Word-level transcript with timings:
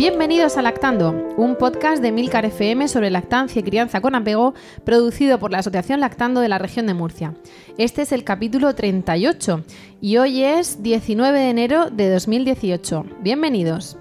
Bienvenidos 0.00 0.56
a 0.56 0.62
Lactando, 0.62 1.10
un 1.36 1.56
podcast 1.56 2.00
de 2.00 2.10
Milcar 2.10 2.46
FM 2.46 2.88
sobre 2.88 3.10
lactancia 3.10 3.60
y 3.60 3.62
crianza 3.62 4.00
con 4.00 4.14
apego, 4.14 4.54
producido 4.82 5.38
por 5.38 5.52
la 5.52 5.58
Asociación 5.58 6.00
Lactando 6.00 6.40
de 6.40 6.48
la 6.48 6.56
región 6.56 6.86
de 6.86 6.94
Murcia. 6.94 7.34
Este 7.76 8.00
es 8.00 8.12
el 8.12 8.24
capítulo 8.24 8.74
38 8.74 9.62
y 10.00 10.16
hoy 10.16 10.42
es 10.42 10.82
19 10.82 11.38
de 11.38 11.50
enero 11.50 11.90
de 11.90 12.10
2018. 12.10 13.04
Bienvenidos. 13.20 13.98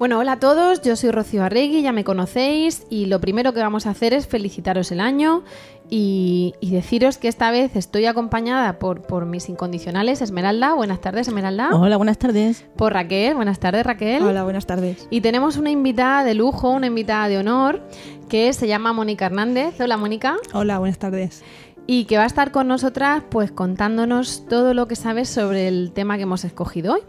Bueno, 0.00 0.18
hola 0.18 0.32
a 0.32 0.40
todos, 0.40 0.82
yo 0.82 0.96
soy 0.96 1.12
Rocío 1.12 1.44
Arregui, 1.44 1.82
ya 1.82 1.92
me 1.92 2.02
conocéis 2.02 2.84
y 2.90 3.06
lo 3.06 3.20
primero 3.20 3.54
que 3.54 3.60
vamos 3.60 3.86
a 3.86 3.90
hacer 3.90 4.12
es 4.12 4.26
felicitaros 4.26 4.90
el 4.90 4.98
año 4.98 5.44
y, 5.88 6.54
deciros 6.60 7.18
que 7.18 7.28
esta 7.28 7.50
vez 7.50 7.76
estoy 7.76 8.06
acompañada 8.06 8.78
por, 8.78 9.02
por, 9.02 9.26
mis 9.26 9.48
incondicionales 9.48 10.20
Esmeralda. 10.20 10.74
Buenas 10.74 11.00
tardes, 11.00 11.28
Esmeralda. 11.28 11.70
Hola, 11.72 11.96
buenas 11.96 12.18
tardes. 12.18 12.64
Por 12.76 12.92
Raquel. 12.92 13.34
Buenas 13.34 13.58
tardes, 13.58 13.84
Raquel. 13.84 14.22
Hola, 14.22 14.44
buenas 14.44 14.66
tardes. 14.66 15.06
Y 15.10 15.20
tenemos 15.20 15.56
una 15.56 15.70
invitada 15.70 16.24
de 16.24 16.34
lujo, 16.34 16.70
una 16.70 16.86
invitada 16.86 17.28
de 17.28 17.38
honor, 17.38 17.82
que 18.28 18.52
se 18.52 18.66
llama 18.66 18.92
Mónica 18.92 19.26
Hernández. 19.26 19.80
Hola, 19.80 19.96
Mónica. 19.96 20.36
Hola, 20.52 20.78
buenas 20.78 20.98
tardes. 20.98 21.44
Y 21.86 22.06
que 22.06 22.16
va 22.16 22.24
a 22.24 22.26
estar 22.26 22.50
con 22.50 22.66
nosotras 22.66 23.22
pues 23.30 23.52
contándonos 23.52 24.44
todo 24.48 24.74
lo 24.74 24.88
que 24.88 24.96
sabes 24.96 25.28
sobre 25.28 25.68
el 25.68 25.92
tema 25.92 26.16
que 26.16 26.24
hemos 26.24 26.44
escogido 26.44 26.94
hoy, 26.94 27.00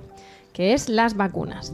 que 0.53 0.73
es 0.73 0.87
las 0.87 1.17
vacunas. 1.17 1.73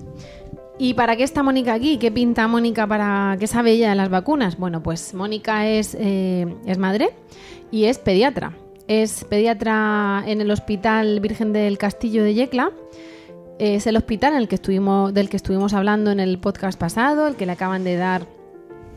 ¿Y 0.80 0.96
para 0.96 1.16
qué 1.16 1.24
está 1.24 1.44
Mónica 1.44 1.74
aquí? 1.74 1.98
¿Qué 1.98 2.12
pinta 2.12 2.48
Mónica 2.48 2.88
para 2.88 3.38
qué 3.40 3.46
sabe 3.48 3.72
ella 3.72 3.90
de 3.90 3.96
las 3.96 4.10
vacunas? 4.10 4.58
Bueno, 4.58 4.82
pues 4.82 5.14
Mónica 5.14 5.68
es, 5.68 5.96
eh, 6.00 6.48
es 6.66 6.78
madre 6.78 7.12
y 7.72 7.86
es 7.86 8.00
pediatra. 8.00 8.58
Es 8.88 9.24
pediatra 9.24 10.24
en 10.26 10.42
el 10.42 10.50
Hospital 10.52 11.20
Virgen 11.20 11.54
del 11.54 11.78
Castillo 11.78 12.24
de 12.24 12.34
Yecla. 12.34 12.72
Es 13.60 13.86
el 13.86 13.96
hospital 13.96 14.34
del 14.34 14.50
que 15.30 15.36
estuvimos 15.36 15.74
hablando 15.74 16.12
en 16.12 16.20
el 16.20 16.40
podcast 16.40 16.80
pasado, 16.80 17.28
el 17.28 17.36
que 17.36 17.46
le 17.46 17.52
acaban 17.52 17.84
de 17.84 17.96
dar 17.96 18.26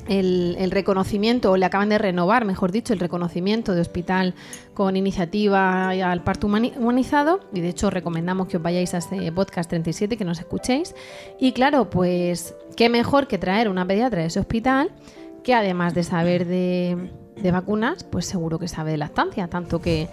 el, 0.08 0.70
reconocimiento, 0.70 1.52
o 1.52 1.56
le 1.56 1.66
acaban 1.66 1.88
de 1.88 1.98
renovar, 1.98 2.44
mejor 2.44 2.72
dicho, 2.72 2.92
el 2.92 3.00
reconocimiento 3.00 3.74
de 3.74 3.80
hospital 3.80 4.34
con 4.74 4.96
iniciativa 4.96 5.88
al 5.88 6.22
parto 6.22 6.46
humanizado. 6.46 7.40
Y 7.52 7.60
de 7.60 7.68
hecho 7.68 7.90
recomendamos 7.90 8.48
que 8.48 8.56
os 8.56 8.62
vayáis 8.62 8.94
a 8.94 8.98
este 8.98 9.30
podcast 9.32 9.68
37, 9.70 10.16
que 10.16 10.24
nos 10.24 10.38
escuchéis. 10.38 10.94
Y 11.40 11.52
claro, 11.52 11.90
pues 11.90 12.54
qué 12.76 12.88
mejor 12.88 13.26
que 13.26 13.38
traer 13.38 13.68
una 13.68 13.86
pediatra 13.86 14.20
de 14.20 14.26
ese 14.26 14.40
hospital, 14.40 14.90
que 15.42 15.54
además 15.54 15.94
de 15.94 16.02
saber 16.02 16.46
de 16.46 17.10
de 17.36 17.50
vacunas, 17.50 18.04
pues 18.04 18.26
seguro 18.26 18.58
que 18.58 18.68
sabe 18.68 18.92
de 18.92 18.96
lactancia, 18.96 19.48
tanto 19.48 19.80
que 19.80 20.08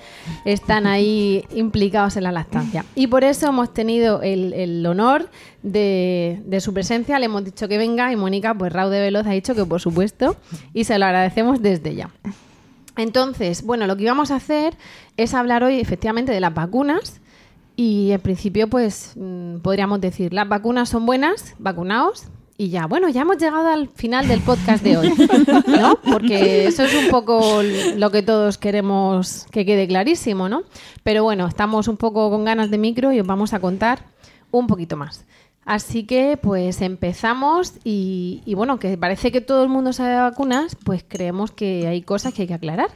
están 0.46 0.86
ahí 0.86 1.46
implicados 1.54 2.18
en 2.18 2.24
la 2.24 2.32
lactancia. 2.32 2.86
Y 2.96 3.08
por 3.08 3.24
eso 3.24 3.48
hemos 3.48 3.74
tenido 3.74 4.22
el, 4.22 4.86
honor 4.86 5.30
de, 5.62 6.60
su 6.60 6.74
presencia, 6.74 7.20
le 7.20 7.26
hemos 7.26 7.46
dicho 7.46 7.68
que 7.68 7.78
venga 7.78 8.12
y 8.12 8.16
Mónica, 8.16 8.54
pues 8.54 8.72
Raúl 8.74 8.92
de 8.92 9.00
Veloz 9.00 9.26
ha 9.26 9.32
dicho 9.32 9.56
que 9.56 9.66
por 9.66 9.80
supuesto 9.80 10.36
y 10.74 10.84
se 10.84 11.00
lo 11.00 11.06
agradecemos 11.06 11.62
desde 11.62 11.96
ya. 11.96 12.10
Entonces, 12.96 13.64
bueno, 13.64 13.88
lo 13.88 13.96
que 13.98 14.04
íbamos 14.04 14.30
a 14.30 14.36
hacer 14.36 14.76
es 15.18 15.34
hablar 15.34 15.64
hoy 15.64 15.80
efectivamente 15.80 16.32
de 16.32 16.40
las 16.40 16.54
vacunas 16.54 17.22
y 17.76 18.12
en 18.12 18.22
principio 18.22 18.68
pues 18.68 19.14
mm, 19.16 19.58
podríamos 19.60 20.00
decir, 20.00 20.34
las 20.34 20.48
vacunas 20.48 20.90
son 20.90 21.06
buenas, 21.06 21.56
vacunaos, 21.58 22.28
y 22.64 22.70
ya, 22.70 22.88
bueno, 22.88 23.10
ya 23.10 23.24
hemos 23.24 23.38
llegado 23.38 23.68
al 23.68 23.90
final 23.90 24.26
del 24.30 24.40
podcast 24.40 24.82
de 24.86 24.96
hoy, 24.96 25.14
¿no? 25.68 26.00
Porque 26.10 26.66
eso 26.66 26.84
es 26.84 26.96
un 26.96 27.10
poco 27.10 27.62
lo 27.98 28.10
que 28.10 28.22
todos 28.22 28.58
queremos 28.58 29.46
que 29.52 29.66
quede 29.66 29.86
clarísimo, 29.86 30.48
¿no? 30.48 30.64
Pero 31.04 31.24
bueno, 31.24 31.46
estamos 31.46 31.90
un 31.90 31.98
poco 31.98 32.30
con 32.30 32.46
ganas 32.46 32.72
de 32.72 32.78
micro 32.78 33.12
y 33.12 33.20
os 33.20 33.28
vamos 33.28 33.54
a 33.54 33.60
contar 33.60 34.06
un 34.50 34.68
poquito 34.68 34.96
más. 34.96 35.26
Así 35.66 36.06
que 36.06 36.38
pues 36.42 36.82
empezamos 36.82 37.74
y, 37.84 38.42
bueno, 38.56 38.80
que 38.80 38.98
parece 38.98 39.34
que 39.34 39.42
todo 39.42 39.64
el 39.64 39.70
mundo 39.70 39.92
sabe 39.92 40.12
de 40.12 40.22
vacunas, 40.22 40.78
pues 40.86 41.04
creemos 41.06 41.52
que 41.52 41.88
hay 41.88 42.02
cosas 42.02 42.34
que 42.34 42.44
hay 42.44 42.48
que 42.48 42.54
aclarar. 42.54 42.92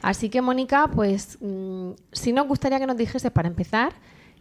Así 0.00 0.30
que 0.30 0.40
Mónica, 0.40 0.88
pues 0.94 1.36
mm, 1.42 1.90
si 2.12 2.32
nos 2.32 2.48
gustaría 2.48 2.78
que 2.78 2.86
nos 2.86 2.96
dijese 2.96 3.30
para 3.30 3.48
empezar, 3.48 3.92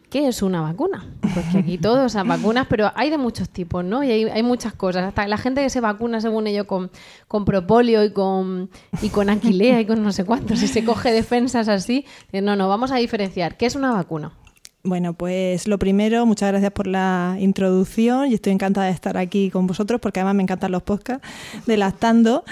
¿Qué 0.10 0.28
es 0.28 0.42
una 0.42 0.62
vacuna? 0.62 1.06
Porque 1.22 1.60
aquí 1.60 1.78
todos 1.78 2.14
son 2.14 2.28
vacunas, 2.28 2.66
pero 2.68 2.92
hay 2.96 3.12
de 3.12 3.20
muchos 3.20 3.48
tipos, 3.50 3.86
¿no? 3.86 4.04
Y 4.04 4.10
hay, 4.10 4.44
muchas 4.44 4.74
cosas. 4.74 5.04
Hasta 5.04 5.28
la 5.28 5.38
gente 5.38 5.62
que 5.62 5.70
se 5.70 5.82
vacuna, 5.82 6.20
según 6.20 6.48
ellos, 6.48 6.66
con, 6.66 6.90
con 7.28 7.46
propóleo 7.46 8.04
y 8.04 8.12
con, 8.12 8.72
y 9.04 9.10
con 9.10 9.30
aquilea 9.30 9.82
y 9.82 9.86
con 9.86 10.02
no 10.02 10.12
sé 10.12 10.26
cuántos, 10.26 10.64
y 10.64 10.68
se 10.68 10.84
coge 10.84 11.12
defensas 11.12 11.68
así. 11.68 12.06
No, 12.34 12.56
no, 12.56 12.68
vamos 12.68 12.92
a 12.92 12.96
diferenciar. 12.96 13.56
¿Qué 13.56 13.68
es 13.68 13.76
una 13.76 13.92
vacuna? 13.92 14.32
Bueno, 14.82 15.12
pues 15.12 15.68
lo 15.68 15.78
primero, 15.78 16.26
muchas 16.26 16.52
gracias 16.52 16.72
por 16.72 16.88
la 16.88 17.36
introducción 17.42 18.32
y 18.32 18.36
estoy 18.36 18.54
encantada 18.54 18.86
de 18.86 18.94
estar 18.94 19.18
aquí 19.18 19.50
con 19.50 19.68
vosotros 19.68 20.00
porque 20.00 20.22
además 20.22 20.36
me 20.36 20.44
encantan 20.44 20.72
los 20.72 20.84
podcasts 20.84 21.28
de 21.66 21.76
Lactando. 21.76 22.46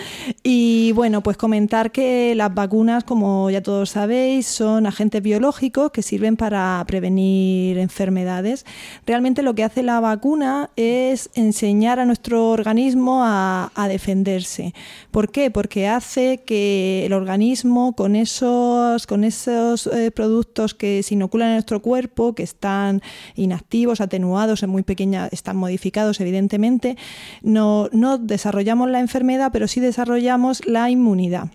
Y 0.44 0.92
bueno, 0.92 1.24
pues 1.24 1.38
comentar 1.38 1.90
que 1.90 2.36
las 2.36 2.54
vacunas, 2.54 3.06
como 3.06 3.50
ya 3.50 3.64
todos 3.64 3.92
sabéis, 3.92 4.46
son 4.46 4.88
agentes 4.88 5.24
biológicos 5.24 5.92
que 5.92 6.02
sirven 6.02 6.36
para 6.36 6.84
prevenir 6.86 7.78
enfermedades. 7.78 8.66
Realmente 9.06 9.42
lo 9.42 9.56
que 9.56 9.64
hace 9.64 9.82
la 9.82 10.02
vacuna 10.02 10.70
es 10.76 11.30
enseñar 11.34 11.98
a 11.98 12.06
nuestro 12.06 12.50
organismo 12.50 13.22
a, 13.24 13.72
defenderse. 13.88 14.74
¿Por 15.12 15.32
qué? 15.32 15.50
Porque 15.50 15.88
hace 15.88 16.44
que 16.46 17.06
el 17.06 17.14
organismo 17.14 17.94
con 17.96 18.18
esos, 18.18 19.08
con 19.08 19.24
esos 19.24 19.88
eh, 19.88 20.12
productos 20.12 20.74
que 20.74 21.02
se 21.04 21.14
inoculan 21.14 21.48
en 21.50 21.54
nuestro 21.56 21.82
cuerpo, 21.82 22.17
que 22.36 22.44
están 22.44 23.02
inactivos, 23.36 24.02
atenuados, 24.02 24.64
en 24.64 24.70
muy 24.70 24.84
pequeña, 24.84 25.28
están 25.32 25.58
modificados 25.58 26.20
evidentemente, 26.20 26.98
no, 27.42 27.90
no 27.92 28.18
desarrollamos 28.18 28.90
la 28.90 29.00
enfermedad, 29.00 29.52
pero 29.54 29.68
sí 29.68 29.80
desarrollamos 29.80 30.66
la 30.66 30.90
inmunidad. 30.90 31.50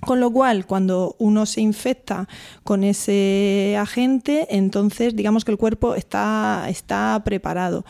Con 0.00 0.20
lo 0.20 0.30
cual, 0.30 0.64
cuando 0.64 1.16
uno 1.18 1.44
se 1.44 1.60
infecta 1.60 2.28
con 2.62 2.84
ese 2.84 3.76
agente, 3.78 4.46
entonces 4.50 5.16
digamos 5.16 5.44
que 5.44 5.50
el 5.50 5.58
cuerpo 5.58 5.96
está, 5.96 6.66
está 6.68 7.20
preparado. 7.24 7.84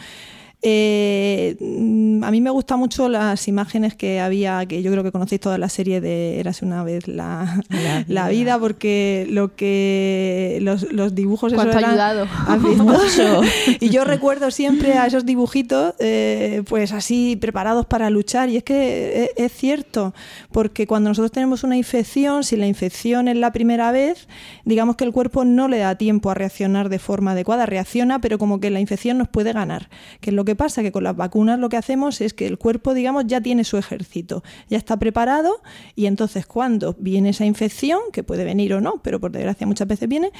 Eh, 0.60 1.56
mm, 1.60 2.24
a 2.24 2.32
mí 2.32 2.40
me 2.40 2.50
gustan 2.50 2.80
mucho 2.80 3.08
las 3.08 3.46
imágenes 3.46 3.94
que 3.94 4.18
había, 4.18 4.66
que 4.66 4.82
yo 4.82 4.90
creo 4.90 5.04
que 5.04 5.12
conocéis 5.12 5.40
toda 5.40 5.56
la 5.56 5.68
serie 5.68 6.00
de 6.00 6.40
Érase 6.40 6.64
una 6.64 6.82
vez 6.82 7.06
la, 7.06 7.62
la, 8.08 8.28
vida, 8.28 8.58
porque 8.58 9.26
lo 9.30 9.54
que 9.54 10.58
los, 10.62 10.92
los 10.92 11.14
dibujos 11.14 11.52
eso 11.52 11.62
eran, 11.62 11.84
ayudado? 11.84 12.26
y 13.80 13.90
yo 13.90 14.04
recuerdo 14.04 14.50
siempre 14.50 14.94
a 14.94 15.06
esos 15.06 15.24
dibujitos, 15.24 15.94
eh, 16.00 16.64
pues 16.68 16.92
así 16.92 17.36
preparados 17.36 17.86
para 17.86 18.10
luchar. 18.10 18.48
Y 18.48 18.56
es 18.56 18.64
que 18.64 19.24
es, 19.24 19.30
es, 19.36 19.52
cierto, 19.52 20.12
porque 20.50 20.88
cuando 20.88 21.10
nosotros 21.10 21.30
tenemos 21.30 21.62
una 21.62 21.76
infección, 21.76 22.42
si 22.42 22.56
la 22.56 22.66
infección 22.66 23.28
es 23.28 23.36
la 23.36 23.52
primera 23.52 23.92
vez, 23.92 24.26
digamos 24.64 24.96
que 24.96 25.04
el 25.04 25.12
cuerpo 25.12 25.44
no 25.44 25.68
le 25.68 25.78
da 25.78 25.94
tiempo 25.94 26.30
a 26.30 26.34
reaccionar 26.34 26.88
de 26.88 26.98
forma 26.98 27.32
adecuada, 27.32 27.64
reacciona, 27.64 28.20
pero 28.20 28.38
como 28.38 28.58
que 28.58 28.70
la 28.70 28.80
infección 28.80 29.18
nos 29.18 29.28
puede 29.28 29.52
ganar, 29.52 29.88
que 30.20 30.30
es 30.30 30.34
lo 30.34 30.47
que 30.48 30.56
pasa 30.56 30.82
que 30.82 30.92
con 30.92 31.04
las 31.04 31.14
vacunas 31.14 31.58
lo 31.58 31.68
que 31.68 31.76
hacemos 31.76 32.22
es 32.22 32.32
que 32.32 32.46
el 32.46 32.56
cuerpo, 32.56 32.94
digamos, 32.94 33.26
ya 33.26 33.38
tiene 33.42 33.64
su 33.64 33.76
ejército, 33.76 34.42
ya 34.70 34.78
está 34.78 34.96
preparado 34.96 35.60
y 35.94 36.06
entonces 36.06 36.46
cuando 36.46 36.96
viene 36.98 37.28
esa 37.28 37.44
infección, 37.44 38.00
que 38.14 38.22
puede 38.22 38.44
venir 38.44 38.72
o 38.72 38.80
no, 38.80 38.94
pero 39.02 39.20
por 39.20 39.30
desgracia 39.30 39.66
muchas 39.66 39.86
veces 39.86 40.08
viene, 40.08 40.32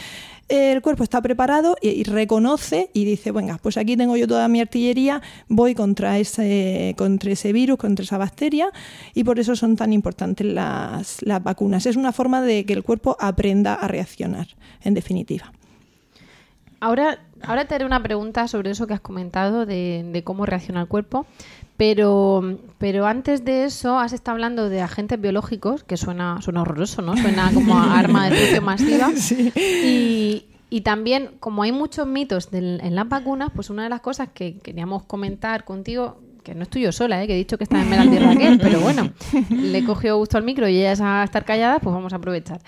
el 0.48 0.80
cuerpo 0.80 1.02
está 1.02 1.20
preparado 1.20 1.76
y, 1.82 2.04
reconoce 2.04 2.88
y 2.94 3.04
dice, 3.04 3.32
venga, 3.32 3.58
pues 3.62 3.76
aquí 3.76 3.98
tengo 3.98 4.16
yo 4.16 4.26
toda 4.26 4.48
mi 4.48 4.62
artillería, 4.62 5.20
voy 5.46 5.74
contra 5.74 6.18
ese, 6.18 6.94
contra 6.96 7.32
ese 7.32 7.52
virus, 7.52 7.76
contra 7.76 8.02
esa 8.02 8.16
bacteria 8.16 8.70
y 9.12 9.24
por 9.24 9.38
eso 9.38 9.56
son 9.56 9.76
tan 9.76 9.92
importantes 9.92 10.46
las, 10.46 11.20
las 11.20 11.42
vacunas. 11.42 11.84
Es 11.84 11.96
una 11.96 12.12
forma 12.12 12.40
de 12.40 12.64
que 12.64 12.72
el 12.72 12.82
cuerpo 12.82 13.14
aprenda 13.20 13.74
a 13.74 13.88
reaccionar, 13.88 14.46
en 14.82 14.94
definitiva. 14.94 15.52
Ahora, 16.80 17.18
ahora 17.42 17.64
te 17.66 17.74
haré 17.74 17.84
una 17.84 18.02
pregunta 18.02 18.48
sobre 18.48 18.70
eso 18.70 18.86
que 18.86 18.94
has 18.94 19.00
comentado 19.00 19.66
de, 19.66 20.22
cómo 20.24 20.46
reacciona 20.46 20.80
el 20.82 20.88
cuerpo, 20.88 21.26
Pero, 21.76 22.58
pero 22.78 23.06
antes 23.06 23.44
de 23.44 23.64
eso 23.64 23.98
has 24.00 24.12
estado 24.12 24.34
hablando 24.34 24.68
de 24.68 24.80
agentes 24.82 25.20
biológicos, 25.20 25.84
que 25.84 25.96
suena, 25.96 26.42
suena 26.42 26.62
horroroso, 26.62 27.02
¿no? 27.02 27.16
Suena 27.16 27.50
como 27.54 27.78
a 27.78 27.96
arma 27.98 28.24
de 28.24 28.30
destrucción 28.30 28.64
masiva. 28.64 29.10
Y, 29.56 30.44
y 30.70 30.80
también, 30.82 31.30
como 31.40 31.62
hay 31.62 31.70
muchos 31.72 32.06
mitos 32.06 32.50
del- 32.50 32.80
en 32.82 32.94
las 32.94 33.08
vacunas, 33.08 33.50
pues 33.54 33.70
una 33.70 33.84
de 33.84 33.88
las 33.90 34.00
cosas 34.00 34.28
que 34.34 34.58
queríamos 34.58 35.04
comentar 35.04 35.64
contigo, 35.64 36.18
que 36.48 36.54
no 36.54 36.62
estoy 36.62 36.82
yo 36.82 36.92
sola, 36.92 37.22
¿eh? 37.22 37.26
que 37.26 37.34
he 37.34 37.36
dicho 37.36 37.58
que 37.58 37.64
está 37.64 37.80
en 37.80 37.90
Meraldi 37.90 38.18
Raquel, 38.18 38.58
pero 38.62 38.80
bueno, 38.80 39.10
le 39.50 39.78
he 39.78 39.84
cogido 39.84 40.16
gusto 40.16 40.38
al 40.38 40.44
micro 40.44 40.66
y 40.66 40.78
ella 40.78 40.92
es 40.92 41.00
a 41.00 41.22
estar 41.22 41.44
callada, 41.44 41.78
pues 41.78 41.92
vamos 41.92 42.12
a 42.14 42.16
aprovechar. 42.16 42.60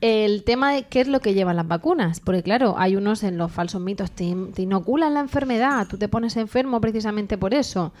El 0.00 0.42
tema 0.44 0.72
de 0.72 0.84
qué 0.84 1.02
es 1.02 1.08
lo 1.08 1.20
que 1.20 1.34
llevan 1.34 1.56
las 1.56 1.68
vacunas, 1.68 2.20
porque 2.20 2.42
claro, 2.42 2.76
hay 2.78 2.96
unos 2.96 3.22
en 3.22 3.36
los 3.36 3.52
falsos 3.52 3.80
mitos, 3.80 4.10
te, 4.10 4.34
te 4.54 4.62
inoculan 4.62 5.12
la 5.12 5.20
enfermedad, 5.20 5.86
tú 5.86 5.98
te 5.98 6.08
pones 6.08 6.36
enfermo 6.36 6.80
precisamente 6.80 7.36
por 7.36 7.52
eso. 7.52 7.92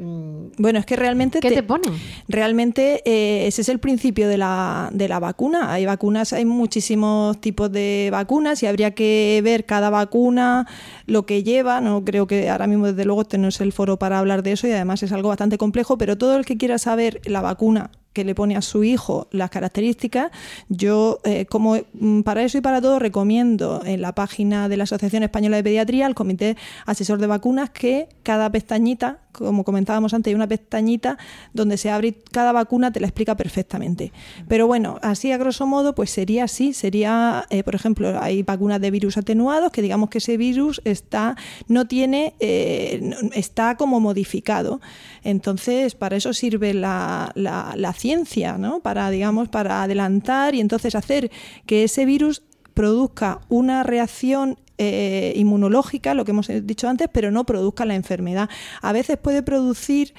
Mm, 0.00 0.52
Bueno, 0.56 0.78
es 0.78 0.86
que 0.86 0.96
realmente 0.96 1.40
¿Qué 1.40 1.50
te 1.50 1.62
ponen? 1.62 1.92
Realmente 2.26 3.02
eh, 3.04 3.46
ese 3.46 3.60
es 3.60 3.68
el 3.68 3.78
principio 3.78 4.28
de 4.28 4.38
la, 4.38 4.88
de 4.92 5.08
la 5.08 5.20
vacuna. 5.20 5.72
Hay 5.72 5.84
vacunas, 5.84 6.32
hay 6.32 6.46
muchísimos 6.46 7.38
tipos 7.40 7.70
de 7.70 8.08
vacunas 8.10 8.62
y 8.62 8.66
habría 8.66 8.92
que 8.92 9.40
ver 9.44 9.66
cada 9.66 9.90
vacuna 9.90 10.66
lo 11.06 11.26
que 11.26 11.42
lleva. 11.42 11.82
No 11.82 12.02
creo 12.04 12.26
que 12.26 12.48
ahora 12.48 12.66
mismo, 12.66 12.86
desde 12.86 13.04
luego, 13.04 13.22
este 13.22 13.36
no 13.36 13.48
es 13.48 13.60
el 13.60 13.72
foro 13.72 13.98
para 13.98 14.18
hablar 14.18 14.42
de 14.42 14.52
eso 14.52 14.66
y 14.66 14.72
además 14.72 15.02
es 15.02 15.12
algo 15.12 15.28
bastante 15.28 15.58
complejo, 15.58 15.98
pero 15.98 16.16
todo 16.16 16.36
el 16.36 16.46
que 16.46 16.56
quiera 16.56 16.78
saber 16.78 17.20
la 17.26 17.42
vacuna 17.42 17.90
que 18.12 18.24
le 18.24 18.34
pone 18.34 18.56
a 18.56 18.62
su 18.62 18.82
hijo 18.82 19.28
las 19.30 19.50
características, 19.50 20.30
yo 20.68 21.20
eh, 21.24 21.46
como 21.46 21.76
mm, 21.92 22.22
para 22.22 22.42
eso 22.42 22.58
y 22.58 22.60
para 22.60 22.80
todo 22.80 22.98
recomiendo 22.98 23.82
en 23.84 24.00
la 24.02 24.14
página 24.14 24.68
de 24.68 24.76
la 24.76 24.84
Asociación 24.84 25.22
Española 25.22 25.56
de 25.56 25.64
Pediatría, 25.64 26.06
al 26.06 26.14
Comité 26.14 26.56
Asesor 26.86 27.18
de 27.18 27.28
Vacunas, 27.28 27.70
que 27.70 28.08
cada 28.22 28.50
pestañita, 28.50 29.20
como 29.32 29.64
comentábamos 29.64 30.14
antes, 30.14 30.30
hay 30.30 30.34
una 30.34 30.46
pestañita 30.48 31.18
donde 31.52 31.76
se 31.76 31.90
abre 31.90 32.08
y 32.08 32.12
cada 32.12 32.52
vacuna 32.52 32.92
te 32.92 33.00
la 33.00 33.06
explica 33.06 33.36
perfectamente. 33.36 34.12
Pero 34.48 34.66
bueno, 34.66 34.98
así 35.02 35.32
a 35.32 35.38
grosso 35.38 35.66
modo, 35.66 35.94
pues 35.94 36.10
sería 36.10 36.44
así, 36.44 36.72
sería, 36.72 37.46
eh, 37.50 37.62
por 37.62 37.74
ejemplo, 37.74 38.20
hay 38.20 38.42
vacunas 38.42 38.80
de 38.80 38.90
virus 38.90 39.16
atenuados, 39.16 39.72
que 39.72 39.82
digamos 39.82 40.10
que 40.10 40.18
ese 40.18 40.36
virus 40.36 40.80
está, 40.84 41.36
no 41.68 41.86
tiene, 41.86 42.34
eh, 42.40 43.10
está 43.34 43.76
como 43.76 44.00
modificado. 44.00 44.80
Entonces, 45.22 45.94
para 45.94 46.16
eso 46.16 46.32
sirve 46.32 46.74
la, 46.74 47.32
la- 47.34 47.74
la 47.76 47.92
ciencia, 47.92 48.58
¿no? 48.58 48.80
Para, 48.80 49.10
digamos, 49.10 49.48
para 49.48 49.82
adelantar 49.82 50.54
y 50.54 50.60
entonces 50.60 50.94
hacer 50.94 51.30
que 51.66 51.84
ese 51.84 52.04
virus 52.04 52.42
produzca 52.74 53.40
una 53.48 53.82
reacción 53.82 54.58
eh, 54.82 55.34
inmunológica, 55.36 56.14
lo 56.14 56.24
que 56.24 56.30
hemos 56.30 56.48
dicho 56.62 56.88
antes, 56.88 57.08
pero 57.12 57.30
no 57.30 57.44
produzca 57.44 57.84
la 57.84 57.94
enfermedad. 57.94 58.48
A 58.80 58.92
veces 58.92 59.18
puede 59.18 59.42
producir 59.42 60.14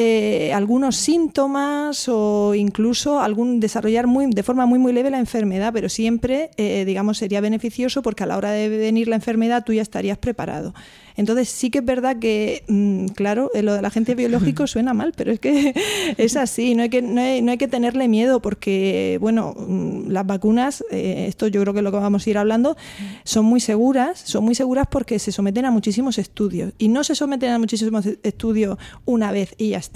eh, 0.00 0.52
algunos 0.52 0.94
síntomas 0.94 2.08
o 2.08 2.54
incluso 2.54 3.18
algún 3.18 3.58
desarrollar 3.58 4.06
muy, 4.06 4.26
de 4.26 4.44
forma 4.44 4.64
muy 4.64 4.78
muy 4.78 4.92
leve 4.92 5.10
la 5.10 5.18
enfermedad, 5.18 5.72
pero 5.72 5.88
siempre, 5.88 6.50
eh, 6.56 6.84
digamos, 6.84 7.18
sería 7.18 7.40
beneficioso 7.40 8.00
porque 8.00 8.22
a 8.22 8.26
la 8.26 8.36
hora 8.36 8.52
de 8.52 8.68
venir 8.68 9.08
la 9.08 9.16
enfermedad 9.16 9.64
tú 9.66 9.72
ya 9.72 9.82
estarías 9.82 10.16
preparado. 10.16 10.72
Entonces 11.18 11.48
sí 11.48 11.70
que 11.70 11.80
es 11.80 11.84
verdad 11.84 12.20
que, 12.20 12.62
mm, 12.68 13.06
claro, 13.08 13.50
eh, 13.52 13.62
lo 13.62 13.74
del 13.74 13.84
agente 13.84 14.14
biológico 14.14 14.66
suena 14.68 14.94
mal, 14.94 15.12
pero 15.16 15.32
es 15.32 15.40
que 15.40 15.74
es 16.16 16.36
así, 16.36 16.76
no 16.76 16.84
hay 16.84 16.90
que, 16.90 17.02
no 17.02 17.20
hay, 17.20 17.42
no 17.42 17.50
hay 17.50 17.58
que 17.58 17.66
tenerle 17.66 18.06
miedo 18.06 18.40
porque, 18.40 19.18
bueno, 19.20 19.52
mm, 19.58 20.10
las 20.10 20.24
vacunas, 20.24 20.84
eh, 20.92 21.24
esto 21.26 21.48
yo 21.48 21.60
creo 21.60 21.74
que 21.74 21.80
es 21.80 21.84
lo 21.84 21.90
que 21.90 21.98
vamos 21.98 22.24
a 22.24 22.30
ir 22.30 22.38
hablando, 22.38 22.76
son 23.24 23.46
muy 23.46 23.58
seguras, 23.58 24.20
son 24.20 24.44
muy 24.44 24.54
seguras 24.54 24.86
porque 24.88 25.18
se 25.18 25.32
someten 25.32 25.64
a 25.64 25.72
muchísimos 25.72 26.18
estudios 26.18 26.72
y 26.78 26.86
no 26.86 27.02
se 27.02 27.16
someten 27.16 27.50
a 27.50 27.58
muchísimos 27.58 28.06
estudios 28.22 28.78
una 29.04 29.32
vez 29.32 29.56
y 29.58 29.70
ya 29.70 29.78
está. 29.78 29.87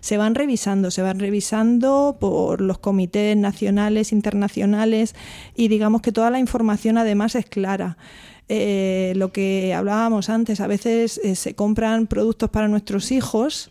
Se 0.00 0.16
van 0.16 0.34
revisando, 0.34 0.90
se 0.90 1.02
van 1.02 1.18
revisando 1.18 2.16
por 2.20 2.60
los 2.60 2.78
comités 2.78 3.36
nacionales, 3.36 4.12
internacionales 4.12 5.14
y 5.54 5.68
digamos 5.68 6.02
que 6.02 6.12
toda 6.12 6.30
la 6.30 6.38
información 6.38 6.98
además 6.98 7.34
es 7.34 7.46
clara. 7.46 7.96
Eh, 8.48 9.12
lo 9.16 9.32
que 9.32 9.74
hablábamos 9.74 10.30
antes, 10.30 10.60
a 10.60 10.68
veces 10.68 11.18
eh, 11.24 11.34
se 11.34 11.54
compran 11.54 12.06
productos 12.06 12.48
para 12.50 12.68
nuestros 12.68 13.10
hijos, 13.10 13.70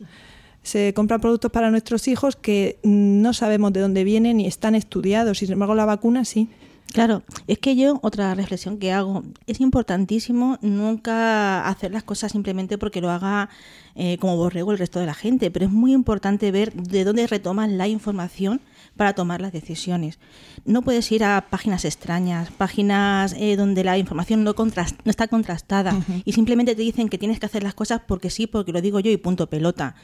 se 0.64 0.94
compran 0.94 1.22
productos 1.22 1.52
para 1.52 1.72
nuestros 1.72 2.08
hijos 2.08 2.36
que 2.36 2.80
no 2.84 3.34
sabemos 3.34 3.72
de 3.72 3.80
dónde 3.80 4.04
vienen 4.04 4.40
y 4.42 4.48
están 4.48 4.76
estudiados, 4.76 5.38
sin 5.38 5.52
embargo 5.52 5.76
la 5.76 5.86
vacuna 5.86 6.26
sí. 6.26 6.50
Claro, 6.94 7.24
es 7.48 7.60
que 7.60 7.76
yo, 7.76 8.00
otra 8.04 8.34
reflexión 8.36 8.78
que 8.78 8.94
hago, 8.94 9.24
es 9.48 9.60
importantísimo 9.60 10.58
nunca 10.62 11.68
hacer 11.68 11.92
las 11.92 12.04
cosas 12.04 12.32
simplemente 12.32 12.78
porque 12.78 13.02
lo 13.02 13.10
haga 13.10 13.50
eh, 13.96 14.18
como 14.20 14.38
borrego 14.38 14.72
el 14.72 14.78
resto 14.78 15.00
de 15.02 15.06
la 15.06 15.14
gente, 15.14 15.52
pero 15.52 15.66
es 15.66 15.72
muy 15.72 15.92
importante 15.94 16.52
ver 16.52 16.72
de 16.74 17.04
dónde 17.04 17.28
retomas 17.28 17.70
la 17.70 17.88
información 17.90 18.62
para 18.96 19.14
tomar 19.14 19.42
las 19.42 19.52
decisiones. 19.52 20.20
No 20.64 20.84
puedes 20.84 21.12
ir 21.12 21.26
a 21.26 21.48
páginas 21.50 21.84
extrañas, 21.84 22.50
páginas 22.52 23.34
eh, 23.38 23.58
donde 23.58 23.84
la 23.84 23.98
información 23.98 24.46
no, 24.46 24.56
contrast- 24.56 24.96
no 25.04 25.10
está 25.10 25.28
contrastada 25.28 26.00
y 26.24 26.32
simplemente 26.32 26.76
te 26.76 26.82
dicen 26.82 27.10
que 27.10 27.18
tienes 27.18 27.40
que 27.42 27.46
hacer 27.46 27.62
las 27.64 27.74
cosas 27.74 28.02
porque 28.08 28.30
sí, 28.30 28.48
porque 28.48 28.72
lo 28.72 28.80
digo 28.82 29.02
yo 29.02 29.12
y 29.12 29.18
punto 29.18 29.48
pelota. 29.48 29.96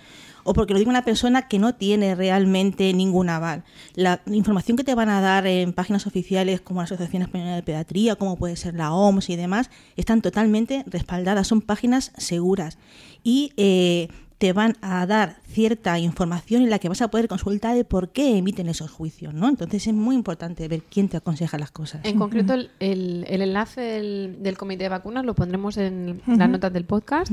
O 0.44 0.54
porque 0.54 0.74
lo 0.74 0.80
diga 0.80 0.90
una 0.90 1.06
persona 1.06 1.48
que 1.48 1.60
no 1.60 1.76
tiene 1.76 2.16
realmente 2.16 2.94
ningún 2.94 3.30
aval. 3.30 3.64
La 3.96 4.22
información 4.26 4.78
que 4.78 4.84
te 4.84 4.96
van 4.96 5.10
a 5.10 5.22
dar 5.22 5.48
en 5.48 5.74
páginas 5.74 6.08
oficiales 6.08 6.62
como 6.62 6.82
la 6.82 6.86
Asociación 6.86 7.24
Española 7.24 7.56
de 7.56 7.64
Pediatría, 7.64 8.16
como 8.16 8.38
puede 8.38 8.56
ser 8.56 8.76
la 8.76 8.94
OMS 8.94 9.30
y 9.30 9.36
demás, 9.36 9.70
están 9.96 10.22
totalmente 10.22 10.84
respaldadas, 10.88 11.48
son 11.48 11.62
páginas 11.62 12.12
seguras. 12.18 12.78
Y 13.24 13.54
eh, 13.58 14.08
te 14.42 14.54
van 14.54 14.76
a 14.82 15.06
dar 15.06 15.36
cierta 15.48 16.00
información 16.00 16.64
en 16.64 16.72
la 16.72 16.80
que 16.80 16.90
vas 16.90 17.04
a 17.04 17.10
poder 17.12 17.28
consultar 17.28 17.76
de 17.76 17.84
por 17.86 18.10
qué 18.10 18.38
emiten 18.40 18.68
esos 18.70 18.90
juicios, 18.90 19.36
¿no? 19.36 19.48
Entonces 19.48 19.86
es 19.86 19.94
muy 19.94 20.16
importante 20.16 20.68
ver 20.68 20.82
quién 20.82 21.10
te 21.10 21.18
aconseja 21.18 21.60
las 21.60 21.70
cosas. 21.70 22.02
En 22.06 22.18
concreto, 22.18 22.56
el, 22.56 22.72
el- 22.80 23.24
el 23.30 23.42
enlace 23.44 23.82
del, 23.82 24.38
del 24.42 24.58
comité 24.58 24.86
de 24.86 24.90
vacunas 24.90 25.24
lo 25.26 25.36
pondremos 25.36 25.78
en 25.78 26.22
las 26.26 26.50
notas 26.50 26.74
del 26.74 26.86
podcast. 26.86 27.32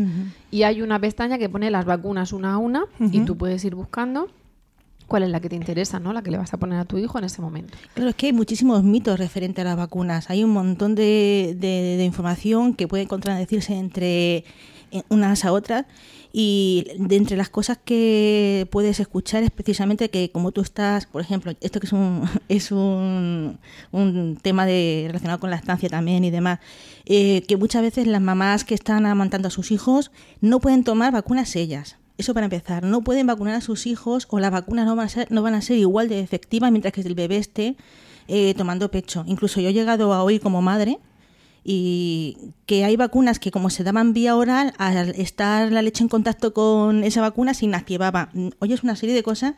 Y 0.51 0.65
hay 0.65 0.83
una 0.83 1.01
pestaña 1.01 1.39
que 1.39 1.49
pone 1.49 1.71
las 1.71 1.87
vacunas 1.87 2.35
una 2.35 2.53
a 2.53 2.59
una 2.59 2.85
y 3.01 3.21
tú 3.25 3.39
puedes 3.39 3.65
ir 3.65 3.75
buscando 3.75 4.29
cuál 5.07 5.23
es 5.23 5.31
la 5.31 5.41
que 5.41 5.49
te 5.49 5.57
interesa, 5.57 5.99
¿no? 5.99 6.13
La 6.13 6.21
que 6.23 6.31
le 6.31 6.37
vas 6.37 6.53
a 6.53 6.59
poner 6.59 6.79
a 6.79 6.85
tu 6.85 6.99
hijo 6.99 7.19
en 7.19 7.25
ese 7.25 7.41
momento. 7.41 7.73
Claro, 7.95 8.11
es 8.11 8.17
que 8.17 8.27
hay 8.27 8.35
muchísimos 8.35 8.83
mitos 8.85 9.19
referentes 9.19 9.65
a 9.65 9.69
las 9.69 9.79
vacunas. 9.79 10.29
Hay 10.29 10.45
un 10.45 10.51
montón 10.51 10.95
de, 10.95 11.57
de- 11.59 11.97
de 11.97 12.05
información 12.05 12.75
que 12.75 12.87
puede 12.87 13.07
contradecirse 13.07 13.73
entre 13.79 14.45
unas 15.09 15.45
a 15.45 15.53
otras. 15.53 15.87
Y 16.33 16.87
de 16.99 17.17
entre 17.17 17.37
las 17.37 17.49
cosas 17.49 17.79
que 17.83 18.69
puedes 18.71 19.01
escuchar 19.01 19.43
es 19.43 19.51
precisamente 19.51 20.11
que 20.11 20.31
como 20.31 20.53
tú 20.53 20.61
estás, 20.61 21.07
por 21.07 21.23
ejemplo, 21.23 21.53
esto 21.61 21.81
que 21.81 21.87
es 21.87 21.93
un, 21.93 22.29
es 22.49 22.71
un, 22.71 23.59
un 23.93 24.39
tema 24.41 24.67
de, 24.67 25.05
relacionado 25.07 25.41
con 25.41 25.51
la 25.51 25.57
estancia 25.57 25.89
también 25.89 26.25
y 26.25 26.31
demás, 26.31 26.61
eh, 27.07 27.43
que 27.49 27.57
muchas 27.57 27.83
veces 27.83 28.07
las 28.07 28.21
mamás 28.21 28.65
que 28.65 28.75
están 28.75 29.07
amamantando 29.07 29.49
a 29.49 29.51
sus 29.51 29.71
hijos 29.71 30.11
no 30.41 30.61
pueden 30.61 30.85
tomar 30.85 31.13
vacunas 31.13 31.57
ellas. 31.57 31.97
Eso 32.19 32.35
para 32.35 32.47
empezar, 32.47 32.83
no 32.83 33.03
pueden 33.03 33.29
vacunar 33.29 33.55
a 33.55 33.61
sus 33.61 33.87
hijos 33.87 34.27
o 34.31 34.41
las 34.41 34.51
vacunas 34.51 34.87
no 34.87 34.97
van 34.97 35.07
a 35.07 35.09
ser, 35.09 35.31
no 35.31 35.41
van 35.41 35.55
a 35.55 35.63
ser 35.63 35.79
igual 35.79 36.09
de 36.09 36.21
efectivas 36.21 36.71
mientras 36.73 36.93
que 36.93 37.01
el 37.01 37.15
bebé 37.15 37.37
esté 37.37 37.77
eh, 38.27 38.55
tomando 38.55 38.91
pecho. 38.91 39.25
Incluso 39.27 39.61
yo 39.61 39.69
he 39.69 39.73
llegado 39.73 40.13
a 40.13 40.23
oír 40.25 40.41
como 40.41 40.61
madre 40.61 40.99
y 41.71 42.39
que 42.65 42.87
hay 42.87 42.97
vacunas 42.97 43.39
que 43.39 43.51
como 43.51 43.69
se 43.69 43.85
daban 43.85 44.15
vía 44.15 44.35
oral, 44.35 44.73
al 44.79 45.11
estar 45.11 45.71
la 45.71 45.83
leche 45.83 46.03
en 46.03 46.09
contacto 46.09 46.55
con 46.55 47.05
esa 47.05 47.21
vacuna 47.21 47.53
se 47.53 47.67
inactivaba. 47.67 48.31
Oye, 48.61 48.73
es 48.73 48.83
una 48.83 48.97
serie 48.97 49.15
de 49.15 49.23
cosas 49.23 49.53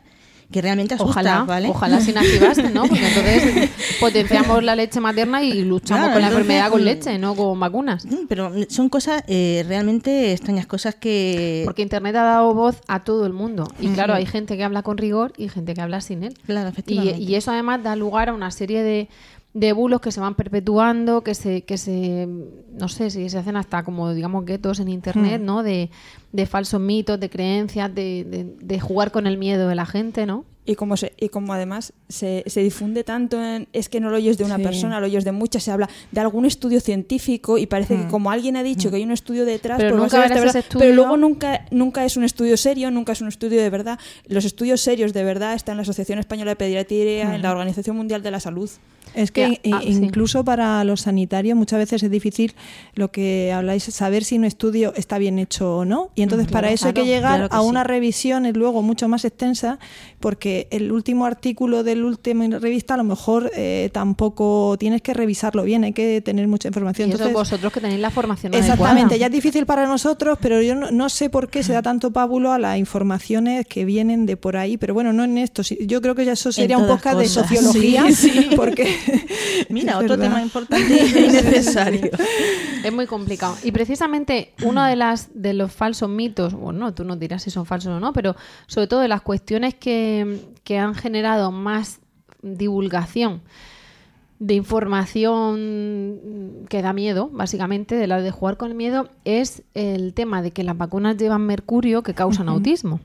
que 0.51 0.61
realmente 0.61 0.95
asustan, 0.95 1.11
Ojalá, 1.25 1.43
¿vale? 1.45 1.69
ojalá 1.69 2.01
sin 2.01 2.17
activaste, 2.17 2.69
¿no? 2.71 2.81
Porque 2.85 3.07
entonces 3.07 3.69
potenciamos 4.01 4.61
la 4.61 4.75
leche 4.75 4.99
materna 4.99 5.41
y 5.41 5.63
luchamos 5.63 6.01
Claro, 6.01 6.11
con 6.11 6.21
la 6.21 6.27
entonces, 6.27 6.49
enfermedad 6.49 6.69
con 6.69 6.81
mm, 6.81 6.83
leche, 6.83 7.17
no 7.17 7.33
con 7.35 7.57
vacunas. 7.57 8.05
Mm, 8.05 8.27
Pero 8.27 8.51
son 8.67 8.89
cosas 8.89 9.23
eh, 9.27 9.63
realmente 9.65 10.33
extrañas, 10.33 10.65
cosas 10.65 10.95
que... 10.95 11.61
Porque 11.63 11.81
Internet 11.81 12.17
ha 12.17 12.23
dado 12.23 12.53
voz 12.53 12.81
a 12.89 13.05
todo 13.05 13.25
el 13.25 13.31
mundo. 13.31 13.65
Y 13.79 13.87
claro, 13.87 14.13
hay 14.13 14.25
gente 14.25 14.57
que 14.57 14.65
habla 14.65 14.83
con 14.83 14.97
rigor 14.97 15.31
y 15.37 15.47
gente 15.47 15.73
que 15.73 15.79
habla 15.79 16.01
sin 16.01 16.25
él. 16.25 16.33
Claro, 16.45 16.67
Y, 16.67 16.71
efectivamente. 16.73 17.21
y 17.21 17.35
eso 17.35 17.51
además 17.51 17.81
da 17.81 17.95
lugar 17.95 18.27
a 18.27 18.33
una 18.33 18.51
serie 18.51 18.83
de, 18.83 19.07
de 19.53 19.73
bulos 19.73 19.99
que 20.01 20.11
se 20.11 20.19
van 20.21 20.35
perpetuando, 20.35 21.23
que 21.23 21.35
se, 21.35 21.63
que 21.63 21.77
se, 21.77 22.27
no 22.73 22.87
sé, 22.87 23.09
si 23.09 23.29
se 23.29 23.37
hacen 23.37 23.57
hasta 23.57 23.83
como, 23.83 24.13
digamos, 24.13 24.45
guetos 24.45 24.79
en 24.79 24.87
Internet, 24.87 25.41
¿no? 25.41 25.61
De, 25.63 25.89
de 26.31 26.45
falsos 26.45 26.79
mitos, 26.79 27.19
de 27.19 27.29
creencias, 27.29 27.93
de, 27.93 28.23
de- 28.23 28.55
de 28.65 28.79
jugar 28.79 29.11
con 29.11 29.27
el 29.27 29.37
miedo 29.37 29.67
de 29.67 29.75
la 29.75 29.85
gente, 29.85 30.25
¿no? 30.25 30.45
y 30.63 30.75
como, 30.75 30.95
se, 30.95 31.11
y 31.17 31.29
como 31.29 31.53
además 31.53 31.91
se, 32.07 32.43
se 32.45 32.61
difunde 32.61 33.03
tanto, 33.03 33.43
en, 33.43 33.67
es 33.73 33.89
que 33.89 33.99
no 33.99 34.11
lo 34.11 34.17
oyes 34.17 34.37
de 34.37 34.43
una 34.43 34.57
Sí. 34.57 34.63
persona, 34.63 34.99
lo 34.99 35.07
oyes 35.07 35.25
de 35.25 35.31
muchas, 35.31 35.63
se 35.63 35.71
habla 35.71 35.89
de 36.11 36.21
algún 36.21 36.45
estudio 36.45 36.79
científico 36.79 37.57
y 37.57 37.65
parece 37.65 37.95
que 37.97 38.03
Mm. 38.03 38.09
como 38.11 38.29
alguien 38.29 38.55
ha 38.55 38.61
dicho 38.63 38.91
que 38.91 38.97
hay 38.97 39.03
un 39.03 39.11
estudio 39.11 39.43
detrás, 39.43 39.79
Pero 39.79 39.97
pues 39.97 40.13
nunca 40.13 40.19
verdad, 40.19 40.45
ese 40.45 40.59
estudio. 40.59 40.79
pero 40.79 40.93
luego 40.95 41.17
nunca, 41.17 41.65
nunca 41.71 42.05
es 42.05 42.15
un 42.15 42.23
estudio 42.23 42.55
serio, 42.57 42.91
nunca 42.91 43.13
es 43.13 43.21
un 43.21 43.27
estudio 43.29 43.59
de 43.59 43.69
verdad. 43.71 43.99
Los 44.27 44.45
estudios 44.45 44.81
serios 44.81 45.13
de 45.13 45.23
verdad 45.23 45.55
están 45.55 45.73
en 45.73 45.77
la 45.77 45.81
Asociación 45.81 46.19
Española 46.19 46.51
de 46.51 46.55
Pediatría, 46.57 47.33
en 47.35 47.41
la 47.41 47.51
Organización 47.51 47.97
Mundial 47.97 48.21
de 48.21 48.29
la 48.29 48.39
Salud. 48.39 48.69
Es 49.13 49.31
que 49.31 49.59
ah, 49.71 49.79
sí. 49.81 49.87
incluso 49.89 50.43
para 50.43 50.83
los 50.83 51.01
sanitarios 51.01 51.57
muchas 51.57 51.79
veces 51.79 52.03
es 52.03 52.11
difícil 52.11 52.53
lo 52.95 53.11
que 53.11 53.51
habláis, 53.53 53.83
saber 53.83 54.23
si 54.23 54.37
un 54.37 54.45
estudio 54.45 54.93
está 54.95 55.17
bien 55.17 55.39
hecho 55.39 55.77
o 55.77 55.85
no. 55.85 56.09
Y 56.15 56.21
entonces 56.23 56.47
para 56.51 56.71
eso 56.71 56.87
hay 56.87 56.93
que 56.93 57.05
llegar 57.05 57.35
claro 57.35 57.49
que 57.49 57.55
a 57.55 57.61
sí. 57.61 57.65
una 57.65 57.83
revisión 57.83 58.49
luego 58.53 58.81
mucho 58.81 59.07
más 59.07 59.25
extensa, 59.25 59.79
porque 60.19 60.67
el 60.71 60.91
último 60.91 61.25
artículo 61.25 61.83
del 61.83 62.03
último 62.03 62.47
revista 62.59 62.93
a 62.93 62.97
lo 62.97 63.03
mejor 63.03 63.51
eh, 63.55 63.89
tampoco 63.93 64.75
tienes 64.79 65.01
que 65.01 65.13
revisarlo 65.13 65.63
bien, 65.63 65.83
hay 65.83 65.93
que 65.93 66.21
tener 66.21 66.47
mucha 66.47 66.67
información. 66.67 67.09
Y 67.09 67.13
eso 67.13 67.23
Entonces, 67.23 67.33
vosotros 67.33 67.73
que 67.73 67.81
tenéis 67.81 67.99
la 67.99 68.09
formación 68.09 68.53
Exactamente, 68.53 69.01
adecuada. 69.01 69.17
ya 69.17 69.25
es 69.27 69.31
difícil 69.31 69.65
para 69.65 69.87
nosotros, 69.87 70.37
pero 70.41 70.61
yo 70.61 70.75
no, 70.75 70.91
no 70.91 71.09
sé 71.09 71.29
por 71.29 71.49
qué 71.49 71.63
se 71.63 71.73
da 71.73 71.81
tanto 71.81 72.11
pábulo 72.11 72.51
a 72.51 72.59
las 72.59 72.77
informaciones 72.77 73.65
que 73.67 73.85
vienen 73.85 74.25
de 74.25 74.37
por 74.37 74.57
ahí, 74.57 74.77
pero 74.77 74.93
bueno, 74.93 75.13
no 75.13 75.23
en 75.23 75.37
esto. 75.37 75.63
sí, 75.63 75.77
Yo 75.85 76.01
creo 76.01 76.15
que 76.15 76.25
ya 76.25 76.33
eso 76.33 76.51
sería 76.51 76.77
un 76.77 76.87
podcast 76.87 77.17
de 77.19 77.27
sociología, 77.27 78.05
Sí, 78.11 78.29
sí. 78.29 78.49
porque 78.55 78.95
Mira, 79.69 79.97
otro 79.97 80.09
verdad. 80.09 80.25
tema 80.25 80.41
importante 80.41 80.93
y 80.93 81.27
necesario. 81.27 82.09
Es 82.83 82.93
muy 82.93 83.05
complicado. 83.05 83.55
Y 83.63 83.71
precisamente 83.71 84.53
uno 84.63 84.83
de 84.83 84.95
las 84.95 85.29
de 85.33 85.53
los 85.53 85.71
falsos 85.71 86.09
mitos, 86.09 86.53
bueno, 86.53 86.93
tú 86.93 87.03
nos 87.03 87.19
dirás 87.19 87.43
si 87.43 87.49
son 87.49 87.65
falsos 87.65 87.91
o 87.91 87.99
no, 87.99 88.13
pero 88.13 88.35
sobre 88.67 88.87
todo 88.87 89.01
de 89.01 89.07
las 89.07 89.21
cuestiones 89.21 89.75
que, 89.75 90.41
que 90.63 90.77
han 90.77 90.95
generado 90.95 91.51
más 91.51 91.99
divulgación 92.41 93.41
de 94.41 94.55
información 94.55 96.65
que 96.67 96.81
da 96.81 96.93
miedo, 96.93 97.29
básicamente, 97.31 97.93
de 97.93 98.07
la 98.07 98.19
de 98.19 98.31
jugar 98.31 98.57
con 98.57 98.71
el 98.71 98.75
miedo, 98.75 99.07
es 99.23 99.61
el 99.75 100.15
tema 100.15 100.41
de 100.41 100.49
que 100.49 100.63
las 100.63 100.75
vacunas 100.75 101.15
llevan 101.17 101.45
mercurio 101.45 102.01
que 102.01 102.15
causan 102.15 102.49
autismo. 102.49 102.99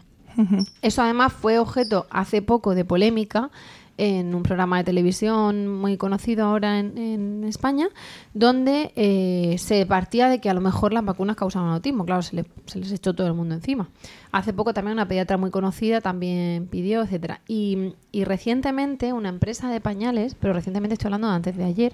Eso 0.81 1.03
además 1.03 1.35
fue 1.35 1.59
objeto 1.59 2.07
hace 2.09 2.41
poco 2.41 2.75
de 2.75 2.87
polémica 2.87 3.51
en 3.99 4.35
un 4.35 4.43
programa 4.43 4.79
de 4.79 4.85
televisión 4.85 5.69
muy 5.69 5.97
conocido 5.97 6.45
ahora 6.45 6.79
en, 6.79 6.99
en 6.99 7.45
España, 7.45 7.89
donde 8.35 8.93
eh, 8.97 9.57
se 9.59 9.87
partía 9.87 10.29
de 10.29 10.41
que 10.41 10.51
a 10.51 10.55
lo 10.55 10.61
mejor 10.61 10.93
las 10.93 11.05
vacunas 11.05 11.37
causaban 11.37 11.71
autismo. 11.71 12.05
Claro, 12.05 12.23
se, 12.23 12.37
le- 12.37 12.45
se 12.67 12.79
les 12.79 12.93
echó 12.93 13.15
todo 13.15 13.27
el 13.27 13.33
mundo 13.35 13.55
encima. 13.55 13.89
Hace 14.33 14.53
poco 14.53 14.75
también 14.75 14.93
una 14.95 15.09
pediatra 15.09 15.37
muy 15.39 15.51
conocida 15.51 16.01
también 16.01 16.67
pidió, 16.67 17.03
etcétera. 17.03 17.41
Y, 17.49 17.95
y 18.13 18.25
recientemente 18.25 19.13
una 19.13 19.29
empresa 19.31 19.71
de 19.71 19.81
pañales, 19.81 20.35
pero 20.35 20.53
recientemente 20.53 20.95
estoy 20.95 21.09
hablando 21.09 21.29
de 21.29 21.35
antes 21.35 21.57
de 21.57 21.65
ayer, 21.65 21.93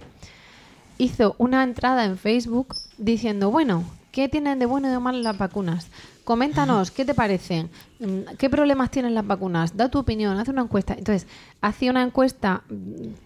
hizo 0.99 1.35
una 1.39 1.63
entrada 1.63 2.05
en 2.05 2.17
Facebook 2.19 2.75
diciendo, 2.99 3.51
bueno, 3.51 3.85
¿qué 4.13 4.29
tienen 4.29 4.59
de 4.59 4.67
bueno 4.67 4.89
y 4.89 4.91
de 4.91 4.99
malo 4.99 5.19
las 5.19 5.39
vacunas? 5.39 5.89
Coméntanos, 6.25 6.91
¿qué 6.91 7.05
te 7.05 7.15
parecen? 7.15 7.69
Mm, 7.99 8.37
¿Qué 8.39 8.49
problemas 8.49 8.91
tienen 8.91 9.15
las 9.15 9.27
vacunas? 9.27 9.77
Da 9.77 9.89
tu 9.89 9.99
opinión, 9.99 10.39
haz 10.39 10.49
una 10.49 10.63
encuesta. 10.63 10.95
Entonces, 10.97 11.27
hacía 11.61 11.91
una 11.91 12.03
encuesta 12.03 12.63
mm, 12.69 12.75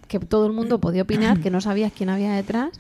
que 0.09 0.19
todo 0.19 0.47
el 0.47 0.53
mundo 0.53 0.81
podía 0.81 1.03
opinar, 1.03 1.41
que 1.41 1.51
no 1.51 1.61
sabías 1.61 1.93
quién 1.93 2.09
había 2.09 2.33
detrás, 2.33 2.71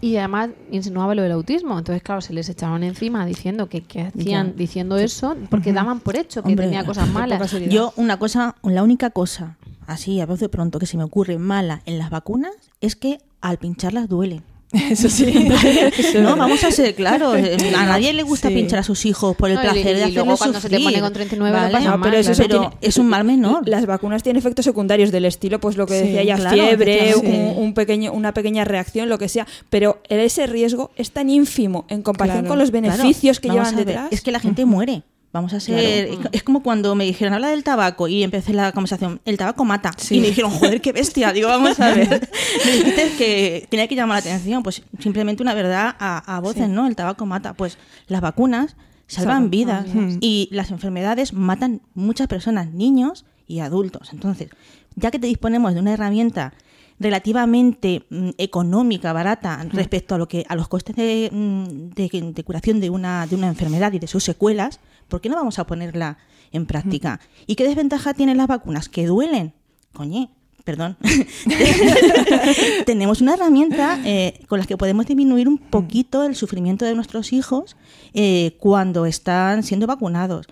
y 0.00 0.16
además 0.16 0.50
insinuaba 0.70 1.14
lo 1.14 1.22
del 1.22 1.32
autismo. 1.32 1.78
Entonces, 1.78 2.02
claro, 2.02 2.20
se 2.20 2.32
les 2.34 2.48
echaban 2.48 2.82
encima 2.84 3.24
diciendo 3.24 3.68
que, 3.68 3.82
que 3.82 4.02
hacían 4.02 4.48
Ya. 4.48 4.52
diciendo 4.54 4.96
eso 4.98 5.36
porque 5.50 5.72
daban 5.72 6.00
por 6.00 6.16
hecho 6.16 6.42
que 6.42 6.50
Hombre, 6.50 6.66
tenía 6.66 6.84
cosas 6.84 7.08
malas. 7.08 7.50
Yo, 7.70 7.92
una 7.96 8.18
cosa, 8.18 8.56
la 8.62 8.82
única 8.82 9.10
cosa, 9.10 9.56
así 9.86 10.20
a 10.20 10.26
voz 10.26 10.40
de 10.40 10.48
pronto, 10.48 10.78
que 10.78 10.86
se 10.86 10.96
me 10.96 11.04
ocurre 11.04 11.38
mala 11.38 11.80
en 11.86 11.98
las 11.98 12.10
vacunas 12.10 12.52
es 12.80 12.96
que 12.96 13.18
al 13.40 13.58
pincharlas 13.58 14.08
duele. 14.08 14.42
eso 14.90 15.08
sí. 15.08 15.48
No, 16.20 16.36
vamos 16.36 16.62
a 16.64 16.70
ser 16.70 16.94
claros. 16.94 17.36
A 17.76 17.86
nadie 17.86 18.12
le 18.12 18.22
gusta 18.22 18.48
Sí. 18.48 18.54
pinchar 18.54 18.80
a 18.80 18.82
sus 18.82 19.04
hijos 19.06 19.36
por 19.36 19.48
el 19.50 19.56
No, 19.56 19.62
placer 19.62 19.80
y 19.80 19.82
de 19.84 19.90
hacerles 19.90 20.14
luego 20.14 20.36
cuando 20.36 20.60
se 20.60 20.68
te 20.68 20.76
sufrir, 20.76 20.84
pone 20.90 21.00
con 21.00 21.12
39 21.12 21.56
lo 21.56 21.62
¿vale? 21.72 21.84
No, 21.84 21.90
mal, 21.92 22.00
pero 22.02 22.16
eso, 22.16 22.32
claro. 22.32 22.32
eso 22.32 22.42
Pero 22.48 22.60
tiene- 22.70 22.76
es 22.88 22.96
un 22.98 23.06
mal 23.08 23.24
menor. 23.24 23.68
Las 23.68 23.86
vacunas 23.86 24.22
tienen 24.22 24.38
efectos 24.38 24.64
secundarios 24.64 25.10
del 25.12 25.24
estilo, 25.24 25.60
pues 25.60 25.76
lo 25.76 25.86
que 25.86 25.98
Sí, 26.00 26.06
decía 26.06 26.22
ya, 26.24 26.36
claro, 26.36 26.54
fiebre, 26.56 27.14
un, 27.16 27.62
un 27.64 27.74
pequeño, 27.74 28.12
una 28.12 28.34
pequeña 28.34 28.64
reacción, 28.64 29.08
lo 29.08 29.18
que 29.18 29.28
sea. 29.28 29.46
Pero 29.70 30.00
ese 30.08 30.46
riesgo 30.46 30.90
es 30.96 31.10
tan 31.10 31.30
ínfimo 31.30 31.84
en 31.88 32.02
comparación 32.02 32.42
Claro. 32.44 32.52
con 32.52 32.58
los 32.58 32.70
Claro, 32.70 32.88
beneficios 32.96 33.40
que 33.40 33.48
llevan 33.48 33.76
detrás. 33.76 34.08
Es 34.10 34.20
que 34.20 34.32
la 34.32 34.40
gente 34.40 34.64
muere. 34.64 35.02
Vamos 35.34 35.52
a 35.52 35.58
ser. 35.58 36.06
Claro. 36.10 36.30
Es 36.30 36.44
como 36.44 36.62
cuando 36.62 36.94
me 36.94 37.04
dijeron, 37.04 37.34
habla 37.34 37.48
del 37.48 37.64
tabaco, 37.64 38.06
y 38.06 38.22
empecé 38.22 38.52
la 38.52 38.70
conversación, 38.70 39.20
el 39.24 39.36
tabaco 39.36 39.64
mata. 39.64 39.90
Sí. 39.96 40.18
Y 40.18 40.20
me 40.20 40.28
dijeron, 40.28 40.52
joder, 40.52 40.80
qué 40.80 40.92
bestia. 40.92 41.32
Digo, 41.32 41.48
vamos 41.48 41.80
a 41.80 41.92
ver. 41.92 42.30
me 42.64 42.70
dijiste 42.70 43.12
que 43.18 43.66
tenía 43.68 43.88
que 43.88 43.96
llamar 43.96 44.22
la 44.24 44.30
atención. 44.30 44.62
Pues 44.62 44.82
simplemente 45.00 45.42
una 45.42 45.52
verdad 45.52 45.96
a, 45.98 46.36
a 46.36 46.38
voces, 46.38 46.68
¿no? 46.68 46.86
El 46.86 46.94
tabaco 46.94 47.26
mata. 47.26 47.54
Pues 47.54 47.78
las 48.06 48.20
vacunas 48.20 48.76
salvan 49.08 49.34
Salvan 49.34 49.50
vidas. 49.50 49.92
vidas. 49.92 50.18
Y 50.20 50.48
las 50.52 50.70
enfermedades 50.70 51.32
matan 51.32 51.82
muchas 51.94 52.28
personas, 52.28 52.72
niños 52.72 53.24
y 53.48 53.58
adultos. 53.58 54.10
Entonces, 54.12 54.50
ya 54.94 55.10
que 55.10 55.18
te 55.18 55.26
disponemos 55.26 55.74
de 55.74 55.80
una 55.80 55.94
herramienta 55.94 56.54
relativamente 57.00 58.04
mm, 58.10 58.30
económica, 58.38 59.12
barata 59.12 59.64
respecto 59.72 60.14
a 60.14 60.18
lo 60.18 60.28
que 60.28 60.44
a 60.48 60.54
los 60.56 60.68
costes 60.68 60.94
de, 60.96 61.28
mm, 61.32 61.90
de- 61.94 62.32
de 62.34 62.44
curación 62.44 62.80
de 62.80 62.90
una, 62.90 63.26
de 63.26 63.34
una 63.36 63.48
enfermedad 63.48 63.92
y 63.92 63.98
de 63.98 64.06
sus 64.06 64.24
secuelas, 64.24 64.80
¿por 65.08 65.20
qué 65.20 65.28
no 65.28 65.36
vamos 65.36 65.58
a 65.58 65.66
ponerla 65.66 66.18
en 66.52 66.66
práctica? 66.66 67.20
¿Y 67.46 67.56
qué 67.56 67.64
desventaja 67.66 68.14
tienen 68.14 68.36
las 68.36 68.46
vacunas? 68.46 68.88
Que 68.88 69.06
duelen. 69.06 69.52
Coñe, 69.92 70.30
perdón. 70.64 70.96
Tenemos 72.86 73.20
una 73.20 73.34
herramienta 73.34 73.98
eh, 74.04 74.40
con 74.48 74.58
la 74.58 74.66
que 74.66 74.76
podemos 74.76 75.06
disminuir 75.06 75.48
un 75.48 75.58
poquito 75.58 76.24
el 76.24 76.34
sufrimiento 76.36 76.84
de 76.84 76.94
nuestros 76.94 77.32
hijos 77.32 77.76
eh, 78.12 78.56
cuando 78.60 79.06
están 79.06 79.62
siendo 79.62 79.86
vacunados. 79.86 80.46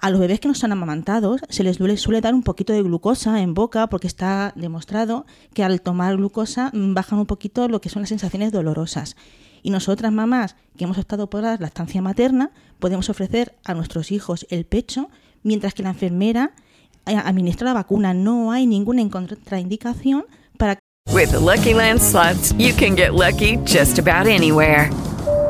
A 0.00 0.10
los 0.10 0.20
bebés 0.20 0.38
que 0.38 0.46
no 0.46 0.52
están 0.52 0.70
amamantados 0.70 1.40
se 1.48 1.64
les 1.64 1.76
suele, 1.76 2.20
dar 2.20 2.34
un 2.34 2.44
poquito 2.44 2.72
de 2.72 2.82
glucosa 2.82 3.42
en 3.42 3.54
boca 3.54 3.88
porque 3.88 4.06
está 4.06 4.52
demostrado 4.54 5.26
que 5.54 5.64
al 5.64 5.80
tomar 5.80 6.16
glucosa 6.16 6.70
mm, 6.72 6.94
bajan 6.94 7.18
un 7.18 7.26
poquito 7.26 7.68
lo 7.68 7.80
que 7.80 7.88
son 7.88 8.02
las 8.02 8.08
sensaciones 8.10 8.52
dolorosas. 8.52 9.16
Y 9.62 9.70
nosotras, 9.70 10.12
mamás, 10.12 10.54
que 10.76 10.84
hemos 10.84 10.98
optado 10.98 11.28
por 11.28 11.42
la 11.42 11.56
lactancia 11.56 12.00
materna, 12.00 12.52
podemos 12.78 13.10
ofrecer 13.10 13.56
a 13.64 13.74
nuestros 13.74 14.12
hijos 14.12 14.46
el 14.50 14.64
pecho, 14.66 15.10
mientras 15.42 15.74
que 15.74 15.82
la 15.82 15.90
enfermera 15.90 16.52
eh, 17.06 17.16
administra 17.16 17.66
la 17.66 17.74
vacuna. 17.74 18.14
No 18.14 18.52
hay 18.52 18.66
ninguna 18.66 19.08
contraindicación 19.10 20.26
para 20.56 20.78
With 21.12 21.30
the 21.30 21.40
Lucky 21.40 21.74
Land 21.74 22.00
slots, 22.00 22.52
you 22.52 22.72
can 22.72 22.94
get 22.94 23.14
lucky 23.14 23.56
just 23.64 23.98
about 23.98 24.28
anywhere. 24.28 24.90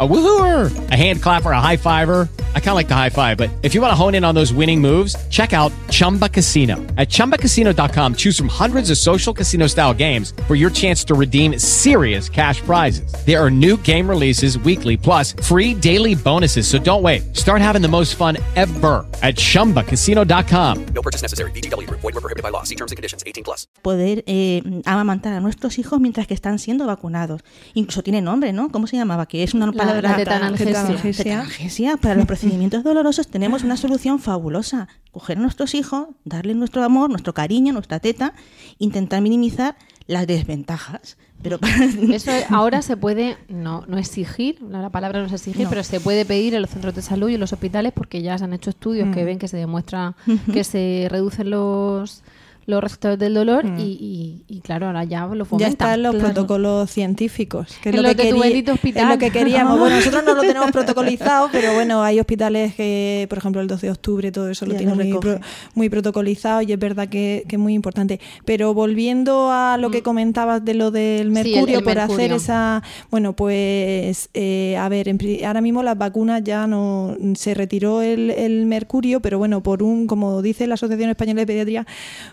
A 0.00 0.08
woohooer, 0.08 0.72
a 0.90 0.96
hand 0.96 1.20
clapper, 1.22 1.50
a 1.50 1.60
high 1.60 1.76
fiver. 1.76 2.26
I 2.54 2.58
kind 2.58 2.70
of 2.70 2.76
like 2.76 2.88
the 2.88 2.94
high 2.94 3.10
five, 3.10 3.36
but 3.36 3.50
if 3.62 3.74
you 3.74 3.82
want 3.82 3.90
to 3.92 3.94
hone 3.94 4.14
in 4.14 4.24
on 4.24 4.34
those 4.34 4.50
winning 4.50 4.80
moves, 4.80 5.14
check 5.28 5.52
out 5.52 5.72
Chumba 5.90 6.26
Casino. 6.26 6.76
At 6.96 7.10
chumbacasino.com, 7.10 8.14
choose 8.14 8.38
from 8.38 8.48
hundreds 8.48 8.90
of 8.90 8.96
social 8.96 9.34
casino 9.34 9.66
style 9.66 9.92
games 9.92 10.32
for 10.48 10.54
your 10.54 10.70
chance 10.70 11.04
to 11.04 11.14
redeem 11.14 11.58
serious 11.58 12.30
cash 12.30 12.62
prizes. 12.62 13.12
There 13.26 13.38
are 13.44 13.50
new 13.50 13.76
game 13.76 14.08
releases 14.08 14.58
weekly, 14.60 14.96
plus 14.96 15.34
free 15.42 15.74
daily 15.74 16.14
bonuses. 16.14 16.66
So 16.66 16.78
don't 16.78 17.02
wait. 17.02 17.36
Start 17.36 17.60
having 17.60 17.82
the 17.82 17.88
most 17.88 18.14
fun 18.14 18.38
ever 18.56 19.04
at 19.22 19.34
chumbacasino.com. 19.34 20.86
No 20.94 21.02
purchase 21.02 21.20
necessary. 21.20 21.50
VGW 21.50 21.86
Group. 21.86 22.00
Void 22.00 22.14
were 22.14 22.22
prohibited 22.22 22.42
by 22.42 22.48
law. 22.48 22.62
See 22.62 22.74
terms 22.74 22.90
and 22.92 22.96
conditions. 22.96 23.22
18 23.26 23.44
plus. 23.44 23.66
poder 23.82 24.24
eh, 24.26 24.62
amamantar 24.86 25.34
a 25.34 25.40
nuestros 25.40 25.78
hijos 25.78 26.00
mientras 26.00 26.26
que 26.26 26.32
están 26.32 26.58
siendo 26.58 26.86
vacunados. 26.86 27.42
Incluso 27.74 28.02
tiene 28.02 28.22
nombre, 28.22 28.54
¿no? 28.54 28.70
¿Cómo 28.70 28.86
se 28.86 28.96
llamaba? 28.96 29.26
Que 29.26 29.42
es 29.42 29.52
una 29.52 29.66
La- 29.66 29.72
palabra... 29.72 29.89
la 29.94 30.16
tetanalgesia. 30.16 30.66
Tetanalgesia. 30.66 31.24
Tetanalgesia. 31.24 31.96
Para 31.96 32.14
los 32.14 32.26
procedimientos 32.26 32.82
dolorosos 32.84 33.28
tenemos 33.28 33.62
una 33.64 33.76
solución 33.76 34.18
fabulosa. 34.18 34.88
Coger 35.12 35.38
a 35.38 35.40
nuestros 35.40 35.74
hijos, 35.74 36.08
darles 36.24 36.56
nuestro 36.56 36.82
amor, 36.84 37.10
nuestro 37.10 37.34
cariño, 37.34 37.72
nuestra 37.72 38.00
teta, 38.00 38.34
intentar 38.78 39.20
minimizar 39.20 39.76
las 40.06 40.26
desventajas. 40.26 41.16
Pero 41.42 41.58
Eso 42.12 42.30
ahora 42.50 42.82
se 42.82 42.96
puede, 42.96 43.36
no, 43.48 43.84
no 43.88 43.96
exigir, 43.98 44.60
la 44.62 44.90
palabra 44.90 45.20
no 45.20 45.26
es 45.26 45.32
exigir, 45.32 45.64
No. 45.64 45.70
pero 45.70 45.82
se 45.84 45.98
puede 46.00 46.24
pedir 46.26 46.54
en 46.54 46.60
los 46.62 46.70
centros 46.70 46.94
de 46.94 47.00
salud 47.02 47.28
y 47.30 47.34
en 47.34 47.40
los 47.40 47.52
hospitales 47.52 47.92
porque 47.94 48.20
ya 48.20 48.36
se 48.36 48.44
han 48.44 48.52
hecho 48.52 48.70
estudios 48.70 49.08
Mm. 49.08 49.12
que 49.12 49.24
ven 49.24 49.38
que 49.38 49.48
se 49.48 49.56
demuestra 49.56 50.14
que 50.52 50.64
se 50.64 51.06
reducen 51.10 51.48
los, 51.50 52.22
los 52.66 52.82
receptores 52.82 53.18
del 53.18 53.34
dolor 53.34 53.64
Mm. 53.64 53.78
y, 53.80 53.82
y- 53.82 54.44
y 54.48 54.60
claro, 54.60 54.86
ahora 54.86 55.04
ya 55.04 55.26
lo 55.26 55.36
Ya 55.38 55.44
fomentan. 55.44 55.70
están 55.72 56.02
los 56.02 56.14
Claro. 56.14 56.26
protocolos 56.34 56.90
científicos, 56.90 57.76
que 57.82 57.88
es 57.90 57.94
lo 57.96 58.02
los 58.02 58.14
que, 58.14 58.32
bendito 58.32 58.72
hospital. 58.72 59.02
es 59.04 59.08
lo 59.10 59.18
que 59.18 59.30
queríamos. 59.30 59.78
Bueno, 59.80 59.96
nosotros 59.96 60.22
no 60.24 60.34
lo 60.34 60.42
tenemos 60.42 60.70
protocolizado, 60.70 61.48
pero 61.52 61.74
bueno, 61.74 62.02
hay 62.02 62.20
hospitales 62.20 62.74
que, 62.74 63.26
por 63.28 63.38
ejemplo, 63.38 63.60
el 63.60 63.66
12 63.66 63.86
de 63.86 63.92
octubre, 63.92 64.30
todo 64.32 64.48
eso 64.50 64.66
lo 64.66 64.72
Ya 64.72 64.78
tiene 64.78 64.94
lo 64.94 65.02
muy, 65.04 65.18
pro- 65.18 65.40
muy 65.74 65.88
protocolizado 65.88 66.62
y 66.62 66.72
es 66.72 66.78
verdad 66.78 67.08
que, 67.08 67.44
que 67.48 67.56
es 67.56 67.60
muy 67.60 67.74
importante. 67.74 68.20
Pero 68.44 68.72
volviendo 68.74 69.50
a 69.50 69.76
lo 69.78 69.90
que 69.90 70.02
comentabas 70.02 70.64
de 70.64 70.74
lo 70.74 70.90
del 70.90 71.30
Mm. 71.30 71.34
Sí, 71.34 71.40
el- 71.40 71.54
mercurio, 71.54 71.78
el 71.78 71.84
por 71.84 71.98
hacer 71.98 72.32
esa... 72.32 72.82
Bueno, 73.10 73.34
pues, 73.34 74.28
eh, 74.34 74.76
a 74.78 74.88
ver, 74.88 75.08
en 75.08 75.18
ahora 75.44 75.60
mismo 75.60 75.82
las 75.82 75.96
vacunas 75.98 76.42
ya 76.44 76.66
no... 76.66 77.16
Se 77.34 77.54
retiró 77.54 78.02
el, 78.02 78.30
el 78.30 78.66
mercurio, 78.66 79.20
pero 79.20 79.38
bueno, 79.38 79.62
por 79.62 79.82
un, 79.82 80.06
como 80.06 80.42
dice 80.42 80.66
la 80.66 80.74
Asociación 80.74 81.10
Española 81.10 81.40
de 81.40 81.46
Pediatría, 81.46 81.86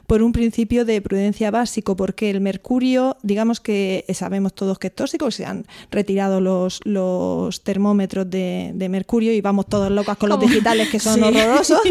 por 0.06 0.22
un 0.22 0.27
principio 0.32 0.86
de 0.86 1.02
prudencia 1.02 1.52
básico, 1.52 1.96
porque 1.96 2.30
el 2.30 2.42
mercurio, 2.42 3.18
digamos 3.24 3.60
que 3.60 4.06
sabemos 4.14 4.54
todos 4.54 4.80
que 4.80 4.88
es 4.88 4.96
tóxico, 4.96 5.30
se 5.32 5.46
han 5.46 5.66
retirado 5.92 6.42
los, 6.42 6.80
los 6.84 7.64
termómetros 7.64 8.30
de, 8.30 8.72
de 8.76 8.90
mercurio 8.90 9.34
y 9.34 9.42
vamos 9.42 9.68
todos 9.68 9.92
locas 9.92 10.18
con 10.18 10.30
los 10.30 10.38
¿Cómo? 10.38 10.50
digitales 10.50 10.90
que 10.90 11.00
son 11.00 11.16
Sí. 11.16 11.22
horrorosos. 11.22 11.80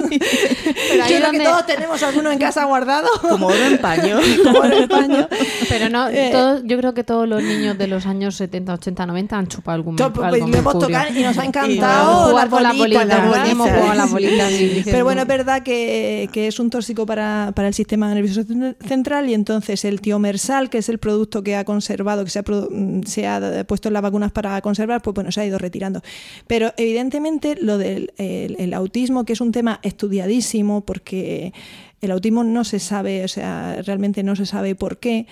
pero 0.90 1.04
ahí 1.04 1.12
yo 1.12 1.16
creo 1.18 1.30
que 1.30 1.38
donde- 1.38 1.44
todos 1.44 1.66
tenemos 1.66 2.02
alguno 2.02 2.30
en 2.30 2.38
casa 2.38 2.64
guardado. 2.64 3.08
como 3.20 3.46
oro 3.48 3.64
en 3.64 3.78
paño. 3.78 4.18
como 4.44 4.64
en 4.64 4.72
el 4.72 4.88
paño. 4.88 5.28
Pero 5.68 5.88
no, 5.88 6.08
Eh, 6.08 6.30
todos- 6.32 6.62
yo 6.64 6.76
creo 6.78 6.94
que 6.94 7.04
todos 7.04 7.28
los 7.28 7.42
niños 7.42 7.76
de 7.78 7.86
los 7.86 8.06
años 8.06 8.36
70, 8.36 8.74
80, 8.74 9.06
90 9.06 9.36
han 9.38 9.46
chupado 9.48 9.74
algún, 9.74 9.96
Yo, 9.96 10.12
pues, 10.12 10.26
algún 10.32 10.50
lo 10.50 10.58
hemos 10.58 10.78
tocado 10.78 11.12
y 11.18 11.22
nos 11.22 11.36
ha 11.38 11.44
encantado 11.44 12.30
jugar 12.30 12.48
con 12.48 12.62
las 12.62 12.76
bolitas, 12.76 13.06
las 13.06 13.18
hemos 13.48 13.68
bolitas. 13.68 13.80
jugado 13.80 13.94
las 13.94 14.84
Pero 14.84 15.04
bueno, 15.04 15.22
es 15.22 15.28
verdad 15.28 15.62
que, 15.62 16.28
que 16.32 16.46
es 16.48 16.58
un 16.60 16.70
tóxico 16.70 17.06
para, 17.06 17.52
para 17.54 17.68
el 17.68 17.74
sistema 17.74 18.08
nervioso 18.16 18.42
cen- 18.44 18.76
central 18.84 19.28
y 19.30 19.34
entonces 19.34 19.84
el 19.84 20.00
tiomersal, 20.00 20.68
que 20.70 20.78
es 20.78 20.88
el 20.88 20.98
producto 20.98 21.42
que 21.42 21.54
ha 21.56 21.64
conservado, 21.64 22.24
que 22.24 22.30
se 22.30 22.40
ha, 22.40 22.42
mm, 22.42 23.02
se 23.04 23.26
ha 23.26 23.64
puesto 23.66 23.88
en 23.88 23.92
las 23.94 24.02
vacunas 24.02 24.32
para 24.32 24.60
conservar, 24.60 25.02
pues 25.02 25.14
bueno, 25.14 25.30
se 25.30 25.40
ha 25.40 25.46
ido 25.46 25.58
retirando. 25.58 26.02
Pero 26.46 26.72
evidentemente 26.76 27.56
lo 27.60 27.78
del 27.78 28.12
el- 28.18 28.56
el 28.58 28.74
autismo, 28.74 29.24
que 29.24 29.34
es 29.34 29.40
un 29.40 29.52
tema 29.52 29.78
estudiadísimo 29.82 30.84
porque 30.84 31.52
el 32.00 32.10
autismo 32.10 32.44
no 32.44 32.62
se 32.64 32.78
sabe, 32.78 33.24
o 33.24 33.28
sea, 33.28 33.80
realmente 33.84 34.22
no 34.22 34.36
se 34.36 34.44
sabe 34.46 34.74
por 34.74 34.98
qué. 34.98 35.26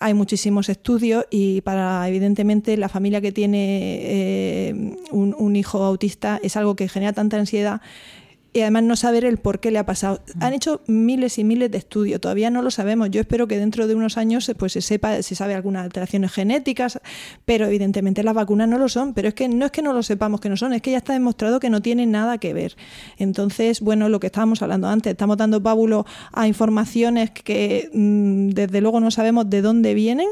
Hay 0.00 0.14
muchísimos 0.14 0.68
estudios 0.68 1.24
y 1.30 1.60
para, 1.62 2.06
evidentemente, 2.08 2.76
la 2.76 2.88
familia 2.88 3.20
que 3.20 3.32
tiene 3.32 3.98
eh, 4.02 4.94
un 5.12 5.56
hijo 5.56 5.82
autista 5.82 6.38
es 6.42 6.56
algo 6.56 6.76
que 6.76 6.88
genera 6.88 7.12
tanta 7.12 7.38
ansiedad 7.38 7.80
y 8.52 8.60
además 8.62 8.82
no 8.82 8.96
saber 8.96 9.24
el 9.24 9.38
por 9.38 9.60
qué 9.60 9.70
le 9.70 9.78
ha 9.78 9.86
pasado. 9.86 10.20
Han 10.40 10.52
hecho 10.54 10.80
miles 10.88 11.38
y 11.38 11.44
miles 11.44 11.70
de 11.70 11.78
estudios, 11.78 12.20
todavía 12.20 12.50
no 12.50 12.62
lo 12.62 12.70
sabemos. 12.70 13.08
Yo 13.10 13.20
espero 13.20 13.46
que 13.46 13.56
dentro 13.58 13.86
de 13.86 13.94
unos 13.94 14.16
años 14.18 14.50
pues, 14.58 14.72
se 14.72 14.80
sepa, 14.82 15.22
se 15.22 15.34
sabe 15.36 15.54
algunas 15.54 15.84
alteraciones 15.84 16.32
genéticas, 16.32 17.00
pero 17.44 17.66
evidentemente 17.66 18.22
las 18.24 18.34
vacunas 18.34 18.68
no 18.68 18.78
lo 18.78 18.88
son. 18.88 19.14
Pero 19.14 19.28
es 19.28 19.34
que 19.34 19.48
no 19.48 19.66
es 19.66 19.70
que 19.70 19.82
no 19.82 19.92
lo 19.92 20.02
sepamos 20.02 20.40
que 20.40 20.48
no 20.48 20.56
son, 20.56 20.72
es 20.72 20.82
que 20.82 20.90
ya 20.90 20.96
está 20.98 21.12
demostrado 21.12 21.60
que 21.60 21.70
no 21.70 21.80
tienen 21.80 22.10
nada 22.10 22.38
que 22.38 22.52
ver. 22.52 22.76
Entonces, 23.18 23.80
bueno, 23.80 24.08
lo 24.08 24.18
que 24.18 24.26
estábamos 24.26 24.62
hablando 24.62 24.88
antes, 24.88 25.12
estamos 25.12 25.36
dando 25.36 25.62
pábulo 25.62 26.04
a 26.32 26.48
informaciones 26.48 27.30
que 27.30 27.88
mm, 27.92 28.48
desde 28.50 28.80
luego 28.80 28.98
no 29.00 29.10
sabemos 29.10 29.48
de 29.48 29.62
dónde 29.62 29.94
vienen, 29.94 30.28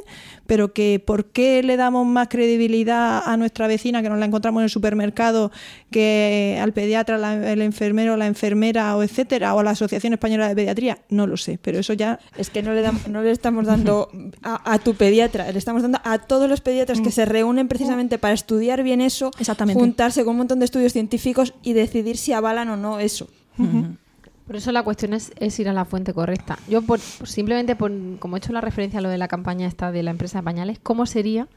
pero 0.47 0.73
que 0.73 1.03
por 1.05 1.27
qué 1.27 1.63
le 1.63 1.77
damos 1.77 2.07
más 2.07 2.29
credibilidad 2.29 3.23
a 3.25 3.37
nuestra 3.37 3.67
vecina 3.69 4.03
que 4.03 4.09
nos 4.09 4.19
la 4.19 4.27
encontramos 4.27 4.61
en 4.61 4.65
el 4.65 4.71
supermercado 4.71 5.53
que 5.91 6.59
al 6.61 6.73
pediatra, 6.73 7.19
la- 7.19 7.53
el 7.53 7.63
enfermero, 7.63 8.08
la 8.17 8.27
enfermera 8.27 8.97
o 8.97 9.03
etcétera, 9.03 9.55
o 9.55 9.61
a 9.61 9.62
la 9.65 9.71
Asociación 9.71 10.12
Española 10.15 10.49
de 10.49 10.55
Pediatría, 10.57 10.99
no 11.11 11.27
lo 11.27 11.37
sé, 11.37 11.59
pero 11.61 11.79
eso 11.79 11.93
ya 11.93 12.19
Es 12.37 12.50
que 12.50 12.62
no 12.62 12.73
le, 12.73 12.85
dam- 12.85 13.07
no 13.09 13.23
le 13.23 13.31
estamos 13.31 13.67
dando 13.67 14.09
a, 14.43 14.73
a 14.73 14.79
tu 14.79 14.95
pediatra, 14.95 15.50
le 15.53 15.59
estamos 15.59 15.83
dando 15.83 16.00
a 16.05 16.19
todos 16.19 16.49
los 16.49 16.61
pediatras 16.61 17.00
que 17.00 17.11
se 17.11 17.25
reúnen 17.25 17.69
precisamente 17.69 18.19
para 18.19 18.35
estudiar 18.35 18.83
bien 18.83 19.00
eso, 19.00 19.31
Exactamente. 19.38 19.81
juntarse 19.81 20.25
con 20.25 20.33
un 20.33 20.38
montón 20.38 20.59
de 20.59 20.65
estudios 20.65 20.93
científicos 20.93 21.55
y 21.62 21.73
decidir 21.75 22.17
si 22.17 22.33
avalan 22.33 22.69
o 22.71 22.77
no 22.77 22.99
eso. 22.99 23.29
Por 24.47 24.57
eso 24.57 24.73
la 24.73 24.83
cuestión 24.83 25.12
es, 25.12 25.31
es 25.38 25.59
ir 25.61 25.69
a 25.69 25.75
la 25.75 25.85
fuente 25.85 26.15
correcta. 26.15 26.59
Yo, 26.69 26.81
por, 26.81 27.00
por- 27.19 27.29
simplemente, 27.29 27.77
por, 27.77 27.93
como 28.19 28.37
he 28.37 28.38
hecho 28.38 28.53
la 28.53 28.62
referencia 28.62 28.99
a 29.00 29.03
lo 29.03 29.11
de 29.11 29.19
la 29.19 29.29
campaña 29.29 29.67
esta 29.67 29.93
de 29.93 30.03
la 30.03 30.11
empresa 30.11 30.38
de 30.38 30.43
pañales, 30.45 30.79
¿cómo 30.83 31.05
sería 31.05 31.49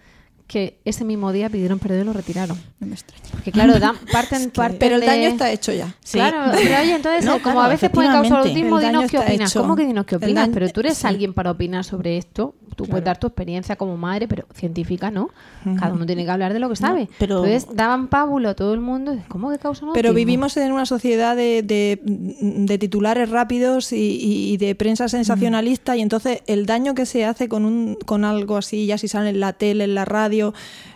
que 0.51 0.81
ese 0.84 1.05
mismo 1.05 1.31
día 1.31 1.50
pidieron 1.50 1.79
perdón 1.79 2.01
y 2.01 2.03
lo 2.03 2.13
retiraron? 2.13 2.58
No 2.81 2.88
me 2.88 2.93
extraña. 2.96 3.24
Porque 3.31 3.53
claro, 3.53 3.79
dan, 3.79 3.96
parten, 4.12 4.50
parten 4.51 4.79
pero 4.79 4.96
el 4.96 5.01
de- 5.01 5.08
daño 5.08 5.27
está 5.29 5.50
hecho 5.50 5.72
ya. 5.72 5.96
Sí. 6.03 6.17
Claro, 6.17 6.51
pero 6.53 6.81
oye, 6.81 6.96
entonces, 6.96 7.24
No, 7.24 7.34
como 7.34 7.43
claro, 7.43 7.62
a 7.62 7.67
veces 7.70 7.89
puede 7.89 8.10
causar 8.10 8.39
autismo, 8.39 8.79
dinos 8.79 9.10
qué 9.10 9.20
opinas. 9.20 9.50
hecho. 9.51 9.62
¿Cómo 9.62 9.75
que 9.77 9.86
dinos 9.86 10.05
qué 10.05 10.17
opinas? 10.17 10.43
daño- 10.48 10.53
pero 10.53 10.70
tú 10.70 10.81
eres 10.81 10.98
sí. 10.98 11.08
alguien 11.08 11.34
para 11.34 11.51
opinar 11.51 11.85
sobre 11.85 12.18
esto. 12.18 12.53
Tú 12.75 12.85
puedes 12.85 13.03
dar 13.03 13.20
tu 13.20 13.27
experiencia 13.27 13.75
como 13.75 13.96
madre, 13.98 14.27
pero 14.29 14.46
científica 14.53 15.11
no. 15.11 15.29
Cada 15.77 15.94
uno 15.94 16.05
tiene 16.05 16.24
que 16.25 16.31
hablar 16.31 16.53
de 16.53 16.59
lo 16.59 16.68
que 16.70 16.75
sabe. 16.77 17.09
pero- 17.20 17.46
Entonces 17.46 17.68
daban 17.75 18.07
pábulo 18.07 18.50
a 18.50 18.53
todo 18.55 18.74
el 18.74 18.79
mundo. 18.79 19.16
¿Cómo 19.27 19.51
que 19.51 19.57
causa 19.59 19.85
un 19.85 19.94
Pero 19.94 20.09
autismo? 20.09 20.25
vivimos 20.25 20.57
en 20.57 20.72
una 20.72 20.85
sociedad 20.85 21.35
de, 21.35 21.61
de- 21.64 22.00
de 22.03 22.77
titulares 22.77 23.29
rápidos 23.29 23.92
y, 23.94 23.98
y- 23.98 24.53
y 24.53 24.57
de 24.57 24.74
prensa 24.75 25.07
sensacionalista 25.09 25.96
y 25.96 26.01
entonces 26.01 26.42
el 26.48 26.66
daño 26.66 26.96
que 26.96 27.05
se 27.05 27.25
hace 27.25 27.48
con, 27.50 27.66
un, 27.66 27.98
con 28.05 28.25
algo 28.25 28.57
así, 28.57 28.85
ya 28.87 28.98
si 28.98 29.07
sale 29.07 29.29
en 29.29 29.40
la 29.42 29.53
tele, 29.53 29.83
en 29.83 29.94
la 29.94 30.05
radio, 30.05 30.41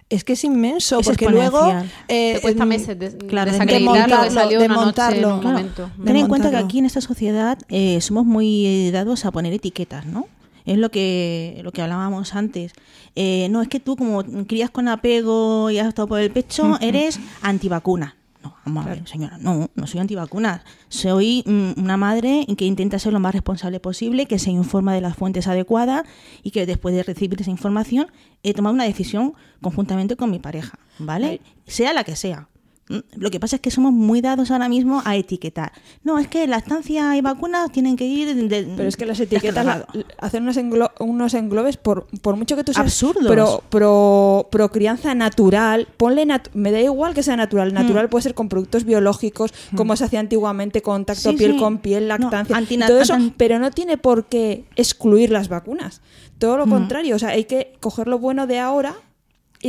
es 0.10 0.24
que 0.24 0.34
es 0.34 0.44
inmenso, 0.44 1.00
Es 1.00 1.06
porque 1.08 1.28
luego... 1.30 1.74
eh, 2.08 2.34
Te 2.36 2.42
cuesta 2.42 2.64
em, 2.64 2.70
meses 2.70 3.00
de, 3.00 3.18
claro, 3.18 3.52
desacreditar 3.52 3.86
lo 3.88 3.94
que 3.94 4.30
desmontarlo, 4.30 4.32
salió 4.42 4.60
una 4.60 4.68
noche 4.68 4.68
en 4.68 4.70
desmontarlo. 4.70 5.34
un 5.36 5.40
Claro. 5.42 5.58
momento. 5.58 5.92
Ten 6.06 6.16
en 6.16 6.28
cuenta 6.28 6.50
que 6.52 6.58
aquí 6.58 6.80
en 6.80 6.86
esta 6.86 7.02
sociedad 7.02 7.58
eh, 7.70 8.00
somos 8.02 8.26
muy 8.26 8.92
dados 8.92 9.26
a 9.26 9.32
poner 9.32 9.54
etiquetas, 9.54 10.06
¿no? 10.06 10.28
Es 10.66 10.78
lo 10.80 10.90
que, 10.90 11.60
lo 11.64 11.72
que 11.72 11.82
hablábamos 11.84 12.34
antes. 12.34 12.74
Eh, 13.16 13.48
no, 13.52 13.62
es 13.62 13.68
que 13.68 13.80
tú 13.80 13.96
como 13.96 14.24
crías 14.48 14.70
con 14.72 14.88
apego 14.88 15.70
y 15.70 15.78
has 15.78 15.88
estado 15.88 16.08
por 16.08 16.20
el 16.20 16.32
pecho, 16.32 16.78
eres 16.82 17.20
antivacuna. 17.44 18.16
No, 18.46 18.56
vamos 18.64 18.86
a 18.86 18.90
ver, 18.90 19.08
señora, 19.08 19.40
no, 19.40 19.72
no 19.74 19.88
soy 19.88 20.00
antivacuna. 20.00 20.64
Soy 20.88 21.44
mm, 21.48 21.82
una 21.82 21.98
madre 21.98 22.46
que 22.58 22.66
intenta 22.66 23.00
ser 23.00 23.12
lo 23.12 23.20
más 23.20 23.34
responsable 23.34 23.80
posible, 23.80 24.28
que 24.28 24.38
se 24.38 24.52
informa 24.52 24.94
de 24.94 25.02
las 25.02 25.16
fuentes 25.16 25.48
adecuadas 25.48 26.04
y 26.44 26.52
que 26.52 26.68
después 26.68 26.94
de 26.94 27.02
recibir 27.02 27.42
esa 27.42 27.50
información 27.50 28.08
he 28.44 28.54
tomado 28.54 28.76
una 28.76 28.84
decisión 28.84 29.34
conjuntamente 29.62 30.16
con 30.16 30.30
mi 30.30 30.38
pareja, 30.38 30.78
¿vale? 31.00 31.42
Sea 31.66 31.94
la 31.94 32.04
que 32.04 32.16
sea. 32.16 32.48
Mm, 32.88 32.98
Lo 33.15 33.32
que 33.32 33.39
pasa 33.39 33.56
es 33.56 33.62
que 33.63 33.71
somos 33.71 33.91
muy 33.93 34.21
dados 34.21 34.52
ahora 34.52 34.69
mismo 34.69 35.02
a 35.06 35.15
etiquetar. 35.15 35.71
No, 36.04 36.19
es 36.19 36.28
que 36.28 36.45
lactancia 36.45 37.17
y 37.17 37.21
vacunas 37.21 37.71
tienen 37.71 37.95
que 37.95 38.06
ir 38.06 38.36
de, 38.48 38.63
Pero 38.78 38.88
es 38.88 38.95
que 38.95 39.08
las 39.08 39.19
etiquetas 39.19 39.65
la- 39.65 39.88
hacen 40.19 40.43
unos, 40.43 40.56
englo- 40.58 40.91
unos 41.00 41.34
englobes 41.34 41.78
por, 41.78 42.06
por 42.21 42.36
mucho 42.36 42.56
que 42.56 42.63
tú 42.63 42.74
seas 42.74 42.86
Absurdos. 42.86 43.26
pro, 43.32 43.63
pro, 43.71 44.48
pro 44.52 44.69
crianza 44.71 45.15
natural, 45.15 45.88
ponle 45.98 46.26
nat- 46.28 46.50
me 46.54 46.71
da 46.71 46.80
igual 46.80 47.15
que 47.15 47.24
sea 47.24 47.36
natural, 47.36 47.74
natural 47.74 48.08
puede 48.08 48.21
ser 48.21 48.36
con 48.36 48.50
productos 48.50 48.84
biológicos, 48.86 49.52
como 49.76 49.95
se 49.95 50.04
hacía 50.06 50.19
antiguamente, 50.19 50.84
contacto 50.84 51.32
Sí, 51.32 51.38
piel 51.38 51.54
sí. 51.54 51.58
con 51.58 51.80
piel, 51.80 52.04
No, 52.08 52.17
lactancia, 52.19 52.56
antina- 52.56 52.86
todo 52.86 53.00
eso, 53.02 53.15
pero 53.38 53.58
no 53.58 53.71
tiene 53.71 53.98
por 53.98 54.26
qué 54.26 54.65
excluir 54.76 55.32
las 55.32 55.50
vacunas. 55.50 56.02
Todo 56.38 56.58
lo 56.58 56.67
contrario, 56.67 57.15
o 57.15 57.19
sea, 57.19 57.30
hay 57.30 57.45
que 57.45 57.74
coger 57.80 58.08
lo 58.08 58.19
bueno 58.19 58.45
de 58.45 58.60
ahora 58.60 58.93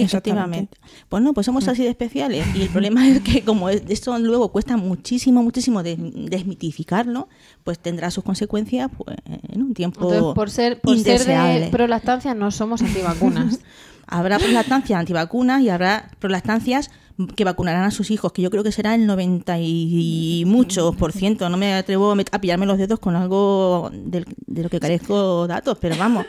Efectivamente. 0.02 0.78
Pues 1.08 1.22
no, 1.22 1.32
pues 1.34 1.46
somos 1.46 1.66
así 1.68 1.82
de 1.82 1.88
especiales. 1.90 2.46
Y 2.54 2.62
el 2.62 2.68
problema 2.68 3.06
es 3.08 3.20
que 3.20 3.42
como 3.42 3.68
es- 3.68 3.82
esto 3.88 4.18
luego 4.18 4.50
cuesta 4.52 4.76
muchísimo, 4.76 5.42
muchísimo 5.42 5.82
des- 5.82 5.98
desmitificarlo, 6.46 7.28
pues 7.64 7.78
tendrá 7.78 8.10
sus 8.10 8.24
consecuencias 8.24 8.90
pues, 8.96 9.16
en 9.52 9.62
un 9.62 9.74
tiempo 9.74 10.00
Entonces, 10.02 10.34
por 10.34 10.50
ser, 10.50 10.80
por 10.80 10.96
ser 10.98 11.20
de 11.64 11.68
prolactancia, 11.70 12.34
no 12.34 12.50
somos 12.50 12.82
antivacunas. 12.82 13.60
Habrá 14.08 14.38
prolactancias 14.38 15.00
antivacunas 15.00 15.62
y 15.62 15.68
habrá 15.68 16.12
prolactancias 16.20 16.90
que 17.34 17.42
vacunarán 17.42 17.82
a 17.82 17.90
sus 17.90 18.12
hijos, 18.12 18.30
que 18.32 18.40
yo 18.40 18.50
creo 18.50 18.62
que 18.62 18.70
será 18.70 18.94
el 18.94 19.04
90 19.04 19.58
y 19.58 20.44
muchos 20.46 20.94
por 20.94 21.10
ciento. 21.12 21.48
No 21.48 21.56
me 21.56 21.74
atrevo 21.74 22.14
a 22.30 22.38
pillarme 22.38 22.66
los 22.66 22.78
dedos 22.78 23.00
con 23.00 23.16
algo 23.16 23.90
de 23.92 24.62
lo 24.62 24.68
que 24.68 24.78
carezco 24.78 25.48
datos, 25.48 25.76
pero 25.80 25.96
vamos. 25.96 26.24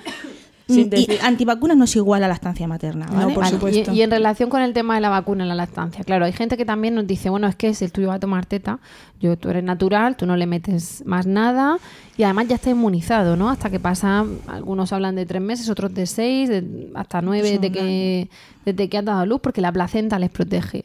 Sin 0.67 0.87
Y 0.87 0.89
decir- 0.89 1.19
antivacunas 1.23 1.77
no 1.77 1.85
es 1.85 1.95
igual 1.95 2.23
a 2.23 2.27
lactancia 2.27 2.67
materna, 2.67 3.05
No, 3.05 3.13
¿vale? 3.13 3.33
por 3.33 3.43
Vale, 3.45 3.55
supuesto. 3.55 3.93
Y, 3.93 3.97
y 3.99 4.01
en 4.01 4.11
relación 4.11 4.49
con 4.49 4.61
el 4.61 4.73
tema 4.73 4.95
de 4.95 5.01
la 5.01 5.07
vacuna 5.09 5.43
en 5.43 5.49
la 5.49 5.55
lactancia, 5.55 6.03
claro, 6.03 6.25
hay 6.25 6.33
gente 6.33 6.57
que 6.57 6.65
también 6.65 6.93
nos 6.93 7.07
dice, 7.07 7.29
bueno, 7.29 7.47
es 7.47 7.55
que 7.55 7.73
si 7.73 7.85
el 7.85 7.91
tuyo 7.93 8.09
va 8.09 8.15
a 8.15 8.19
tomar 8.19 8.45
teta, 8.45 8.79
yo, 9.21 9.37
tú 9.37 9.49
eres 9.49 9.63
natural, 9.63 10.17
tú 10.17 10.25
no 10.25 10.35
le 10.35 10.45
metes 10.45 11.03
más 11.05 11.25
nada 11.25 11.77
y 12.17 12.23
además 12.23 12.47
ya 12.49 12.55
está 12.55 12.69
inmunizado, 12.69 13.37
¿no? 13.37 13.49
Hasta 13.49 13.69
que 13.69 13.79
pasa, 13.79 14.25
algunos 14.47 14.91
hablan 14.91 15.15
de 15.15 15.25
tres 15.25 15.41
meses, 15.41 15.69
otros 15.69 15.93
de 15.93 16.05
seis, 16.05 16.49
de- 16.49 16.91
hasta 16.95 17.21
nueve 17.21 17.49
desde 17.51 17.71
que, 17.71 18.29
desde 18.65 18.89
que 18.89 18.97
has 18.97 19.05
dado 19.05 19.19
a 19.21 19.25
luz, 19.25 19.39
porque 19.41 19.61
la 19.61 19.71
placenta 19.71 20.19
les 20.19 20.29
protege. 20.31 20.83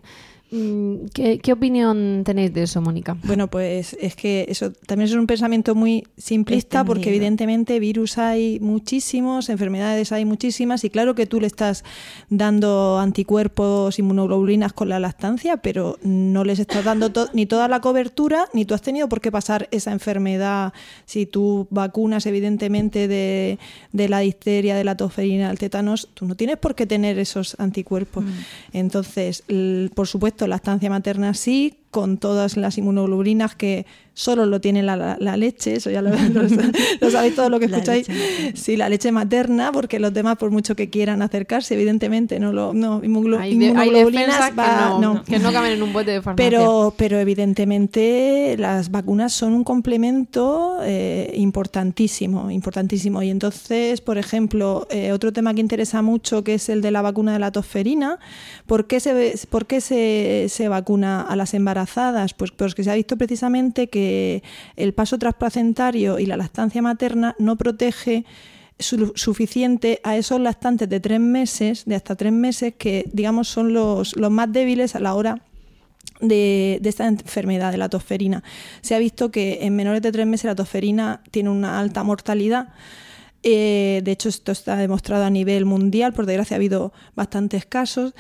Mm, 0.55 1.07
¿Qué, 1.15 1.39
qué 1.39 1.51
opinión 1.53 2.25
tenéis 2.27 2.53
de 2.53 2.65
eso, 2.65 2.83
Mónica? 2.83 3.17
Bueno, 3.25 3.49
pues 3.49 3.97
es 3.99 4.15
que 4.15 4.45
eso 4.51 4.71
también 4.87 5.09
es 5.09 5.15
un 5.15 5.27
pensamiento 5.27 5.75
muy 5.75 6.07
simplista 6.19 6.85
porque 6.85 7.09
evidentemente 7.09 7.81
virus 7.81 8.19
hay 8.19 8.61
muchísimos, 8.61 9.49
enfermedades 9.49 10.13
hay 10.13 10.27
muchísimas 10.27 10.85
y 10.85 10.91
claro 10.91 11.15
que 11.15 11.25
tú 11.27 11.41
le 11.41 11.47
estás 11.47 11.85
dando 12.29 12.99
anticuerpos, 12.99 13.99
inmunoglobulinas 13.99 14.75
con 14.75 14.91
la 14.91 15.01
lactancia, 15.01 15.57
pero 15.57 15.99
no 16.03 16.45
les 16.45 16.59
estás 16.59 16.85
dando 16.85 17.11
to- 17.11 17.31
ni 17.33 17.47
toda 17.47 17.67
la 17.67 17.81
cobertura 17.81 18.47
ni 18.53 18.67
tú 18.67 18.75
has 18.75 18.83
tenido 18.83 19.09
por 19.09 19.23
qué 19.23 19.33
pasar 19.33 19.69
esa 19.71 19.91
enfermedad 19.93 20.75
si 21.07 21.25
tú 21.25 21.67
vacunas 21.71 22.27
evidentemente 22.27 23.09
de, 23.09 23.59
de 23.93 24.09
la 24.11 24.19
difteria, 24.19 24.77
de 24.77 24.85
la 24.85 24.99
tosferina, 24.99 25.49
del 25.49 25.59
tétanos, 25.59 26.11
tú 26.13 26.27
no 26.27 26.35
tienes 26.35 26.59
por 26.59 26.75
qué 26.75 26.85
tener 26.87 27.19
esos 27.19 27.57
anticuerpos. 27.59 28.25
Entonces, 28.75 29.45
l- 29.49 29.89
por 29.95 30.07
supuesto, 30.07 30.42
lactancia 30.47 30.91
materna 30.91 31.35
sí, 31.35 31.79
con 31.91 32.19
todas 32.19 32.57
las 32.57 32.79
inmunoglobulinas 32.79 33.55
que 33.55 33.87
solo 34.15 34.45
lo 34.47 34.61
tiene 34.61 34.83
la, 34.83 34.97
la- 34.97 35.17
la 35.19 35.37
leche, 35.37 35.75
eso 35.75 35.91
ya 35.91 36.03
lo, 36.03 36.11
lo- 36.35 36.43
lo 37.01 37.11
sabéis 37.11 37.35
todo 37.35 37.49
lo 37.49 37.59
que 37.59 37.69
La 37.69 37.79
escucháis. 37.79 38.09
materna. 38.09 38.53
Sí, 38.55 38.77
la 38.77 38.89
leche 38.89 39.11
materna, 39.13 39.73
porque 39.73 39.99
los 39.99 40.13
demás, 40.13 40.37
por 40.37 40.51
mucho 40.51 40.77
que 40.77 40.91
quieran 40.91 41.23
acercarse, 41.23 41.75
evidentemente 41.75 42.39
no 42.39 42.53
lo 42.53 42.75
no, 42.75 43.01
inmunoglo- 43.03 43.39
Hay, 43.39 43.57
de- 43.57 43.67
hay 43.67 43.71
inmunoglobulinas 43.73 44.27
defensas 44.27 44.51
que 44.51 44.57
va- 44.57 44.99
no, 45.01 45.25
que 45.25 45.39
no 45.39 45.53
caben 45.53 45.73
en 45.73 45.83
un 45.83 45.93
bote 45.93 46.11
de 46.11 46.23
farmacia. 46.23 46.51
pero, 46.51 46.95
pero 46.97 47.19
evidentemente 47.19 48.57
las 48.59 48.91
vacunas 48.91 49.33
son 49.33 49.55
un 49.55 49.65
complemento 49.65 50.77
eh, 50.83 51.33
importantísimo, 51.37 52.51
importantísimo. 52.51 53.23
Y 53.23 53.31
entonces, 53.31 54.01
por 54.01 54.19
ejemplo, 54.19 54.87
eh, 54.91 55.13
otro 55.13 55.33
tema 55.33 55.55
que 55.55 55.61
interesa 55.61 56.03
mucho, 56.03 56.45
que 56.45 56.55
es 56.55 56.69
el 56.69 56.83
de 56.83 56.91
la 56.91 57.03
vacuna 57.03 57.33
de 57.33 57.39
la 57.39 57.51
tosferina, 57.51 58.19
¿por 58.67 58.87
qué 58.87 59.01
se, 59.01 59.35
por 59.51 59.67
qué 59.67 59.81
se, 59.81 60.47
se 60.49 60.69
vacuna 60.69 61.23
a 61.23 61.37
las 61.37 61.55
embarazadas? 61.55 62.35
Pues 62.35 62.51
porque 62.51 62.85
se 62.85 62.91
ha 62.91 62.95
visto 62.95 63.17
precisamente 63.17 63.89
que 63.89 64.02
el 64.77 64.95
paso 64.95 65.19
transplacentario 65.19 66.19
y 66.19 66.27
la 66.27 66.37
lactancia 66.37 66.83
materna 66.83 67.35
no 67.39 67.57
protege 67.57 68.25
su- 68.79 69.13
suficiente 69.15 70.01
a 70.03 70.17
esos 70.17 70.41
lactantes 70.41 70.89
de 70.89 71.01
tres 71.01 71.21
meses, 71.21 71.85
de 71.87 71.95
hasta 71.95 72.17
tres 72.17 72.33
meses, 72.33 72.75
que 72.77 73.05
digamos 73.13 73.49
son 73.49 73.73
los, 73.73 74.17
los 74.17 74.31
más 74.31 74.53
débiles 74.53 74.95
a 74.97 75.01
la 75.01 75.15
hora 75.15 75.43
de, 76.21 76.79
de 76.81 76.89
esta 76.89 77.07
enfermedad 77.07 77.73
de 77.73 77.79
la 77.79 77.89
tosferina. 77.89 78.43
Se 78.81 78.95
ha 78.95 78.99
visto 78.99 79.31
que 79.31 79.61
en 79.63 79.75
menores 79.75 80.03
de 80.03 80.13
tres 80.13 80.27
meses 80.27 80.45
la 80.47 80.55
tosferina 80.55 81.21
tiene 81.31 81.51
una 81.51 81.79
alta 81.79 82.03
mortalidad. 82.05 82.69
Eh, 83.45 84.03
de 84.05 84.13
hecho, 84.13 84.29
esto 84.29 84.53
está 84.53 84.77
demostrado 84.77 85.25
a 85.25 85.31
nivel 85.31 85.65
mundial. 85.65 86.13
Por 86.13 86.27
desgracia, 86.27 86.55
ha 86.55 86.59
habido 86.59 86.93
bastantes 87.17 87.67
casos. 87.67 88.15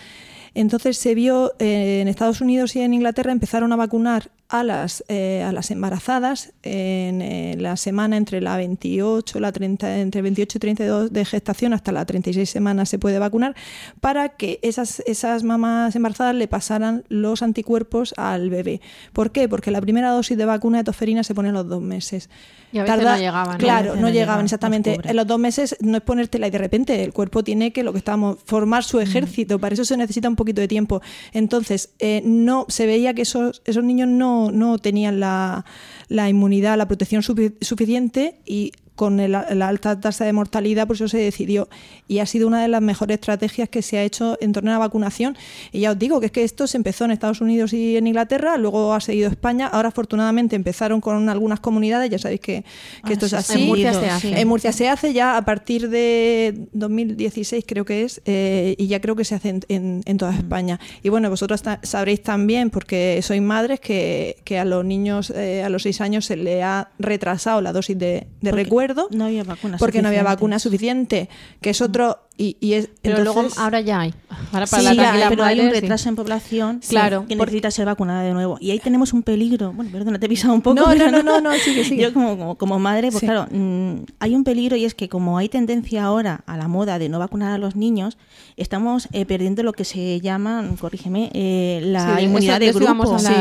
Entonces 0.54 0.98
se 0.98 1.14
vio 1.14 1.52
eh, 1.60 2.00
en 2.02 2.08
Estados 2.08 2.40
Unidos 2.40 2.74
y 2.74 2.80
en 2.80 2.92
Inglaterra 2.92 3.30
empezaron 3.32 3.72
a 3.72 3.76
vacunar 3.76 4.30
a 4.52 4.62
las, 4.62 5.02
eh, 5.08 5.42
a 5.42 5.50
las 5.50 5.70
embarazadas 5.70 6.52
en 6.62 7.22
eh, 7.22 7.56
la 7.58 7.78
semana 7.78 8.18
entre 8.18 8.42
la 8.42 8.58
28, 8.58 9.40
la 9.40 9.50
30, 9.50 10.00
entre 10.00 10.20
28 10.20 10.58
y 10.58 10.60
32 10.60 11.10
de 11.10 11.24
gestación 11.24 11.72
hasta 11.72 11.90
la 11.90 12.04
36 12.04 12.50
semanas 12.50 12.90
se 12.90 12.98
puede 12.98 13.18
vacunar 13.18 13.56
para 14.02 14.28
que 14.28 14.60
esas, 14.60 15.00
esas 15.06 15.42
mamás 15.42 15.96
embarazadas 15.96 16.34
le 16.34 16.48
pasaran 16.48 17.02
los 17.08 17.40
anticuerpos 17.40 18.12
al 18.18 18.50
bebé. 18.50 18.82
¿Por 19.14 19.32
qué? 19.32 19.48
Porque 19.48 19.70
la 19.70 19.80
primera 19.80 20.10
dosis 20.10 20.36
de 20.36 20.44
vacuna 20.44 20.78
de 20.78 20.84
tosferina 20.84 21.24
se 21.24 21.34
pone 21.34 21.48
a 21.48 21.52
los 21.52 21.66
dos 21.66 21.80
meses. 21.80 22.28
Y 22.72 22.78
a 22.78 22.82
veces 22.84 23.04
no 23.04 23.16
llegaban. 23.16 23.58
Claro, 23.58 23.94
no, 23.94 24.02
no 24.02 24.08
llegaban 24.08 24.12
llegaban, 24.12 24.44
exactamente. 24.44 24.98
En 25.02 25.16
los 25.16 25.26
dos 25.26 25.38
meses 25.38 25.76
no 25.80 25.96
es 25.96 26.02
ponértela 26.02 26.46
y 26.46 26.50
de 26.50 26.58
repente 26.58 27.02
el 27.02 27.14
cuerpo 27.14 27.42
tiene 27.42 27.72
que 27.72 27.82
lo 27.82 27.92
que 27.92 27.98
estamos 27.98 28.36
formar 28.44 28.84
su 28.84 29.00
ejército. 29.00 29.58
Para 29.58 29.74
eso 29.74 29.84
se 29.84 29.96
necesita 29.96 30.28
un 30.28 30.36
poquito 30.36 30.60
de 30.60 30.68
tiempo. 30.68 31.00
Entonces 31.32 31.90
eh, 31.98 32.22
no 32.24 32.66
se 32.68 32.86
veía 32.86 33.14
que 33.14 33.22
esos 33.22 33.62
esos 33.64 33.84
niños 33.84 34.08
no, 34.08 34.41
no 34.50 34.78
tenían 34.78 35.20
la, 35.20 35.64
la 36.08 36.28
inmunidad, 36.28 36.76
la 36.76 36.88
protección 36.88 37.22
sufi- 37.22 37.54
suficiente 37.60 38.40
y 38.44 38.72
con 38.94 39.20
el- 39.20 39.32
la 39.32 39.68
alta 39.68 39.98
tasa 40.00 40.24
de 40.24 40.32
mortalidad, 40.32 40.86
por 40.86 40.96
eso 40.96 41.08
se 41.08 41.18
decidió. 41.18 41.68
Y 42.08 42.18
ha 42.18 42.26
sido 42.26 42.46
una 42.46 42.60
de 42.62 42.68
las 42.68 42.82
mejores 42.82 43.14
estrategias 43.16 43.68
que 43.68 43.82
se 43.82 43.98
ha 43.98 44.02
hecho 44.04 44.36
en 44.40 44.52
torno 44.52 44.70
a 44.70 44.74
la 44.74 44.78
vacunación. 44.78 45.36
Y 45.72 45.80
ya 45.80 45.92
os 45.92 45.98
digo 45.98 46.20
que 46.20 46.26
es 46.26 46.32
que 46.32 46.44
esto 46.44 46.66
se 46.66 46.76
empezó 46.76 47.04
en 47.06 47.10
Estados 47.10 47.40
Unidos 47.40 47.72
y 47.72 47.96
en 47.96 48.06
Inglaterra, 48.06 48.56
luego 48.58 48.92
ha 48.94 49.00
seguido 49.00 49.30
España. 49.30 49.66
Ahora, 49.66 49.88
afortunadamente, 49.88 50.56
empezaron 50.56 51.00
con 51.00 51.28
algunas 51.28 51.60
comunidades. 51.60 52.10
Ya 52.10 52.18
sabéis 52.18 52.40
que, 52.40 52.62
que 52.62 52.66
Ah, 53.02 53.12
esto 53.12 53.26
es 53.26 53.30
sí, 53.30 53.36
así. 53.36 53.62
En 53.62 53.68
Murcia 53.68 53.94
se 53.94 54.10
hace. 54.10 54.40
En 54.40 54.48
Murcia 54.48 54.72
se 54.72 54.88
hace 54.88 55.12
ya 55.12 55.36
a 55.36 55.44
partir 55.44 55.88
de 55.88 56.66
2016, 56.72 57.64
creo 57.66 57.84
que 57.84 58.02
es, 58.04 58.20
eh, 58.26 58.74
y 58.78 58.86
ya 58.88 59.00
creo 59.00 59.16
que 59.16 59.24
se 59.24 59.34
hace 59.34 59.48
en, 59.50 59.60
en- 59.68 60.02
en 60.04 60.16
toda 60.18 60.34
España. 60.34 60.78
Y 61.02 61.08
bueno, 61.08 61.30
vosotros 61.30 61.62
ta- 61.62 61.80
sabréis 61.82 62.22
también, 62.22 62.70
porque 62.70 63.20
sois 63.22 63.40
madres, 63.42 63.80
que, 63.80 64.36
que 64.44 64.58
a 64.58 64.64
los 64.64 64.84
niños 64.84 65.30
eh, 65.34 65.62
a 65.62 65.68
los 65.68 65.82
seis 65.82 66.00
años 66.00 66.26
se 66.26 66.36
le 66.36 66.62
ha 66.62 66.90
retrasado 66.98 67.60
la 67.60 67.72
dosis 67.72 67.98
de, 67.98 68.26
de 68.40 68.50
Porque 68.50 68.64
no 69.10 69.24
había 69.26 69.44
vacunas 69.44 69.78
Porque 69.78 70.02
no 70.02 70.08
había 70.08 70.20
suficientes. 70.20 70.36
vacuna 70.40 70.58
suficiente, 70.58 71.28
que 71.60 71.70
es 71.70 71.80
otro. 71.80 72.18
Y, 72.38 72.56
y 72.60 72.72
es, 72.72 72.88
Pero 73.02 73.18
entonces- 73.18 73.42
luego 73.44 73.60
ahora 73.62 73.80
ya 73.82 74.00
hay. 74.00 74.14
Ahora 74.52 74.66
para 74.66 74.82
Sí, 74.82 74.84
la 74.88 74.94
ya, 74.94 75.02
tranquila 75.02 75.28
pero 75.28 75.44
hay 75.44 75.60
un 75.60 75.66
sí. 75.66 75.72
retraso 75.80 76.08
en 76.08 76.16
población 76.16 76.80
Claro, 76.88 77.26
que 77.28 77.36
por- 77.36 77.46
necesita 77.46 77.70
ser 77.70 77.84
vacunada 77.86 78.22
de 78.22 78.32
nuevo. 78.32 78.56
Y 78.58 78.70
ahí 78.70 78.78
tenemos 78.78 79.12
un 79.12 79.22
peligro. 79.22 79.72
Bueno, 79.74 79.90
perdona, 79.92 80.18
te 80.18 80.26
he 80.26 80.28
pisado 80.30 80.54
un 80.54 80.62
poco. 80.62 80.76
No, 80.80 80.94
no, 80.94 81.10
no, 81.10 81.22
no, 81.22 81.40
no, 81.42 81.52
sigue, 81.58 81.84
sigue. 81.84 82.02
Yo 82.04 82.14
como, 82.14 82.38
como, 82.38 82.54
como 82.56 82.78
madre, 82.78 83.08
pues 83.10 83.20
Sí. 83.20 83.26
claro, 83.26 83.46
mm, 83.50 84.04
hay 84.18 84.34
un 84.34 84.44
peligro 84.44 84.76
y 84.76 84.86
es 84.86 84.94
que 84.94 85.10
como 85.10 85.36
hay 85.36 85.50
tendencia 85.50 86.04
ahora 86.04 86.42
a 86.46 86.56
la 86.56 86.68
moda 86.68 86.98
de 86.98 87.10
no 87.10 87.18
vacunar 87.18 87.52
a 87.52 87.58
los 87.58 87.76
niños, 87.76 88.16
estamos 88.56 89.08
eh, 89.12 89.26
perdiendo 89.26 89.62
lo 89.62 89.74
que 89.74 89.84
se 89.84 90.18
llama, 90.20 90.64
corrígeme, 90.80 91.30
eh, 91.34 91.80
la 91.84 92.16
Sí, 92.16 92.24
inmunidad 92.24 92.62
eso- 92.62 92.78
de 92.78 92.84
grupo. 92.86 93.14
a 93.14 93.18
Sí. 93.18 93.32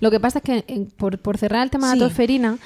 Lo 0.00 0.10
que 0.10 0.18
pasa 0.18 0.40
es 0.40 0.44
que, 0.44 0.64
eh, 0.66 0.86
por, 0.96 1.18
por 1.18 1.38
cerrar 1.38 1.62
el 1.62 1.70
tema 1.70 1.90
de 1.90 1.96
la 1.96 2.06
tosferina, 2.06 2.58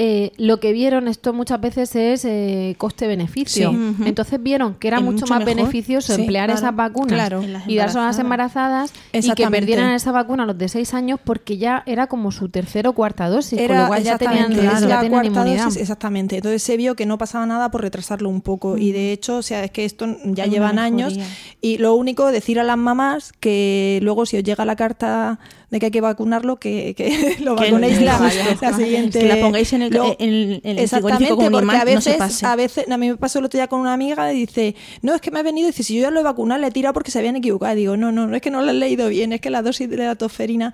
eh, 0.00 0.30
lo 0.36 0.60
que 0.60 0.72
vieron 0.72 1.08
esto 1.08 1.32
muchas 1.32 1.60
veces 1.60 1.96
es 1.96 2.24
eh, 2.24 2.76
coste-beneficio. 2.78 3.72
Sí. 3.72 4.04
Entonces 4.04 4.40
vieron 4.40 4.74
que 4.74 4.86
era 4.86 5.00
mucho, 5.00 5.22
mucho 5.22 5.26
más 5.26 5.40
mejor. 5.40 5.56
beneficioso 5.56 6.14
Sí, 6.14 6.20
emplear 6.20 6.46
claro, 6.46 6.60
esas 6.60 6.76
vacunas 6.76 7.12
claro. 7.12 7.42
Y 7.66 7.74
darse 7.74 7.98
a 7.98 8.06
las 8.06 8.18
embarazadas 8.20 8.92
y 9.12 9.32
que 9.32 9.48
perdieran 9.48 9.92
esa 9.92 10.12
vacuna 10.12 10.44
a 10.44 10.46
los 10.46 10.56
de 10.56 10.68
6 10.68 10.94
años 10.94 11.18
porque 11.24 11.58
ya 11.58 11.82
era 11.84 12.06
como 12.06 12.30
su 12.30 12.48
tercera 12.48 12.90
o 12.90 12.92
cuarta 12.92 13.28
dosis, 13.28 13.60
con 13.60 13.76
lo 13.76 13.88
cual 13.88 14.04
ya 14.04 14.18
tenían, 14.18 14.52
es 14.52 14.62
ya 14.62 15.00
tenían 15.00 15.08
cuarta 15.10 15.26
inmunidad. 15.26 15.64
dosis, 15.64 15.80
exactamente. 15.80 16.36
Entonces 16.36 16.62
se 16.62 16.76
vio 16.76 16.94
que 16.94 17.04
no 17.04 17.18
pasaba 17.18 17.44
nada 17.44 17.72
por 17.72 17.80
retrasarlo 17.80 18.28
un 18.28 18.40
poco. 18.40 18.78
Y 18.78 18.92
de 18.92 19.10
hecho, 19.10 19.38
o 19.38 19.42
sea, 19.42 19.64
es 19.64 19.72
que 19.72 19.84
esto 19.84 20.06
ya 20.26 20.46
llevan 20.46 20.78
años. 20.78 21.18
Y 21.60 21.78
lo 21.78 21.96
único, 21.96 22.30
decir 22.30 22.60
a 22.60 22.62
las 22.62 22.78
mamás 22.78 23.32
que 23.40 23.98
luego 24.02 24.26
si 24.26 24.36
os 24.36 24.44
llega 24.44 24.64
la 24.64 24.76
carta 24.76 25.40
de 25.70 25.78
que 25.80 25.86
hay 25.86 25.92
que 25.92 26.00
vacunarlo, 26.00 26.56
que, 26.56 26.94
que 26.94 27.36
lo 27.40 27.54
Que 27.56 27.64
vacunéis 27.64 27.98
no 28.00 28.06
la, 28.06 28.72
siguiente. 28.74 29.18
Que 29.20 29.26
la 29.28 29.36
pongáis 29.40 29.72
en 29.74 29.82
el- 29.82 29.94
en 29.94 30.02
en 30.18 30.60
el 30.64 30.78
exactamente, 30.78 31.34
porque 31.34 31.44
imán, 31.46 31.70
a 31.70 31.84
no 31.84 32.00
se 32.00 32.10
veces, 32.10 32.16
pase. 32.16 32.46
a 32.46 32.56
veces, 32.56 32.90
a 32.90 32.96
mí 32.96 33.08
me 33.10 33.16
pasó 33.16 33.38
el 33.38 33.44
otro 33.44 33.58
día 33.58 33.66
con 33.68 33.80
una 33.80 33.92
amiga 33.92 34.32
y 34.32 34.46
dice, 34.46 34.74
no, 35.02 35.14
es 35.14 35.20
que 35.20 35.30
me 35.30 35.40
ha 35.40 35.42
venido 35.42 35.68
y 35.68 35.72
dice, 35.72 35.82
si 35.82 35.96
yo 35.96 36.02
ya 36.02 36.10
lo 36.10 36.20
he 36.20 36.22
vacunado, 36.22 36.60
le 36.60 36.68
he 36.68 36.70
tirado 36.70 36.94
porque 36.94 37.10
se 37.10 37.18
habían 37.18 37.36
equivocado. 37.36 37.74
Y 37.74 37.80
digo, 37.80 37.96
no, 37.96 38.12
no, 38.12 38.26
no 38.26 38.34
es 38.34 38.40
que 38.40 38.50
no 38.50 38.62
lo 38.62 38.70
has 38.70 38.76
leído 38.76 39.08
bien, 39.08 39.32
es 39.34 39.40
que 39.42 39.50
la 39.50 39.60
dosis 39.62 39.90
de 39.90 39.96
la 39.98 40.14
tosferina, 40.16 40.72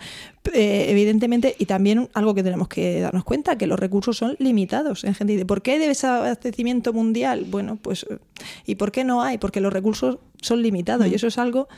eh, 0.52 0.87
evidentemente, 0.90 1.57
y 1.59 1.66
también 1.66 2.09
algo 2.14 2.35
que 2.35 2.42
tenemos 2.44 2.68
que 2.68 3.00
darnos 3.00 3.24
cuenta, 3.24 3.59
que 3.59 3.66
los 3.66 3.78
recursos 3.80 4.16
son 4.16 4.37
limitados. 4.38 5.02
En 5.04 5.14
gente 5.16 5.33
dice, 5.33 5.44
¿por 5.46 5.62
qué 5.62 5.78
debe 5.80 5.92
ese 5.92 6.07
abastecimiento 6.07 6.92
mundial? 6.92 7.46
Bueno, 7.50 7.78
pues, 7.83 8.07
eh, 8.09 8.18
¿y 8.64 8.76
por 8.76 8.92
qué 8.92 9.02
no 9.02 9.22
hay? 9.22 9.38
Porque 9.38 9.61
los 9.61 9.72
recursos 9.72 10.18
son 10.40 10.62
limitados 10.62 11.07
y 11.09 11.14
eso 11.14 11.26
es 11.26 11.38
algo 11.38 11.68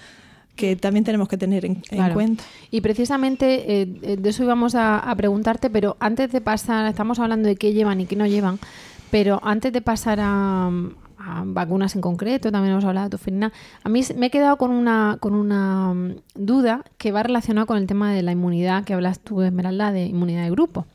que 0.56 0.74
también 0.74 1.04
tenemos 1.04 1.28
que 1.28 1.36
tener 1.36 1.64
en, 1.64 1.82
cuenta. 2.12 2.42
Y 2.70 2.80
precisamente 2.80 3.80
eh, 3.82 3.88
eh, 4.02 4.16
de 4.16 4.28
eso 4.30 4.42
íbamos 4.42 4.74
a, 4.74 4.98
a 4.98 5.14
preguntarte, 5.14 5.70
pero 5.70 5.96
antes 6.00 6.32
de 6.32 6.40
pasar, 6.40 6.86
estamos 6.86 7.18
hablando 7.18 7.48
de 7.48 7.56
qué 7.56 7.72
llevan 7.72 8.00
y 8.00 8.06
qué 8.06 8.16
no 8.16 8.26
llevan, 8.26 8.58
pero 9.10 9.40
antes 9.44 9.72
de 9.72 9.82
pasar 9.82 10.18
a, 10.20 10.70
a 11.18 11.42
vacunas 11.44 11.94
en 11.94 12.00
concreto, 12.00 12.52
también 12.52 12.72
hemos 12.72 12.84
hablado 12.84 13.06
de 13.06 13.10
tosferina, 13.10 13.52
a 13.82 13.88
mí 13.88 14.02
me 14.16 14.26
he 14.26 14.30
quedado 14.30 14.56
con 14.56 14.70
una, 14.70 15.18
con 15.20 15.34
una 15.34 15.94
mm, 15.94 16.16
duda 16.34 16.84
que 16.98 17.12
va 17.12 17.22
relacionada 17.22 17.66
con 17.66 17.78
el 17.78 17.86
tema 17.86 18.12
de 18.12 18.22
la 18.22 18.32
inmunidad 18.32 18.84
que 18.84 18.94
hablas 18.94 19.20
tú, 19.20 19.42
Esmeralda, 19.42 19.92
de 19.92 20.06
inmunidad 20.06 20.44
de 20.44 20.50
grupo. 20.50 20.86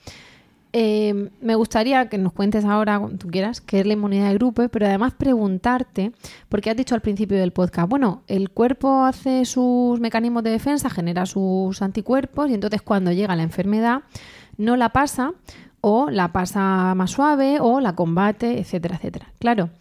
Eh, 0.73 1.29
me 1.41 1.55
gustaría 1.55 2.07
que 2.07 2.17
nos 2.17 2.31
cuentes 2.31 2.63
ahora, 2.63 2.97
cuando 2.97 3.17
tú 3.17 3.27
quieras, 3.27 3.59
qué 3.59 3.81
es 3.81 3.85
la 3.85 3.93
inmunidad 3.93 4.29
de 4.29 4.35
grupo, 4.35 4.67
pero 4.69 4.85
además 4.85 5.13
preguntarte, 5.13 6.13
porque 6.47 6.69
has 6.69 6.77
dicho 6.77 6.95
al 6.95 7.01
principio 7.01 7.37
del 7.37 7.51
podcast, 7.51 7.89
bueno, 7.89 8.23
el 8.27 8.49
cuerpo 8.51 9.03
hace 9.03 9.43
sus 9.45 9.99
mecanismos 9.99 10.43
de 10.43 10.51
defensa, 10.51 10.89
genera 10.89 11.25
sus 11.25 11.81
anticuerpos 11.81 12.49
y 12.49 12.53
entonces 12.53 12.81
cuando 12.81 13.11
llega 13.11 13.35
la 13.35 13.43
enfermedad 13.43 14.03
no 14.57 14.77
la 14.77 14.89
pasa 14.89 15.33
o 15.81 16.09
la 16.09 16.31
pasa 16.31 16.93
más 16.95 17.11
suave 17.11 17.57
o 17.59 17.81
la 17.81 17.95
combate, 17.95 18.59
etcétera, 18.59 18.95
etcétera. 18.95 19.33
Claro, 19.39 19.71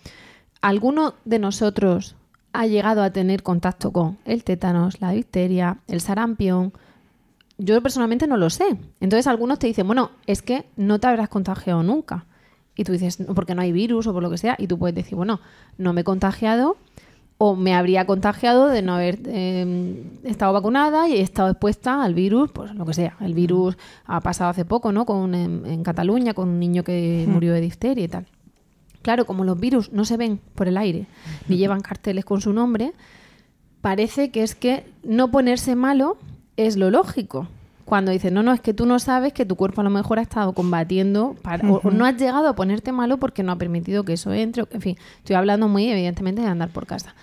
¿alguno 0.61 1.15
de 1.25 1.39
nosotros 1.39 2.17
ha 2.53 2.67
llegado 2.67 3.05
a 3.05 3.11
tener 3.11 3.45
contacto 3.45 3.93
con 3.93 4.19
el 4.25 4.43
tétanos, 4.43 5.01
la 5.01 5.13
difteria, 5.13 5.79
el 5.87 6.01
sarampión? 6.01 6.73
Yo 7.63 7.81
personalmente 7.83 8.27
no 8.27 8.39
lo 8.39 8.49
sé. 8.49 8.77
Entonces 9.01 9.27
algunos 9.27 9.59
te 9.59 9.67
dicen, 9.67 9.87
bueno, 9.87 10.13
es 10.27 10.41
que 10.41 10.65
no 10.77 10.99
te 10.99 11.07
habrás 11.07 11.29
contagiado 11.29 11.83
nunca. 11.83 12.25
Y 12.75 12.85
tú 12.85 12.93
dices, 12.93 13.21
"No, 13.21 13.35
porque 13.35 13.55
no 13.55 13.61
hay 13.61 13.71
virus 13.71 14.07
o 14.07 14.15
por 14.15 14.23
lo 14.23 14.31
que 14.31 14.39
sea. 14.39 14.57
Y 14.59 14.67
tú 14.67 14.79
puedes 14.79 14.95
decir, 14.95 15.15
bueno, 15.15 15.41
no 15.77 15.93
me 15.93 16.01
he 16.01 16.05
contagiado 16.05 16.79
o 17.37 17.57
me 17.57 17.75
habría 17.75 18.07
contagiado 18.07 18.69
de 18.69 18.81
no 18.81 18.95
haber 18.95 19.21
eh, 19.27 20.05
estado 20.25 20.55
vacunada 20.55 21.09
y 21.09 21.15
he 21.17 21.21
estado 21.21 21.51
expuesta 21.51 22.03
al 22.03 22.15
virus, 22.15 22.51
pues 22.51 22.75
lo 22.75 22.87
que 22.87 22.95
sea. 22.95 23.17
El 23.21 23.35
virus 23.35 23.77
ha 24.07 24.21
pasado 24.21 24.51
hace 24.51 24.65
poco, 24.65 24.91
¿no? 24.93 25.05
Con, 25.05 25.35
en, 25.35 25.67
en 25.67 25.83
Cataluña, 25.83 26.33
con 26.33 26.49
un 26.49 26.59
niño 26.61 26.83
que 26.83 27.27
murió 27.29 27.53
de 27.53 27.61
difteria 27.61 28.05
y 28.05 28.09
tal. 28.09 28.27
Claro, 29.03 29.27
como 29.27 29.45
los 29.45 29.59
virus 29.59 29.93
no 29.93 30.05
se 30.05 30.17
ven 30.17 30.41
por 30.55 30.69
el 30.69 30.77
aire, 30.77 31.07
ni 31.49 31.57
llevan 31.57 31.81
carteles 31.81 32.25
con 32.25 32.41
su 32.41 32.53
nombre, 32.53 32.93
parece 33.81 34.31
que 34.31 34.43
es 34.43 34.55
que 34.55 34.85
no 35.03 35.31
ponerse 35.31 35.75
malo 35.77 36.19
es 36.57 36.77
lo 36.77 36.91
lógico. 36.91 37.49
Cuando 37.85 38.13
dices, 38.13 38.31
no, 38.31 38.43
no, 38.45 38.53
es 38.53 38.61
que 38.61 38.73
tú 38.73 38.87
no 38.87 39.01
sabes 39.01 39.33
que 39.33 39.45
tu 39.45 39.57
cuerpo 39.57 39.81
a 39.81 39.85
lo 39.85 39.91
mejor 39.91 40.21
ha 40.21 40.23
estado 40.23 40.53
combatiendo 40.53 41.35
para- 41.43 41.69
o, 41.69 41.81
o 41.83 41.91
no 41.91 42.05
has 42.07 42.17
llegado 42.17 42.49
a 42.49 42.55
ponerte 42.55 42.93
malo 42.93 43.17
porque 43.19 43.43
no 43.43 43.51
ha 43.53 43.57
permitido 43.57 44.05
que 44.05 44.13
eso 44.13 44.33
entre. 44.33 44.65
En 44.71 44.81
fin, 44.81 44.97
estoy 45.19 45.35
hablando 45.35 45.67
muy 45.67 45.89
evidentemente 45.89 46.41
de 46.41 46.47
andar 46.47 46.69
por 46.71 46.87
casa. 46.87 47.15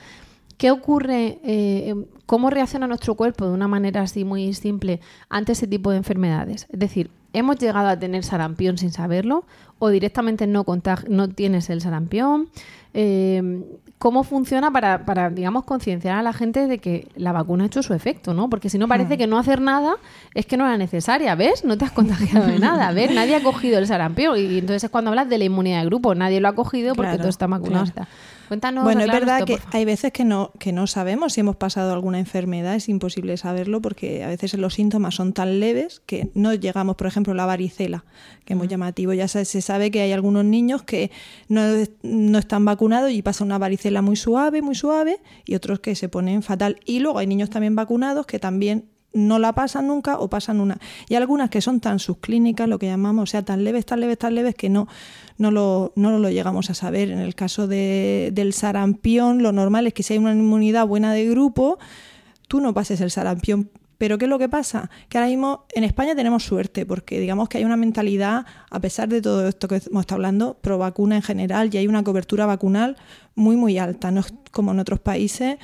¿Qué 0.58 0.72
ocurre? 0.72 1.40
eh, 1.44 1.94
¿Cómo 2.26 2.50
reacciona 2.50 2.88
nuestro 2.88 3.16
cuerpo 3.16 3.46
de 3.46 3.54
una 3.54 3.68
manera 3.70 4.02
así 4.02 4.26
muy 4.26 4.54
simple 4.54 5.00
ante 5.30 5.54
ese 5.54 5.68
tipo 5.68 5.92
de 5.92 5.98
enfermedades? 5.98 6.66
Es 6.70 6.80
decir, 6.80 7.12
¿hemos 7.32 7.58
llegado 7.60 7.88
a 7.88 7.98
tener 7.98 8.26
sarampión 8.26 8.78
sin 8.78 8.92
saberlo? 8.92 9.46
¿O 9.80 9.88
directamente 9.90 10.48
no, 10.48 10.66
no 11.08 11.30
tienes 11.30 11.70
el 11.70 11.80
sarampión? 11.80 12.50
Eh, 12.94 13.64
¿Cómo 14.00 14.24
funciona 14.24 14.70
para, 14.72 15.06
para, 15.06 15.32
digamos, 15.32 15.64
concienciar 15.64 16.18
a 16.20 16.22
la 16.22 16.32
gente 16.32 16.68
de 16.68 16.78
que 16.78 17.08
la 17.16 17.32
vacuna 17.32 17.64
ha 17.64 17.68
hecho 17.68 17.82
su 17.82 17.96
efecto, 17.96 18.36
¿no? 18.36 18.48
Porque 18.48 18.70
si 18.70 18.78
no 18.78 18.88
parece 18.88 19.18
que 19.18 19.26
no 19.26 19.40
hacer 19.40 19.60
nada 19.60 19.96
es 20.36 20.46
que 20.46 20.56
no 20.56 20.66
era 20.68 20.78
necesaria, 20.78 21.34
¿ves? 21.34 21.66
No 21.66 21.80
te 21.80 21.86
has 21.86 21.92
contagiado 21.92 22.46
de 22.46 22.60
nada, 22.68 22.92
¿ves? 22.92 23.12
Nadie 23.12 23.36
ha 23.36 23.42
cogido 23.42 23.80
el 23.80 23.88
sarampión 23.88 24.38
y 24.38 24.60
entonces 24.60 24.84
es 24.84 24.90
cuando 24.92 25.10
hablas 25.10 25.30
de 25.30 25.40
la 25.40 25.46
inmunidad 25.46 25.80
de 25.80 25.86
grupo, 25.88 26.14
nadie 26.14 26.40
lo 26.40 26.48
ha 26.48 26.54
cogido 26.54 26.94
porque 26.94 27.08
Claro, 27.10 27.18
todos 27.24 27.34
están 27.34 27.50
vacunados. 27.50 27.92
claro. 27.92 28.08
Cuéntanos, 28.48 28.84
Bueno, 28.84 29.02
es 29.02 29.12
verdad 29.12 29.40
esto, 29.40 29.46
que 29.46 29.78
hay 29.78 29.86
veces 29.86 30.12
que 30.12 30.24
no, 30.24 30.52
que 30.60 30.72
no 30.72 30.88
sabemos 30.88 31.34
si 31.34 31.42
hemos 31.42 31.56
pasado 31.56 31.94
alguna 31.94 32.20
enfermedad, 32.20 32.76
es 32.76 32.88
imposible 32.90 33.36
saberlo 33.38 33.82
porque 33.82 34.24
a 34.24 34.28
veces 34.28 34.54
los 34.56 34.76
síntomas 34.76 35.16
son 35.16 35.34
tan 35.34 35.60
leves 35.60 36.02
que 36.06 36.30
no 36.34 36.54
llegamos, 36.54 36.96
por 36.96 37.08
ejemplo, 37.08 37.34
la 37.34 37.46
varicela, 37.46 38.06
que 38.46 38.54
es 38.54 38.58
muy 38.58 38.68
llamativo. 38.68 39.14
Ya 39.14 39.28
se, 39.28 39.46
se 39.46 39.62
sabe 39.62 39.92
que 39.92 40.02
hay 40.02 40.12
algunos 40.12 40.46
niños 40.46 40.84
que 40.84 41.12
no, 41.50 41.62
no 42.04 42.38
están 42.38 42.66
vacunados 42.66 43.12
y 43.12 43.22
pasa 43.22 43.44
una 43.44 43.58
varicela 43.58 44.02
muy 44.02 44.16
suave, 44.16 44.62
muy 44.62 44.76
suave, 44.76 45.20
y 45.46 45.56
otros 45.56 45.80
que 45.80 45.96
se 45.96 46.10
ponen 46.10 46.42
fatal. 46.42 46.80
Y 46.86 47.00
luego 47.00 47.20
hay 47.20 47.28
niños 47.28 47.50
también 47.50 47.76
vacunados 47.76 48.26
que 48.26 48.40
también 48.40 48.86
no 49.18 49.40
la 49.40 49.54
pasan 49.54 49.88
nunca 49.88 50.20
o 50.20 50.30
pasan 50.30 50.60
una. 50.62 50.78
Y 51.10 51.16
algunas 51.16 51.50
que 51.50 51.60
son 51.62 51.80
tan 51.80 52.00
subclínicas, 52.00 52.70
lo 52.70 52.80
que 52.80 52.86
llamamos, 52.86 53.24
o 53.24 53.26
sea, 53.32 53.44
tan 53.44 53.64
leves, 53.64 53.86
tan 53.86 54.00
leves, 54.00 54.18
tan 54.18 54.36
leves 54.36 54.56
que 54.56 54.70
no, 54.70 54.88
no, 55.38 55.52
lo, 55.52 55.92
no 55.96 56.18
lo 56.20 56.30
llegamos 56.30 56.70
a 56.70 56.74
saber. 56.74 57.10
En 57.12 57.20
el 57.20 57.36
caso 57.36 57.68
de- 57.68 58.30
del 58.34 58.54
sarampión, 58.54 59.44
lo 59.44 59.52
normal 59.52 59.88
es 59.88 59.94
que 59.94 60.04
si 60.04 60.14
hay 60.14 60.20
una 60.20 60.34
inmunidad 60.34 60.88
buena 60.88 61.12
de 61.14 61.26
grupo, 61.28 61.80
tú 62.48 62.62
no 62.62 62.74
pases 62.74 63.02
el 63.02 63.12
sarampión. 63.12 63.70
Pero 63.98 64.20
¿qué 64.20 64.26
es 64.26 64.30
lo 64.30 64.38
que 64.38 64.48
pasa? 64.48 64.92
Que 65.10 65.18
ahora 65.18 65.28
mismo 65.28 65.66
en 65.74 65.84
España 65.84 66.14
tenemos 66.16 66.44
suerte, 66.44 66.86
porque 66.86 67.20
digamos 67.20 67.50
que 67.50 67.58
hay 67.58 67.66
una 67.66 67.78
mentalidad, 67.78 68.46
a 68.70 68.80
pesar 68.80 69.10
de 69.10 69.24
todo 69.24 69.48
esto 69.48 69.68
que 69.68 69.82
hemos 69.90 70.02
estado 70.02 70.18
hablando, 70.18 70.56
pro 70.62 70.78
vacuna 70.78 71.16
en 71.16 71.24
general, 71.24 71.72
y 71.74 71.78
hay 71.78 71.88
una 71.88 72.04
cobertura 72.04 72.46
vacunal 72.46 72.96
muy, 73.34 73.56
muy 73.56 73.80
alta. 73.80 74.12
No 74.12 74.20
es 74.20 74.32
como 74.52 74.72
en 74.72 74.80
otros 74.80 75.00
países 75.00 75.58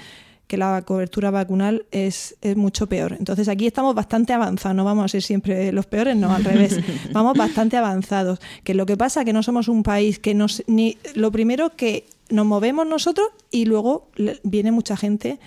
que 0.54 0.58
la 0.58 0.84
cobertura 0.84 1.32
vacunal 1.32 1.88
es, 1.92 2.36
es 2.44 2.56
mucho 2.56 2.86
peor. 2.88 3.16
Entonces 3.18 3.48
aquí 3.48 3.66
estamos 3.66 3.96
bastante 3.96 4.34
avanzados, 4.34 4.76
no 4.76 4.86
vamos 4.86 5.06
a 5.06 5.08
ser 5.08 5.24
siempre 5.24 5.72
los 5.72 5.88
peores, 5.88 6.16
no, 6.16 6.32
al 6.32 6.44
revés. 6.44 6.80
Vamos 7.12 7.36
bastante 7.36 7.76
avanzados. 7.76 8.40
Que 8.64 8.76
lo 8.76 8.86
que 8.86 8.96
pasa 8.96 9.22
es 9.22 9.26
que 9.26 9.34
no 9.34 9.42
somos 9.42 9.68
un 9.68 9.82
país 9.82 10.20
que 10.20 10.36
nos... 10.36 10.62
Ni, 10.68 10.98
lo 11.16 11.32
primero 11.32 11.72
que 11.76 12.06
nos 12.30 12.46
movemos 12.46 12.86
nosotros 12.86 13.30
y 13.50 13.66
luego 13.66 14.10
viene 14.44 14.72
mucha 14.72 14.96
gente 14.96 15.40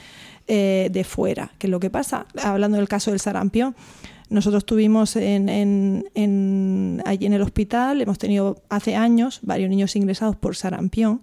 eh, 0.49 0.89
de 0.91 1.05
fuera. 1.05 1.53
Que 1.59 1.69
es 1.69 1.71
lo 1.71 1.79
que 1.79 1.89
pasa, 1.91 2.27
hablando 2.43 2.77
del 2.79 2.89
caso 2.89 3.13
del 3.13 3.21
sarampión, 3.21 3.77
nosotros 4.29 4.67
tuvimos 4.67 5.15
en, 5.15 5.49
en- 5.49 6.05
en- 6.15 7.01
allí 7.07 7.27
en 7.27 7.33
el 7.33 7.43
hospital, 7.43 8.03
hemos 8.03 8.19
tenido 8.19 8.57
hace 8.71 8.97
años 8.97 9.39
varios 9.43 9.71
niños 9.71 9.95
ingresados 9.95 10.35
por 10.35 10.57
sarampión, 10.57 11.23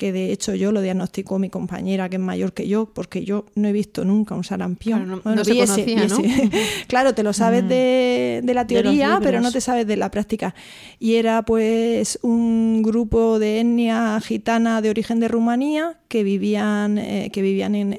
que 0.00 0.12
de 0.12 0.32
hecho 0.32 0.54
yo 0.54 0.72
lo 0.72 0.80
diagnosticó 0.80 1.38
mi 1.38 1.50
compañera, 1.50 2.08
que 2.08 2.16
es 2.16 2.22
mayor 2.22 2.54
que 2.54 2.66
yo, 2.66 2.86
porque 2.86 3.22
yo 3.22 3.44
no 3.54 3.68
he 3.68 3.72
visto 3.72 4.02
nunca 4.02 4.34
un 4.34 4.44
sarampión. 4.44 5.04
Claro, 5.04 5.20
no- 5.22 5.34
no 5.36 5.44
se 5.44 5.54
conocía, 5.54 6.06
¿no? 6.08 6.16
claro, 6.88 7.12
te 7.14 7.22
lo 7.22 7.34
sabes 7.34 7.68
de, 7.68 8.40
de 8.42 8.54
la 8.54 8.64
De 8.64 8.74
los 8.76 8.82
teoría, 8.84 9.18
pero 9.22 9.42
no 9.42 9.52
te 9.52 9.60
sabes 9.60 9.86
de 9.86 9.98
la 9.98 10.10
práctica. 10.10 10.54
Y 10.98 11.16
era 11.16 11.42
pues 11.42 12.18
un 12.22 12.80
grupo 12.82 13.38
de 13.38 13.60
etnia 13.60 14.18
gitana 14.24 14.80
de 14.80 14.88
origen 14.88 15.20
de 15.20 15.28
Rumanía 15.28 15.98
que 16.08 16.24
vivían, 16.24 16.96
eh, 16.96 17.28
que 17.30 17.42
vivían 17.42 17.74
en, 17.74 17.98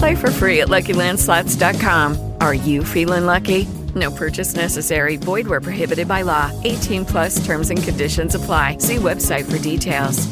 Play 0.00 0.16
for 0.16 0.30
free 0.30 0.62
at 0.62 0.68
LuckyLandSlots.com. 0.68 2.36
Are 2.40 2.54
you 2.54 2.84
feeling 2.84 3.26
lucky? 3.26 3.68
No 3.94 4.10
purchase 4.10 4.56
necessary. 4.56 5.18
Void 5.18 5.46
where 5.46 5.60
prohibited 5.60 6.08
by 6.08 6.22
law. 6.22 6.50
18 6.64 7.04
plus 7.04 7.44
terms 7.44 7.68
and 7.68 7.82
conditions 7.82 8.34
apply. 8.34 8.78
See 8.78 8.96
website 8.96 9.44
for 9.44 9.58
details. 9.58 10.26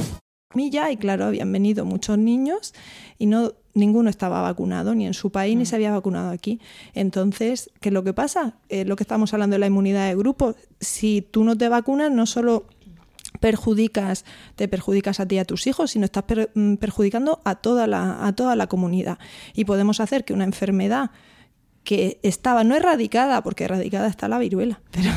Milla 0.54 0.90
y 0.90 0.96
claro, 0.96 1.26
habían 1.26 1.52
venido 1.52 1.85
muchos 1.85 2.16
niños 2.16 2.72
y 3.18 3.26
no 3.26 3.52
ninguno 3.74 4.09
estaba 4.09 4.40
vacunado, 4.40 4.94
ni 4.94 5.07
en 5.07 5.12
su 5.12 5.31
país 5.31 5.54
ni 5.54 5.66
se 5.66 5.76
había 5.76 5.92
vacunado 5.92 6.31
aquí. 6.31 6.61
Entonces, 6.94 7.70
¿qué 7.83 7.90
es 7.90 7.92
lo 7.92 8.02
que 8.02 8.14
pasa? 8.14 8.54
Eh, 8.70 8.87
lo 8.87 8.96
que 8.96 9.04
estamos 9.04 9.35
hablando 9.35 9.54
de 9.54 9.61
la 9.61 9.66
inmunidad 9.66 10.09
de 10.09 10.16
grupo, 10.16 10.54
si 10.81 11.20
tú 11.20 11.44
no 11.44 11.59
te 11.59 11.68
vacunas, 11.68 12.11
no 12.11 12.24
solo 12.24 12.64
perjudicas, 13.40 14.24
te 14.56 14.68
perjudicas 14.68 15.20
a 15.20 15.26
ti 15.26 15.36
y 15.36 15.38
a 15.38 15.44
tus 15.44 15.66
hijos, 15.66 15.92
sino 15.92 16.04
estás 16.04 16.24
per- 16.24 16.50
mm, 16.54 16.74
perjudicando 16.76 17.40
a 17.44 17.56
toda 17.56 17.86
la, 17.86 18.26
a 18.26 18.32
toda 18.34 18.56
la 18.56 18.66
comunidad. 18.66 19.18
Y 19.54 19.64
podemos 19.64 20.00
hacer 20.00 20.24
que 20.24 20.32
una 20.34 20.44
enfermedad 20.44 21.10
que 21.84 22.18
estaba 22.22 22.64
no 22.64 22.74
erradicada, 22.76 23.42
porque 23.42 23.64
erradicada 23.64 24.08
está 24.08 24.28
la 24.28 24.38
viruela, 24.38 24.80
pero 24.90 25.10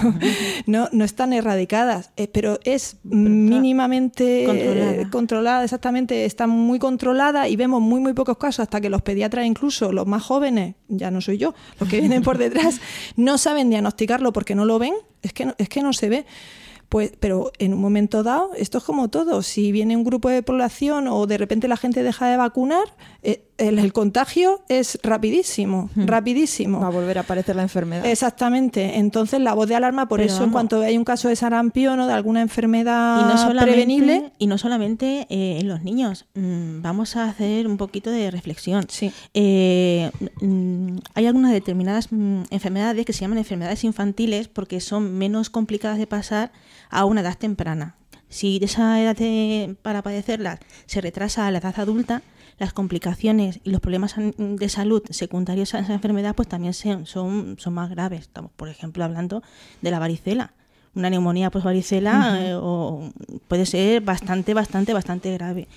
no, 0.67 0.87
no 0.93 1.03
están 1.03 1.33
erradicadas, 1.33 2.11
eh, 2.15 2.27
pero 2.29 2.59
es 2.63 2.95
mínimamente 3.03 4.43
eh, 4.43 4.47
controlada. 4.47 5.09
controlada, 5.09 5.63
exactamente, 5.65 6.23
está 6.25 6.47
muy 6.47 6.79
controlada 6.79 7.49
y 7.49 7.55
vemos 7.57 7.81
muy 7.81 7.99
muy 7.99 8.13
pocos 8.13 8.37
casos 8.37 8.59
hasta 8.63 8.79
que 8.79 8.89
los 8.89 9.01
pediatras, 9.01 9.45
incluso 9.45 9.91
los 9.91 10.07
más 10.07 10.23
jóvenes, 10.23 10.75
ya 10.87 11.11
no 11.11 11.19
soy 11.19 11.37
yo, 11.37 11.53
los 11.79 11.89
que 11.89 11.99
vienen 11.99 12.23
por 12.23 12.37
detrás, 12.37 12.79
no 13.17 13.37
saben 13.37 13.69
diagnosticarlo 13.69 14.31
porque 14.31 14.55
no 14.55 14.63
lo 14.63 14.79
ven, 14.79 14.93
es 15.21 15.33
que 15.33 15.45
no, 15.45 15.55
es 15.57 15.67
que 15.67 15.81
no 15.81 15.91
se 15.93 16.07
ve. 16.09 16.25
Pues, 16.91 17.13
pero 17.21 17.53
en 17.57 17.73
un 17.73 17.79
momento 17.79 18.21
dado, 18.21 18.51
esto 18.57 18.79
es 18.79 18.83
como 18.83 19.07
todo. 19.09 19.43
Si 19.43 19.71
viene 19.71 19.95
un 19.95 20.03
grupo 20.03 20.27
de 20.27 20.43
población 20.43 21.07
o 21.07 21.25
de 21.25 21.37
repente 21.37 21.69
la 21.69 21.77
gente 21.77 22.03
deja 22.03 22.27
de 22.27 22.35
vacunar, 22.35 22.83
eh, 23.23 23.45
el, 23.61 23.79
el 23.79 23.93
contagio 23.93 24.61
es 24.67 24.99
rapidísimo, 25.03 25.89
rapidísimo. 25.95 26.79
Va 26.79 26.87
a 26.87 26.89
volver 26.91 27.17
a 27.17 27.21
aparecer 27.21 27.55
la 27.55 27.61
enfermedad. 27.61 28.05
Exactamente. 28.05 28.97
Entonces, 28.97 29.39
la 29.39 29.53
voz 29.53 29.67
de 29.67 29.75
alarma, 29.75 30.07
por 30.07 30.19
Pero 30.19 30.33
eso, 30.33 30.43
en 30.43 30.49
cuanto 30.49 30.81
hay 30.81 30.97
un 30.97 31.05
caso 31.05 31.29
de 31.29 31.35
sarampión 31.35 31.99
o 31.99 32.07
de 32.07 32.13
alguna 32.13 32.41
enfermedad 32.41 33.21
y 33.21 33.53
no 33.55 33.61
prevenible, 33.61 34.31
y 34.37 34.47
no 34.47 34.57
solamente 34.57 35.27
eh, 35.29 35.59
en 35.59 35.67
los 35.67 35.83
niños. 35.83 36.25
Mm, 36.33 36.81
vamos 36.81 37.15
a 37.15 37.25
hacer 37.29 37.67
un 37.67 37.77
poquito 37.77 38.09
de 38.11 38.31
reflexión. 38.31 38.85
Sí. 38.89 39.11
Eh, 39.33 40.11
mm, 40.41 40.97
hay 41.13 41.25
algunas 41.27 41.51
determinadas 41.51 42.11
mm, 42.11 42.43
enfermedades 42.49 43.05
que 43.05 43.13
se 43.13 43.21
llaman 43.21 43.37
enfermedades 43.37 43.83
infantiles 43.83 44.47
porque 44.47 44.79
son 44.81 45.17
menos 45.17 45.49
complicadas 45.49 45.97
de 45.97 46.07
pasar 46.07 46.51
a 46.89 47.05
una 47.05 47.21
edad 47.21 47.37
temprana. 47.37 47.95
Si 48.29 48.59
esa 48.63 49.01
edad 49.01 49.15
de- 49.15 49.75
para 49.81 50.01
padecerlas 50.01 50.59
se 50.85 51.01
retrasa 51.01 51.47
a 51.47 51.51
la 51.51 51.57
edad 51.59 51.77
adulta, 51.79 52.21
las 52.61 52.73
complicaciones 52.73 53.59
y 53.63 53.71
los 53.71 53.81
problemas 53.81 54.15
de 54.37 54.69
salud 54.69 55.03
secundarios 55.09 55.73
a 55.73 55.79
esa 55.79 55.93
enfermedad 55.93 56.35
pues 56.35 56.47
también 56.47 56.73
se- 56.73 57.05
son, 57.05 57.55
son 57.59 57.73
más 57.73 57.89
graves. 57.89 58.21
Estamos, 58.21 58.51
por 58.55 58.69
ejemplo, 58.69 59.03
hablando 59.03 59.41
de 59.81 59.91
la 59.91 59.99
varicela. 59.99 60.53
una 60.93 61.09
neumonía 61.09 61.49
por 61.51 61.63
varicela 61.63 62.37
eh, 62.41 62.53
o 62.55 63.09
puede 63.47 63.65
ser 63.65 64.01
bastante, 64.01 64.53
bastante, 64.53 64.93
bastante 64.93 65.31
grave. 65.33 65.67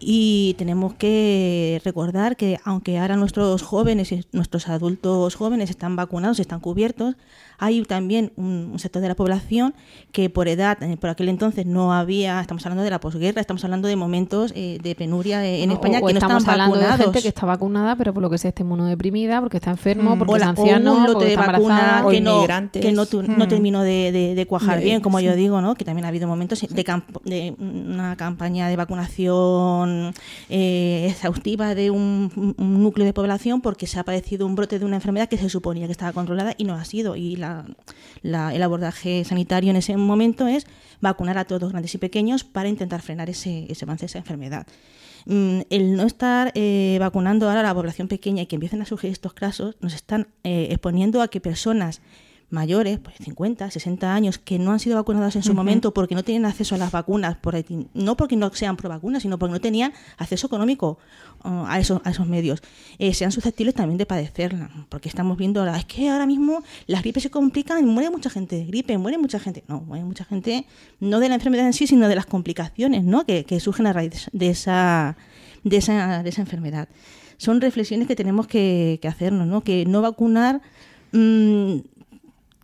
Y 0.00 0.54
tenemos 0.58 0.94
que 0.94 1.80
recordar 1.84 2.36
que 2.36 2.58
aunque 2.64 2.98
ahora 2.98 3.16
nuestros 3.16 3.62
jóvenes 3.62 4.12
y 4.12 4.24
nuestros 4.32 4.68
adultos 4.68 5.34
jóvenes 5.36 5.70
están 5.70 5.96
vacunados, 5.96 6.40
están 6.40 6.60
cubiertos, 6.60 7.14
hay 7.58 7.82
también 7.84 8.32
un, 8.36 8.70
un 8.72 8.78
sector 8.80 9.00
de 9.00 9.06
la 9.08 9.14
población 9.14 9.74
que 10.10 10.28
por 10.28 10.48
edad, 10.48 10.82
eh, 10.82 10.96
por 10.96 11.08
aquel 11.10 11.28
entonces 11.28 11.64
no 11.64 11.92
había, 11.94 12.40
estamos 12.40 12.66
hablando 12.66 12.82
de 12.82 12.90
la 12.90 12.98
posguerra, 12.98 13.40
estamos 13.40 13.62
hablando 13.64 13.86
de 13.86 13.94
momentos 13.96 14.52
eh, 14.56 14.78
de 14.82 14.94
penuria 14.96 15.46
eh, 15.46 15.62
en 15.62 15.70
O- 15.70 15.74
España 15.74 16.00
o 16.02 16.06
que 16.06 16.12
no 16.14 16.18
estamos 16.18 16.42
están 16.42 16.54
hablando 16.54 16.74
vacunados. 16.74 16.98
de 16.98 17.04
gente 17.04 17.22
que 17.22 17.28
está 17.28 17.46
vacunada, 17.46 17.96
pero 17.96 18.12
por 18.12 18.22
lo 18.22 18.28
que 18.28 18.38
sea 18.38 18.48
está 18.48 18.62
inmunodeprimida, 18.62 19.40
porque 19.40 19.58
está 19.58 19.70
enfermo, 19.70 20.18
porque 20.18 20.32
o, 20.32 20.36
es 20.36 20.40
la- 20.42 20.48
o 20.48 20.50
anciano, 20.50 20.92
un 20.94 21.00
lote 21.02 21.12
porque 21.12 21.26
de 21.26 21.32
está 21.34 21.46
vacuna 21.52 21.74
embarazada. 21.78 22.06
o 22.06 22.10
que 22.10 22.20
no, 22.20 22.46
que 22.72 22.92
no, 22.92 23.06
tu- 23.06 23.22
no 23.22 23.44
Mm. 23.44 23.48
terminó 23.48 23.82
de, 23.82 24.10
de- 24.12 24.34
de 24.34 24.46
cuajar 24.46 24.80
De- 24.80 24.84
bien, 24.84 25.00
como 25.00 25.20
sí. 25.20 25.24
yo 25.26 25.36
digo, 25.36 25.60
¿no? 25.60 25.76
que 25.76 25.84
también 25.84 26.04
ha 26.04 26.08
habido 26.08 26.26
momentos 26.26 26.60
de, 26.68 26.84
campo- 26.84 27.22
de 27.24 27.54
una 27.58 28.16
campaña 28.16 28.68
de 28.68 28.74
vacunación 28.76 29.93
eh, 30.48 31.06
exhaustiva 31.10 31.74
de 31.74 31.90
un, 31.90 32.54
núcleo 32.58 33.06
de 33.06 33.12
población 33.12 33.60
porque 33.60 33.86
se 33.86 33.98
ha 33.98 34.04
padecido 34.04 34.46
un 34.46 34.54
brote 34.54 34.78
de 34.78 34.84
una 34.84 34.96
enfermedad 34.96 35.28
que 35.28 35.38
se 35.38 35.48
suponía 35.48 35.86
que 35.86 35.92
estaba 35.92 36.12
controlada 36.12 36.54
y 36.56 36.64
no 36.64 36.74
ha 36.74 36.84
sido. 36.84 37.16
Y 37.16 37.34
el 37.34 38.62
abordaje 38.62 39.24
sanitario 39.24 39.70
en 39.70 39.76
ese 39.76 39.96
momento 39.96 40.46
es 40.46 40.66
vacunar 41.00 41.38
a 41.38 41.44
todos, 41.44 41.70
grandes 41.70 41.94
y 41.94 41.98
pequeños, 41.98 42.44
para 42.44 42.68
intentar 42.68 43.02
frenar 43.02 43.30
ese, 43.30 43.66
ese 43.68 43.84
avance 43.84 44.02
de 44.02 44.06
esa 44.06 44.18
enfermedad. 44.18 44.66
Mm, 45.26 45.60
el 45.70 45.96
no 45.96 46.04
estar 46.04 46.52
eh, 46.54 46.98
vacunando 47.00 47.48
ahora 47.48 47.60
a 47.60 47.62
la 47.62 47.74
población 47.74 48.08
pequeña 48.08 48.42
y 48.42 48.46
que 48.46 48.56
empiecen 48.56 48.82
a 48.82 48.84
surgir 48.84 49.10
estos 49.10 49.32
casos 49.32 49.76
nos 49.80 49.94
están 49.94 50.28
eh, 50.44 50.68
exponiendo 50.70 51.22
a 51.22 51.28
que 51.28 51.40
personas 51.40 52.02
mayores, 52.54 52.98
pues 52.98 53.16
50, 53.18 53.70
60 53.70 54.14
años, 54.14 54.38
que 54.38 54.58
no 54.58 54.72
han 54.72 54.80
sido 54.80 54.96
vacunadas 54.96 55.36
en 55.36 55.42
su 55.42 55.52
momento 55.52 55.92
porque 55.92 56.14
no 56.14 56.22
tienen 56.22 56.46
acceso 56.46 56.74
a 56.74 56.78
las 56.78 56.90
vacunas, 56.90 57.36
por 57.36 57.54
no 57.92 58.16
porque 58.16 58.36
no 58.36 58.50
sean 58.54 58.76
pro 58.76 58.88
vacunas, 58.88 59.22
sino 59.22 59.38
porque 59.38 59.52
no 59.52 59.60
tenían 59.60 59.92
acceso 60.16 60.46
económico 60.46 60.98
uh, 61.44 61.64
a, 61.66 61.78
esos, 61.78 62.00
a 62.04 62.10
esos 62.10 62.26
medios, 62.26 62.62
eh, 62.98 63.12
sean 63.12 63.32
susceptibles 63.32 63.74
también 63.74 63.98
de 63.98 64.06
padecerla. 64.06 64.70
Porque 64.88 65.08
estamos 65.08 65.36
viendo 65.36 65.60
ahora, 65.60 65.76
es 65.76 65.84
que 65.84 66.08
ahora 66.08 66.26
mismo 66.26 66.62
las 66.86 67.02
gripes 67.02 67.24
se 67.24 67.30
complican 67.30 67.78
y 67.80 67.86
muere 67.86 68.10
mucha 68.10 68.30
gente 68.30 68.56
de 68.56 68.64
gripe, 68.64 68.96
muere 68.96 69.18
mucha 69.18 69.38
gente. 69.38 69.64
No, 69.68 69.80
muere 69.80 70.04
mucha 70.04 70.24
gente 70.24 70.66
no 71.00 71.20
de 71.20 71.28
la 71.28 71.34
enfermedad 71.34 71.66
en 71.66 71.72
sí, 71.72 71.86
sino 71.86 72.08
de 72.08 72.14
las 72.14 72.26
complicaciones 72.26 73.04
¿no? 73.04 73.26
que, 73.26 73.44
que 73.44 73.60
surgen 73.60 73.86
a 73.86 73.92
raíz 73.92 74.28
de 74.32 74.50
esa, 74.50 75.16
de 75.64 75.76
esa, 75.76 76.22
de 76.22 76.28
esa 76.28 76.40
enfermedad. 76.40 76.88
Son 77.36 77.60
reflexiones 77.60 78.06
que 78.06 78.16
tenemos 78.16 78.46
que, 78.46 78.98
que 79.02 79.08
hacernos, 79.08 79.46
¿no? 79.46 79.62
que 79.62 79.84
no 79.86 80.02
vacunar 80.02 80.60
mm, 81.12 81.76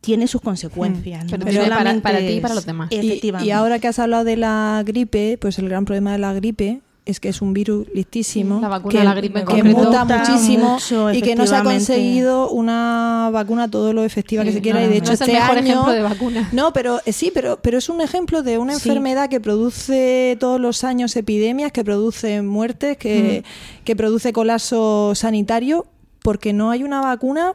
tiene 0.00 0.26
sus 0.26 0.40
consecuencias. 0.40 1.24
Pero 1.30 1.44
no 1.44 1.50
tiene 1.50 2.00
para- 2.00 2.18
ti 2.18 2.24
y 2.26 2.40
para 2.40 2.54
los 2.54 2.64
demás. 2.66 2.88
Y- 2.90 2.96
Efectivamente. 2.96 3.48
Y, 3.48 3.50
ahora 3.50 3.78
que 3.78 3.88
has 3.88 3.98
hablado 3.98 4.24
de 4.24 4.36
la 4.36 4.82
gripe, 4.86 5.36
pues 5.40 5.58
el 5.58 5.68
gran 5.68 5.84
problema 5.84 6.12
de 6.12 6.18
la 6.18 6.32
gripe 6.32 6.80
es 7.06 7.18
que 7.18 7.30
es 7.30 7.40
un 7.42 7.54
virus 7.54 7.88
listísimo 7.94 8.60
La 8.60 8.68
vacuna 8.68 8.92
que, 8.92 8.98
de 8.98 9.04
la 9.04 9.14
gripe 9.14 9.44
que 9.44 9.62
muta 9.64 10.04
Muta 10.04 10.18
muchísimo 10.18 10.74
mucho, 10.74 11.10
y 11.12 11.22
que 11.22 11.34
no 11.34 11.46
se 11.46 11.56
ha 11.56 11.62
conseguido 11.64 12.50
una 12.50 13.30
vacuna 13.32 13.68
todo 13.70 13.92
lo 13.92 14.04
efectiva 14.04 14.44
que 14.44 14.52
se 14.52 14.60
quiera 14.60 14.80
no, 14.80 14.86
y 14.86 14.88
de 14.90 14.94
no 15.00 15.04
hecho 15.04 15.12
es 15.14 15.20
el 15.22 15.28
este 15.30 15.40
mejor 15.40 15.58
año 15.58 15.66
ejemplo 15.72 15.92
de 15.92 16.02
vacuna. 16.02 16.48
no 16.52 16.72
pero 16.72 17.00
eh, 17.06 17.12
sí 17.12 17.30
pero 17.34 17.58
pero 17.62 17.78
es 17.78 17.88
un 17.88 18.00
ejemplo 18.02 18.42
de 18.42 18.58
una 18.58 18.74
Sí. 18.78 18.88
enfermedad 18.90 19.28
que 19.30 19.40
produce 19.40 20.36
todos 20.38 20.60
los 20.60 20.84
años 20.84 21.16
epidemias 21.16 21.72
que 21.72 21.82
produce 21.84 22.42
muertes 22.42 22.96
que, 22.98 23.44
que 23.84 23.96
produce 23.96 24.32
colapso 24.32 25.14
sanitario 25.14 25.86
porque 26.22 26.52
no 26.52 26.70
hay 26.70 26.82
una 26.84 27.00
vacuna 27.00 27.54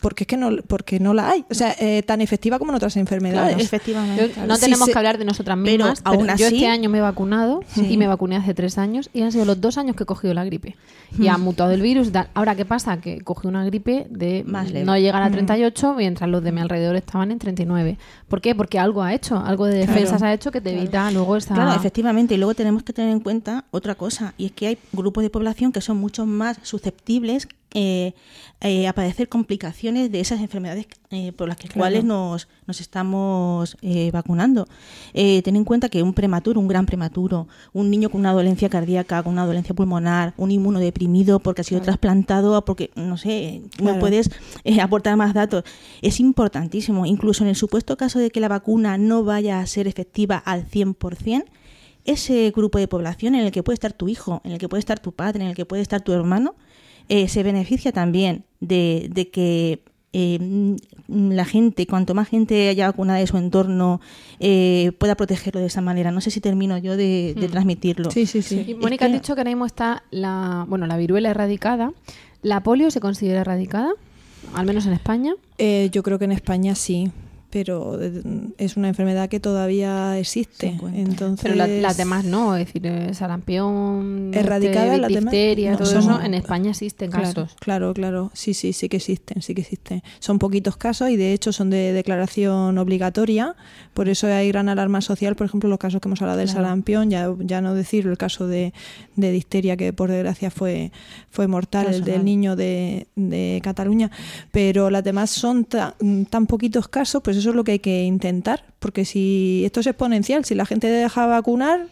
porque 0.00 0.24
es 0.24 0.28
que 0.28 0.36
no 0.36 0.50
porque 0.66 0.98
no 1.00 1.14
la 1.14 1.30
hay 1.30 1.44
o 1.50 1.54
sea 1.54 1.74
eh, 1.78 2.02
tan 2.02 2.20
efectiva 2.20 2.58
como 2.58 2.72
en 2.72 2.76
otras 2.76 2.96
enfermedades 2.96 3.58
Efectivamente. 3.58 4.32
Yo- 4.36 4.46
no 4.46 4.58
tenemos 4.58 4.88
que 4.88 4.98
hablar 4.98 5.18
de 5.18 5.24
nosotras 5.24 5.56
mismas, 5.58 6.00
pero, 6.02 6.14
aún 6.16 6.26
yo 6.26 6.32
así- 6.46 6.56
este 6.56 6.66
año 6.68 6.90
me 6.90 6.98
he 6.98 7.00
vacunado 7.00 7.62
y 7.76 7.96
me 7.96 8.06
vacuné 8.06 8.36
hace 8.36 8.54
tres 8.54 8.78
años 8.78 9.10
y 9.12 9.22
han 9.22 9.32
sido 9.32 9.44
los 9.44 9.60
dos 9.60 9.78
años 9.78 9.96
que 9.96 10.02
he 10.04 10.06
cogido 10.06 10.34
la 10.34 10.44
gripe. 10.44 10.76
Y 11.18 11.28
ha 11.28 11.36
mutado 11.36 11.70
el 11.72 11.82
virus. 11.82 12.08
y 12.08 12.10
tal. 12.10 12.28
Ahora, 12.32 12.54
¿qué 12.54 12.64
pasa? 12.64 12.96
Que 13.00 13.20
cogí 13.20 13.46
una 13.46 13.64
gripe 13.66 14.06
de 14.08 14.44
Más 14.46 14.70
leve. 14.70 14.86
no 14.86 14.96
llegar 14.96 15.22
a 15.22 15.30
38 15.30 15.94
mientras 15.94 16.28
los 16.30 16.42
de 16.42 16.52
mi 16.52 16.60
alrededor 16.62 16.96
estaban 16.96 17.30
en 17.30 17.38
39. 17.38 17.98
¿Por 18.28 18.40
qué? 18.40 18.54
Porque 18.54 18.78
algo 18.78 19.02
ha 19.02 19.12
hecho, 19.12 19.36
algo 19.36 19.66
de 19.66 19.78
defensas 19.78 20.22
ha 20.22 20.32
hecho 20.32 20.50
que 20.50 20.60
te 20.62 20.72
evita 20.76 21.10
luego 21.10 21.36
esa... 21.36 21.54
Claro, 21.54 21.72
efectivamente. 21.74 22.34
Y 22.34 22.38
luego 22.38 22.54
tenemos 22.54 22.82
que 22.82 22.92
tener 22.94 23.10
en 23.10 23.20
cuenta 23.20 23.64
otra 23.70 23.94
cosa, 23.94 24.32
y 24.38 24.46
es 24.46 24.52
que 24.52 24.66
hay 24.68 24.78
grupos 24.92 25.22
de 25.22 25.28
población 25.30 25.70
que 25.72 25.80
son 25.82 25.98
mucho 25.98 26.24
más 26.26 26.58
susceptibles 26.62 27.46
eh, 27.74 28.12
eh, 28.60 28.86
a 28.86 28.92
padecer 28.92 29.28
complicaciones 29.28 30.12
de 30.12 30.20
esas 30.20 30.40
enfermedades 30.40 30.86
eh, 31.10 31.32
por 31.32 31.48
las 31.48 31.56
que- 31.56 31.68
cuales 31.68 32.04
nos, 32.04 32.46
nos 32.66 32.80
estamos 32.80 33.76
eh, 33.82 34.10
vacunando. 34.12 34.66
Eh, 35.14 35.42
ten 35.42 35.56
en 35.56 35.64
cuenta 35.64 35.88
que 35.88 36.02
un 36.02 36.14
prematuro, 36.14 36.60
un 36.60 36.68
gran 36.68 36.86
prematuro, 36.86 37.48
un 37.72 37.90
niño 37.90 38.08
con 38.10 38.20
una 38.20 38.32
dolencia 38.32 38.68
cardíaca, 38.68 39.22
con 39.22 39.32
una 39.32 39.46
dolencia 39.46 39.74
pulmonar, 39.74 40.34
un 40.36 40.50
inmunodeprimido 40.50 41.40
porque 41.40 41.62
ha 41.62 41.64
sido 41.64 41.80
trasplantado, 41.80 42.64
porque, 42.64 42.90
no 42.94 43.16
sé, 43.16 43.62
Claro. 43.76 43.98
puedes 44.00 44.30
aportar 44.80 45.16
más 45.16 45.34
datos. 45.34 45.64
Es 46.02 46.20
importantísimo, 46.20 47.04
incluso 47.06 47.42
en 47.44 47.48
el 47.50 47.56
supuesto 47.56 47.96
caso 47.96 48.18
de 48.18 48.30
que 48.30 48.40
la 48.40 48.48
vacuna 48.48 48.96
no 48.98 49.24
vaya 49.24 49.60
a 49.60 49.66
ser 49.66 49.88
efectiva 49.88 50.36
al 50.36 50.66
100%, 50.66 51.44
ese 52.04 52.50
grupo 52.54 52.78
de 52.78 52.88
población 52.88 53.34
en 53.36 53.44
el 53.44 53.52
que 53.52 53.62
puede 53.62 53.74
estar 53.74 53.92
tu 53.92 54.08
hijo, 54.08 54.40
en 54.44 54.52
el 54.52 54.58
que 54.58 54.68
puede 54.68 54.80
estar 54.80 54.98
tu 54.98 55.12
padre, 55.12 55.42
en 55.44 55.50
el 55.50 55.54
que 55.56 55.64
puede 55.64 55.82
estar 55.82 56.00
tu 56.00 56.12
hermano, 56.12 56.54
eh, 57.12 57.28
se 57.28 57.42
beneficia 57.42 57.92
también 57.92 58.44
de, 58.60 59.08
de 59.12 59.28
que 59.28 59.82
eh, 60.14 60.38
mm, 60.40 61.30
la 61.32 61.44
gente, 61.44 61.86
cuanto 61.86 62.14
más 62.14 62.28
gente 62.28 62.70
haya 62.70 62.86
vacunada 62.86 63.18
de 63.18 63.26
su 63.26 63.36
entorno, 63.36 64.00
eh, 64.40 64.92
pueda 64.98 65.14
protegerlo 65.14 65.60
de 65.60 65.66
esa 65.66 65.82
manera. 65.82 66.10
No 66.10 66.22
sé 66.22 66.30
si 66.30 66.40
termino 66.40 66.78
yo 66.78 66.96
de, 66.96 67.34
de 67.38 67.48
transmitirlo. 67.48 68.10
sí 68.10 68.24
sí 68.24 68.40
sí 68.40 68.64
Y 68.66 68.74
Mónica, 68.74 69.06
has 69.06 69.12
dicho 69.12 69.34
que 69.34 69.40
ahora 69.40 69.50
mismo 69.50 69.66
está 69.66 70.04
la, 70.10 70.64
bueno, 70.68 70.86
la 70.86 70.96
viruela 70.96 71.28
erradicada. 71.28 71.92
¿La 72.40 72.62
polio 72.62 72.90
se 72.90 73.00
considera 73.00 73.42
erradicada? 73.42 73.92
Al 74.54 74.66
menos 74.66 74.86
en 74.86 74.94
España. 74.94 75.34
Eh, 75.58 75.90
yo 75.92 76.02
creo 76.02 76.18
que 76.18 76.24
en 76.24 76.32
España 76.32 76.74
sí 76.74 77.10
pero 77.52 78.00
eh, 78.02 78.22
es 78.56 78.76
una 78.78 78.88
enfermedad 78.88 79.28
que 79.28 79.38
todavía 79.38 80.18
existe 80.18 80.78
entonces 80.94 81.42
Pero 81.42 81.54
la- 81.54 81.66
las 81.68 81.96
demás 81.98 82.24
no, 82.24 82.56
es 82.56 82.66
decir, 82.66 82.86
eh, 82.86 83.12
sarampión, 83.14 84.30
Erradicada, 84.34 84.86
este, 84.94 84.98
las 85.00 85.12
demás 85.12 85.32
difteria, 85.32 85.72
no, 85.72 85.76
todo 85.78 85.86
son- 85.86 86.00
eso, 86.14 86.22
en 86.22 86.34
España 86.34 86.70
existen 86.70 87.10
Claro, 87.10 87.26
casos. 87.26 87.56
claro, 87.60 87.92
claro. 87.94 88.30
Sí, 88.34 88.54
sí, 88.54 88.72
sí 88.72 88.88
que 88.88 88.96
existen, 88.96 89.42
sí 89.42 89.54
que 89.54 89.60
existen. 89.60 90.02
Son 90.18 90.38
poquitos 90.38 90.76
casos 90.76 91.10
y 91.10 91.16
de 91.16 91.32
hecho 91.34 91.52
son 91.52 91.70
de 91.70 91.92
declaración 91.92 92.78
obligatoria. 92.78 93.54
Por 93.94 94.08
eso 94.08 94.26
hay 94.26 94.48
gran 94.48 94.68
alarma 94.68 95.00
social, 95.02 95.36
por 95.36 95.46
ejemplo, 95.46 95.68
los 95.68 95.78
casos 95.78 96.00
que 96.00 96.08
hemos 96.08 96.22
hablado 96.22 96.38
del 96.38 96.48
sarampión, 96.48 97.10
ya, 97.10 97.32
ya 97.40 97.60
no 97.60 97.74
decir 97.74 98.06
el 98.06 98.16
caso 98.16 98.46
de, 98.46 98.72
de 99.16 99.30
difteria 99.32 99.76
que 99.76 99.92
por 99.92 100.10
desgracia 100.10 100.50
fue, 100.50 100.90
fue 101.30 101.46
mortal, 101.46 101.92
el 101.92 102.04
del 102.04 102.24
niño 102.24 102.56
de, 102.56 103.06
de 103.16 103.60
Cataluña. 103.62 104.10
Pero 104.50 104.88
las 104.90 105.04
demás 105.04 105.30
son 105.30 105.64
ta- 105.66 105.94
tan 106.30 106.46
poquitos 106.46 106.88
casos, 106.88 107.20
pues 107.22 107.36
eso 107.42 107.50
es 107.50 107.56
lo 107.56 107.64
que 107.64 107.72
hay 107.72 107.78
que 107.78 108.04
intentar. 108.04 108.64
Porque 108.78 109.04
si 109.04 109.62
esto 109.64 109.80
es 109.80 109.86
exponencial, 109.86 110.44
si 110.44 110.54
la 110.54 110.64
gente 110.66 110.86
deja 110.88 111.26
vacunar, 111.26 111.86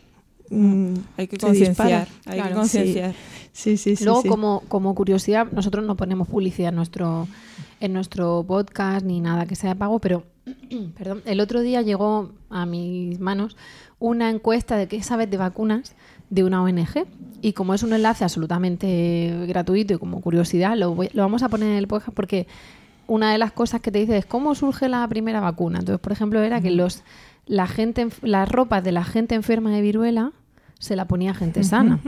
mm, 0.51 0.95
Hay 1.17 1.29
que 1.29 1.37
concienciar. 1.39 2.09
Hay 2.27 2.35
Claro. 2.39 2.49
que 2.51 2.55
concienciar. 2.57 3.15
Sí, 3.53 3.77
sí, 3.77 3.97
sí. 3.97 4.05
Luego, 4.05 4.23
sí. 4.23 4.29
Como, 4.29 4.63
como 4.69 4.95
curiosidad, 4.95 5.47
nosotros 5.53 5.85
no 5.85 5.97
ponemos 5.97 6.29
publicidad 6.29 6.71
en 6.71 6.77
nuestro, 6.77 7.29
en 7.81 7.93
nuestro 7.93 8.45
podcast 8.47 9.05
ni 9.05 9.21
nada 9.21 9.47
que 9.47 9.57
sea 9.57 9.71
de 9.71 9.77
pago, 9.77 9.99
pero 9.99 10.25
perdón, 10.97 11.23
el 11.27 11.41
otro 11.41 11.61
día 11.61 11.83
llegó 11.83 12.33
a 12.49 12.65
mis 12.67 13.19
manos 13.21 13.57
una 13.99 14.31
encuesta 14.31 14.77
de 14.77 14.87
qué 14.89 15.03
sabes 15.03 15.31
de 15.31 15.37
vacunas 15.37 15.95
de 16.31 16.45
una 16.45 16.63
ONG. 16.63 17.07
Y 17.43 17.55
como 17.55 17.73
es 17.75 17.83
un 17.83 17.93
enlace 17.93 18.23
absolutamente 18.23 19.47
gratuito 19.49 19.95
y 19.95 19.99
como 19.99 20.21
curiosidad, 20.21 20.77
lo, 20.77 20.95
voy- 20.95 21.11
lo 21.13 21.23
vamos 21.23 21.43
a 21.43 21.49
poner 21.49 21.71
en 21.71 21.77
el 21.77 21.87
podcast 21.89 22.15
porque 22.15 22.47
una 23.11 23.33
de 23.33 23.39
las 23.39 23.51
cosas 23.51 23.81
que 23.81 23.91
te 23.91 23.99
dice 23.99 24.17
es 24.17 24.25
cómo 24.25 24.55
surge 24.55 24.89
la 24.89 25.07
primera 25.09 25.41
vacuna. 25.41 25.81
Entonces, 25.81 26.01
por 26.01 26.13
ejemplo, 26.13 26.41
era 26.43 26.61
que 26.61 26.71
los 26.71 27.03
la 27.45 27.67
gente 27.67 28.07
las 28.23 28.49
ropas 28.49 28.85
de 28.85 28.93
la 28.93 29.03
gente 29.03 29.35
enferma 29.35 29.71
de 29.71 29.83
viruela 29.83 30.31
se 30.79 30.95
la 30.95 31.07
ponía 31.07 31.35
gente 31.35 31.65
sana. 31.65 31.99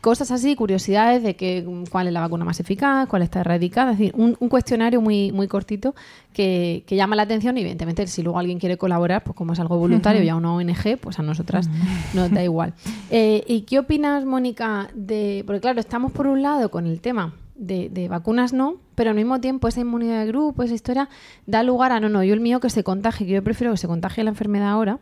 Cosas 0.00 0.30
así, 0.30 0.54
curiosidades 0.54 1.22
de 1.22 1.34
que 1.34 1.64
mm, 1.66 1.86
cuál 1.90 2.06
es 2.06 2.12
la 2.12 2.20
vacuna 2.20 2.44
más 2.44 2.60
eficaz, 2.60 3.08
cuál 3.08 3.22
está 3.22 3.40
erradicada, 3.40 3.92
es 3.92 3.98
decir, 3.98 4.14
un, 4.16 4.36
un 4.38 4.48
cuestionario 4.48 5.00
muy, 5.00 5.32
muy 5.32 5.48
cortito 5.48 5.94
que, 6.32 6.84
que 6.86 6.94
llama 6.94 7.16
la 7.16 7.22
atención 7.22 7.56
y 7.56 7.62
evidentemente 7.62 8.06
si 8.06 8.22
luego 8.22 8.38
alguien 8.38 8.60
quiere 8.60 8.76
colaborar, 8.76 9.24
pues 9.24 9.34
como 9.34 9.54
es 9.54 9.60
algo 9.60 9.78
voluntario 9.78 10.22
y 10.22 10.28
a 10.28 10.36
una 10.36 10.52
ONG, 10.52 10.98
pues 11.00 11.18
a 11.18 11.22
nosotras 11.22 11.68
nos 12.12 12.30
da 12.30 12.44
igual. 12.44 12.74
Eh, 13.10 13.42
¿Y 13.48 13.62
qué 13.62 13.80
opinas, 13.80 14.24
Mónica, 14.24 14.88
de...? 14.94 15.42
Porque 15.46 15.60
claro, 15.60 15.80
estamos 15.80 16.12
por 16.12 16.26
un 16.28 16.42
lado 16.42 16.70
con 16.70 16.86
el 16.86 17.00
tema 17.00 17.32
de, 17.54 17.88
de 17.88 18.08
vacunas 18.08 18.52
no, 18.52 18.76
pero 18.94 19.10
al 19.10 19.16
mismo 19.16 19.40
tiempo 19.40 19.68
esa 19.68 19.80
inmunidad 19.80 20.20
de 20.20 20.26
grupo, 20.26 20.62
esa 20.62 20.74
historia, 20.74 21.08
da 21.46 21.62
lugar 21.62 21.92
a 21.92 22.00
no, 22.00 22.08
no, 22.08 22.22
yo 22.24 22.34
el 22.34 22.40
mío 22.40 22.60
que 22.60 22.70
se 22.70 22.84
contagie, 22.84 23.26
que 23.26 23.32
yo 23.32 23.42
prefiero 23.44 23.72
que 23.72 23.78
se 23.78 23.88
contagie 23.88 24.24
la 24.24 24.30
enfermedad 24.30 24.68
ahora 24.68 24.98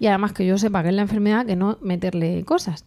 y 0.00 0.06
además 0.06 0.32
que 0.32 0.46
yo 0.46 0.58
sepa 0.58 0.82
que 0.82 0.90
es 0.90 0.94
la 0.94 1.02
enfermedad 1.02 1.46
que 1.46 1.56
no 1.56 1.78
meterle 1.80 2.44
cosas. 2.44 2.84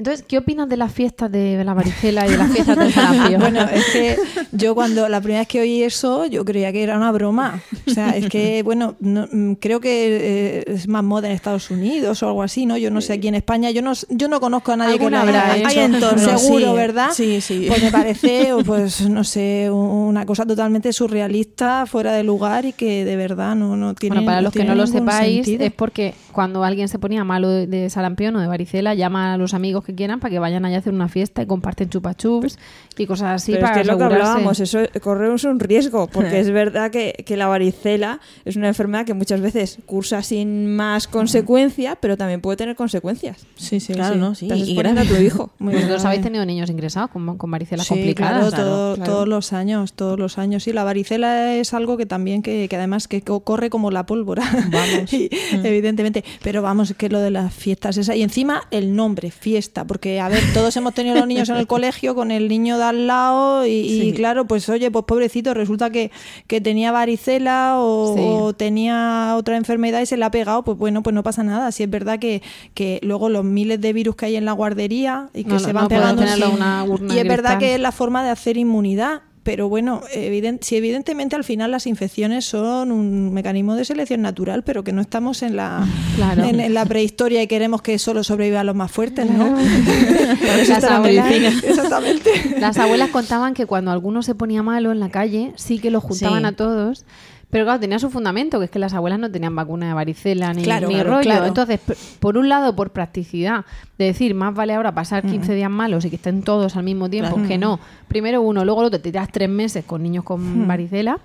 Entonces, 0.00 0.24
¿qué 0.26 0.38
opinas 0.38 0.66
de 0.68 0.76
las 0.78 0.92
fiestas 0.92 1.30
de 1.30 1.62
la 1.62 1.74
varicela 1.74 2.26
y 2.26 2.30
de 2.30 2.36
las 2.38 2.50
fiestas 2.50 2.76
del 2.78 2.92
sarampión? 2.92 3.40
Bueno, 3.50 3.60
es 3.72 3.84
que 3.92 4.16
yo 4.52 4.74
cuando 4.74 5.08
la 5.10 5.20
primera 5.20 5.40
vez 5.42 5.48
que 5.48 5.60
oí 5.60 5.82
eso, 5.82 6.24
yo 6.26 6.42
creía 6.44 6.72
que 6.72 6.82
era 6.82 6.96
una 6.96 7.12
broma. 7.12 7.60
O 7.86 7.90
sea, 7.90 8.16
es 8.16 8.28
que, 8.30 8.62
bueno, 8.62 8.96
no- 9.00 9.28
mm, 9.30 9.54
creo 9.54 9.80
que 9.80 10.60
eh, 10.60 10.64
es 10.66 10.88
más 10.88 11.04
moda 11.04 11.28
en 11.28 11.34
Estados 11.34 11.70
Unidos 11.70 12.22
o 12.22 12.26
algo 12.28 12.42
así, 12.42 12.64
¿no? 12.64 12.76
Yo 12.78 12.90
no 12.90 13.00
sé, 13.02 13.12
aquí 13.12 13.28
en 13.28 13.34
España, 13.34 13.70
yo 13.70 13.82
no, 13.82 13.92
yo 14.08 14.28
no 14.28 14.40
conozco 14.40 14.72
a 14.72 14.76
nadie 14.76 14.98
que 14.98 15.10
lo 15.10 15.18
habrá, 15.18 15.56
hecho. 15.56 15.68
Hay 15.68 15.78
entornos, 15.80 16.40
seguro, 16.40 16.70
sí. 16.70 16.76
¿verdad? 16.76 17.10
Sí, 17.12 17.40
sí. 17.42 17.66
Pues 17.68 17.82
me 17.82 17.90
parece, 17.90 18.48
pues 18.64 19.08
no 19.08 19.22
sé, 19.22 19.68
una 19.70 20.24
cosa 20.24 20.46
totalmente 20.46 20.92
surrealista, 20.94 21.84
fuera 21.86 22.12
de 22.12 22.24
lugar 22.24 22.64
y 22.64 22.72
que 22.72 23.04
de 23.04 23.16
verdad 23.16 23.54
no, 23.54 23.76
no 23.76 23.94
tiene 23.94 24.16
Bueno, 24.16 24.26
para 24.26 24.40
los 24.40 24.52
que 24.52 24.64
no 24.64 24.74
lo 24.74 24.86
sepáis, 24.86 25.44
sentido. 25.44 25.64
es 25.66 25.72
porque 25.72 26.14
cuando 26.32 26.64
alguien 26.64 26.88
se 26.88 26.98
ponía 26.98 27.22
malo 27.24 27.48
de, 27.50 27.66
de 27.66 27.90
sarampión 27.90 28.36
o 28.36 28.40
de 28.40 28.46
varicela, 28.46 28.94
llama 28.94 29.34
a 29.34 29.36
los 29.36 29.52
amigos 29.54 29.84
que 29.84 29.89
quieran 29.94 30.20
para 30.20 30.30
que 30.30 30.38
vayan 30.38 30.64
allá 30.64 30.76
a 30.76 30.78
hacer 30.80 30.92
una 30.92 31.08
fiesta 31.08 31.42
y 31.42 31.46
comparten 31.46 31.88
chupachups 31.90 32.58
y 32.98 33.06
cosas 33.06 33.42
así 33.42 33.52
Pero 33.52 33.64
es 33.66 33.70
para 33.70 33.74
que 33.74 33.80
es 33.82 33.86
lo 33.86 33.96
que 33.98 34.04
asegurarse. 34.04 34.30
hablábamos, 34.30 34.60
eso 34.60 34.78
corremos 35.02 35.44
un 35.44 35.60
riesgo, 35.60 36.06
porque 36.08 36.40
es 36.40 36.50
verdad 36.50 36.90
que, 36.90 37.24
que 37.26 37.36
la 37.36 37.46
varicela 37.48 38.20
es 38.44 38.56
una 38.56 38.68
enfermedad 38.68 39.04
que 39.06 39.14
muchas 39.14 39.40
veces 39.40 39.78
cursa 39.86 40.22
sin 40.22 40.74
más 40.76 41.06
consecuencia, 41.08 41.96
pero 42.00 42.16
también 42.16 42.40
puede 42.40 42.56
tener 42.56 42.76
consecuencias. 42.76 43.46
Sí, 43.56 43.80
sí, 43.80 43.94
Claro, 43.94 44.14
sí. 44.14 44.20
¿no? 44.20 44.34
Sí, 44.34 44.44
Estás 44.46 44.58
y 44.58 44.62
exponiendo 44.62 45.00
a 45.00 45.04
tu 45.04 45.14
hijo. 45.16 45.50
Muy 45.58 45.74
Vosotros 45.74 46.04
habéis 46.04 46.22
tenido 46.22 46.44
niños 46.44 46.68
ingresados 46.70 47.10
con, 47.10 47.36
con 47.38 47.50
varicelas 47.50 47.86
Sí, 47.86 47.94
complicadas. 47.94 48.48
claro, 48.54 48.64
todo- 48.64 48.94
claro. 48.96 49.12
todos 49.12 49.28
los 49.28 49.52
años, 49.52 49.92
todos 49.94 50.18
los 50.18 50.38
años. 50.38 50.64
Sí, 50.64 50.72
la 50.72 50.84
varicela 50.84 51.54
es 51.54 51.72
algo 51.74 51.96
que 51.96 52.06
también, 52.06 52.42
que, 52.42 52.68
que 52.68 52.76
además 52.76 53.08
que 53.08 53.22
co- 53.22 53.40
corre 53.40 53.70
como 53.70 53.90
la 53.90 54.06
pólvora. 54.06 54.42
Vamos. 54.70 55.10
Evidentemente. 55.52 56.24
Pero 56.42 56.62
vamos, 56.62 56.94
que 56.96 57.08
lo 57.08 57.20
de 57.20 57.30
las 57.30 57.52
fiestas 57.54 57.96
esa. 57.96 58.14
Y 58.14 58.22
encima 58.22 58.62
el 58.70 58.94
nombre, 58.94 59.30
fiesta. 59.30 59.79
Porque, 59.86 60.20
a 60.20 60.28
ver, 60.28 60.40
todos 60.54 60.76
hemos 60.76 60.94
tenido 60.94 61.16
los 61.16 61.26
niños 61.26 61.48
en 61.48 61.56
el 61.56 61.66
colegio 61.66 62.14
con 62.14 62.30
el 62.30 62.48
niño 62.48 62.78
de 62.78 62.84
al 62.84 63.06
lado 63.06 63.66
y, 63.66 64.12
claro, 64.16 64.46
pues 64.46 64.68
oye, 64.68 64.90
pues 64.90 65.04
pobrecito, 65.04 65.54
resulta 65.54 65.90
que, 65.90 66.10
que 66.46 66.60
tenía 66.60 66.92
varicela 66.92 67.74
o, 67.78 68.14
Sí. 68.16 68.22
o 68.24 68.52
tenía 68.52 69.34
otra 69.36 69.56
enfermedad 69.56 70.00
y 70.00 70.06
se 70.06 70.16
le 70.16 70.24
ha 70.24 70.30
pegado, 70.30 70.62
pues 70.64 70.78
bueno, 70.78 71.02
pues 71.02 71.14
no 71.14 71.22
pasa 71.22 71.42
nada. 71.42 71.72
Si 71.72 71.82
es 71.82 71.90
verdad 71.90 72.18
que, 72.18 72.42
que 72.74 73.00
luego 73.02 73.28
los 73.28 73.44
miles 73.44 73.80
de 73.80 73.92
virus 73.92 74.16
que 74.16 74.26
hay 74.26 74.36
en 74.36 74.44
la 74.44 74.52
guardería 74.52 75.28
y 75.34 75.44
que 75.44 75.50
No, 75.50 75.58
se 75.58 75.72
van 75.72 75.84
no 75.84 75.88
pegando 75.88 76.22
una 76.52 76.84
urna 76.84 77.14
y 77.14 77.18
es 77.18 77.26
verdad 77.28 77.58
que 77.58 77.74
es 77.74 77.80
la 77.80 77.92
forma 77.92 78.22
de 78.24 78.30
hacer 78.30 78.56
inmunidad. 78.56 79.22
Pero 79.42 79.70
bueno, 79.70 80.02
eviden- 80.14 80.58
si 80.60 80.76
evidentemente 80.76 81.34
al 81.34 81.44
final 81.44 81.70
las 81.70 81.86
infecciones 81.86 82.44
son 82.44 82.92
un 82.92 83.32
mecanismo 83.32 83.74
de 83.74 83.86
selección 83.86 84.20
natural, 84.20 84.62
pero 84.64 84.84
que 84.84 84.92
no 84.92 85.00
estamos 85.00 85.42
en 85.42 85.56
la, 85.56 85.86
Claro. 86.16 86.44
en, 86.44 86.60
en 86.60 86.74
la 86.74 86.84
prehistoria 86.84 87.42
y 87.42 87.46
queremos 87.46 87.80
que 87.80 87.98
solo 87.98 88.22
sobrevivan 88.22 88.66
los 88.66 88.76
más 88.76 88.92
fuertes, 88.92 89.30
¿no? 89.30 89.56
Las 90.68 90.84
abuelas, 90.84 91.32
Exactamente. 91.64 92.30
las 92.58 92.76
abuelas 92.78 93.08
contaban 93.10 93.54
que 93.54 93.66
cuando 93.66 93.90
alguno 93.90 94.22
se 94.22 94.34
ponía 94.34 94.62
malo 94.62 94.92
en 94.92 95.00
la 95.00 95.08
calle, 95.10 95.52
sí 95.56 95.78
que 95.78 95.90
los 95.90 96.02
juntaban 96.04 96.40
Sí. 96.42 96.46
a 96.46 96.52
todos. 96.52 97.04
Pero 97.50 97.64
claro, 97.64 97.80
tenía 97.80 97.98
su 97.98 98.10
fundamento, 98.10 98.60
que 98.60 98.66
es 98.66 98.70
que 98.70 98.78
las 98.78 98.94
abuelas 98.94 99.18
no 99.18 99.28
tenían 99.28 99.56
vacuna 99.56 99.88
de 99.88 99.94
varicela 99.94 100.52
ni, 100.54 100.62
Claro, 100.62 100.86
ni 100.86 100.94
claro, 100.94 101.10
rollo. 101.10 101.22
claro. 101.22 101.46
Entonces, 101.46 101.80
por 102.20 102.38
un 102.38 102.48
lado, 102.48 102.76
por 102.76 102.90
practicidad, 102.92 103.64
de 104.04 104.06
decir, 104.06 104.34
más 104.34 104.54
vale 104.54 104.72
ahora 104.74 104.92
pasar 104.94 105.22
15 105.24 105.54
días 105.54 105.70
malos 105.70 106.04
y 106.04 106.10
que 106.10 106.16
estén 106.16 106.42
todos 106.42 106.76
al 106.76 106.82
mismo 106.84 107.08
tiempo, 107.10 107.40
que 107.46 107.58
no. 107.58 107.78
Primero 108.08 108.40
uno, 108.42 108.64
luego 108.64 108.80
el 108.80 108.86
otro, 108.88 108.98
te 108.98 109.10
tiras 109.10 109.28
tres 109.30 109.48
meses 109.48 109.84
con 109.84 110.02
niños 110.02 110.24
con 110.24 110.66
varicela 110.66 111.18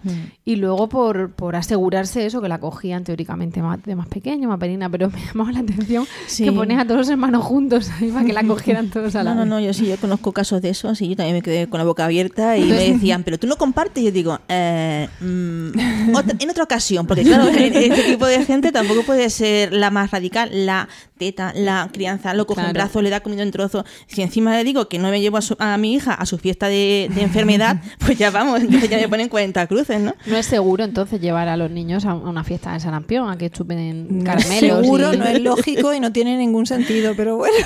y 0.44 0.58
luego 0.58 0.88
por, 0.90 1.32
por 1.32 1.56
asegurarse 1.56 2.26
eso, 2.26 2.42
que 2.42 2.50
la 2.50 2.60
cogían 2.60 3.04
teóricamente 3.04 3.62
más, 3.62 3.82
de 3.84 3.96
más 3.96 4.08
pequeño, 4.08 4.50
más 4.50 4.60
penina, 4.60 4.90
pero 4.90 5.10
me 5.10 5.20
llamaba 5.26 5.52
la 5.52 5.60
atención 5.60 6.06
Sí. 6.28 6.44
que 6.44 6.52
pones 6.52 6.78
a 6.78 6.84
todos 6.86 7.00
los 7.00 7.10
hermanos 7.10 7.44
juntos 7.44 7.90
ahí 8.00 8.12
para 8.12 8.26
que 8.26 8.34
la 8.34 8.44
cogieran 8.48 8.90
todos 8.90 9.16
a 9.16 9.24
la 9.24 9.34
No, 9.34 9.36
no, 9.36 9.42
vez. 9.42 9.50
no, 9.50 9.60
yo 9.68 9.74
sí, 9.74 9.88
yo 9.88 9.98
conozco 9.98 10.32
casos 10.32 10.62
de 10.62 10.70
eso, 10.70 10.94
sí, 10.94 11.08
yo 11.10 11.16
también 11.16 11.36
me 11.38 11.42
quedé 11.42 11.68
con 11.68 11.78
la 11.80 11.86
boca 11.86 12.06
abierta 12.06 12.58
y 12.58 12.66
me 12.66 12.76
decían, 12.94 13.24
pero 13.24 13.40
tú 13.40 13.48
no 13.48 13.56
compartes, 13.56 14.04
y 14.04 14.06
yo 14.08 14.12
digo, 14.12 14.40
eh, 14.50 15.08
mm, 15.22 16.16
otra- 16.16 16.36
en 16.40 16.50
otra 16.50 16.64
ocasión, 16.64 17.08
porque 17.08 17.24
claro, 17.24 17.48
este 17.48 18.04
tipo 18.04 18.26
de 18.28 18.44
gente 18.46 18.72
tampoco 18.72 19.02
puede 19.04 19.30
ser 19.30 19.74
la 19.74 19.90
más 19.90 20.12
radical, 20.12 20.50
la 20.68 20.88
teta, 21.18 21.54
la 21.56 21.90
crianza, 21.94 22.34
lo 22.34 22.46
coge 22.46 22.62
en 22.68 22.74
brazos, 22.74 23.04
le 23.04 23.10
da 23.10 23.20
comida 23.22 23.44
en 23.44 23.52
trozos, 23.52 23.86
si 24.08 24.22
encima 24.22 24.56
le 24.56 24.64
digo 24.64 24.88
que 24.90 25.00
no 25.00 25.10
me 25.10 25.22
llevo 25.22 25.38
a, 25.38 25.42
su- 25.42 25.56
a 25.60 25.78
mi 25.78 25.94
hija 25.94 26.14
a 26.14 26.26
su 26.26 26.38
fiesta 26.38 26.68
de, 26.68 27.10
de 27.14 27.22
enfermedad, 27.22 27.82
pues 28.06 28.18
ya 28.18 28.32
vamos, 28.32 28.62
entonces 28.62 28.90
ya 28.90 28.98
me 28.98 29.08
ponen 29.10 29.30
40 29.30 29.68
cruces, 29.68 30.00
¿no? 30.02 30.14
No 30.26 30.38
es 30.38 30.46
seguro 30.46 30.84
entonces 30.84 31.20
llevar 31.22 31.48
a 31.48 31.58
los 31.58 31.72
niños 31.72 32.06
a 32.06 32.14
una 32.14 32.44
fiesta 32.44 32.74
de 32.74 32.80
sarampión, 32.80 33.30
a 33.30 33.38
que 33.38 33.50
chupen 33.50 34.08
No 34.10 34.18
es 34.20 34.24
caramelos. 34.26 34.82
seguro, 34.82 35.14
y- 35.14 35.18
no 35.18 35.26
es 35.26 35.42
lógico 35.42 35.94
y 35.94 36.00
no 36.00 36.12
tiene 36.12 36.38
ningún 36.38 36.66
sentido, 36.66 37.14
pero 37.16 37.38
bueno. 37.38 37.56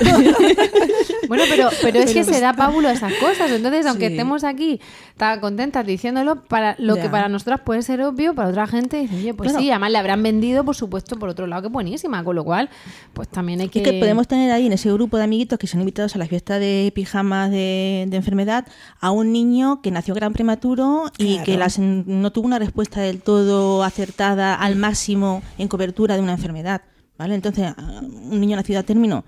Bueno, 1.28 1.44
pero, 1.48 1.68
pero 1.80 2.00
es 2.00 2.12
que 2.12 2.24
se 2.24 2.40
da 2.40 2.54
pábulo 2.54 2.88
a 2.88 2.92
esas 2.92 3.12
cosas. 3.14 3.52
Entonces, 3.52 3.86
aunque 3.86 4.08
Sí. 4.08 4.14
estemos 4.14 4.42
aquí 4.42 4.80
tan 5.16 5.38
contentas 5.38 5.86
diciéndolo, 5.86 6.42
para 6.42 6.74
lo 6.78 6.96
Ya. 6.96 7.02
que 7.02 7.08
para 7.08 7.28
nosotras 7.28 7.60
puede 7.64 7.82
ser 7.82 8.02
obvio, 8.02 8.34
para 8.34 8.48
otra 8.48 8.66
gente 8.66 8.96
dice, 8.98 9.14
oye, 9.14 9.34
pues 9.34 9.50
Claro. 9.50 9.62
sí, 9.62 9.70
además 9.70 9.92
le 9.92 9.98
habrán 9.98 10.22
vendido, 10.24 10.64
por 10.64 10.74
supuesto, 10.74 11.16
por 11.20 11.28
otro 11.28 11.46
lado, 11.46 11.62
que 11.62 11.68
es 11.68 11.72
buenísima. 11.72 12.24
Con 12.24 12.34
lo 12.34 12.42
cual, 12.44 12.68
pues 13.12 13.28
también 13.28 13.60
hay 13.60 13.68
que. 13.68 13.80
Es 13.80 13.88
que 13.88 14.00
podemos 14.00 14.26
tener 14.26 14.50
ahí 14.50 14.66
en 14.66 14.72
ese 14.72 14.89
grupo 14.94 15.16
de 15.16 15.24
amiguitos 15.24 15.58
que 15.58 15.66
son 15.66 15.80
invitados 15.80 16.14
a 16.14 16.18
la 16.18 16.26
fiesta 16.26 16.58
de 16.58 16.92
pijamas 16.94 17.50
de, 17.50 18.06
de 18.08 18.16
enfermedad 18.16 18.66
a 19.00 19.10
un 19.10 19.32
niño 19.32 19.80
que 19.82 19.90
nació 19.90 20.14
gran 20.14 20.32
prematuro 20.32 21.10
y 21.18 21.34
Claro. 21.34 21.44
que 21.44 21.56
las- 21.58 21.78
no 21.78 22.30
tuvo 22.32 22.46
una 22.46 22.58
respuesta 22.58 23.00
del 23.00 23.20
todo 23.22 23.82
acertada 23.84 24.54
al 24.54 24.76
máximo 24.76 25.42
en 25.58 25.68
cobertura 25.68 26.16
de 26.16 26.22
una 26.22 26.32
enfermedad. 26.32 26.82
¿Vale? 27.18 27.34
Entonces, 27.34 27.66
a- 27.76 28.00
un 28.00 28.40
niño 28.40 28.56
nacido 28.56 28.80
a 28.80 28.82
término, 28.82 29.24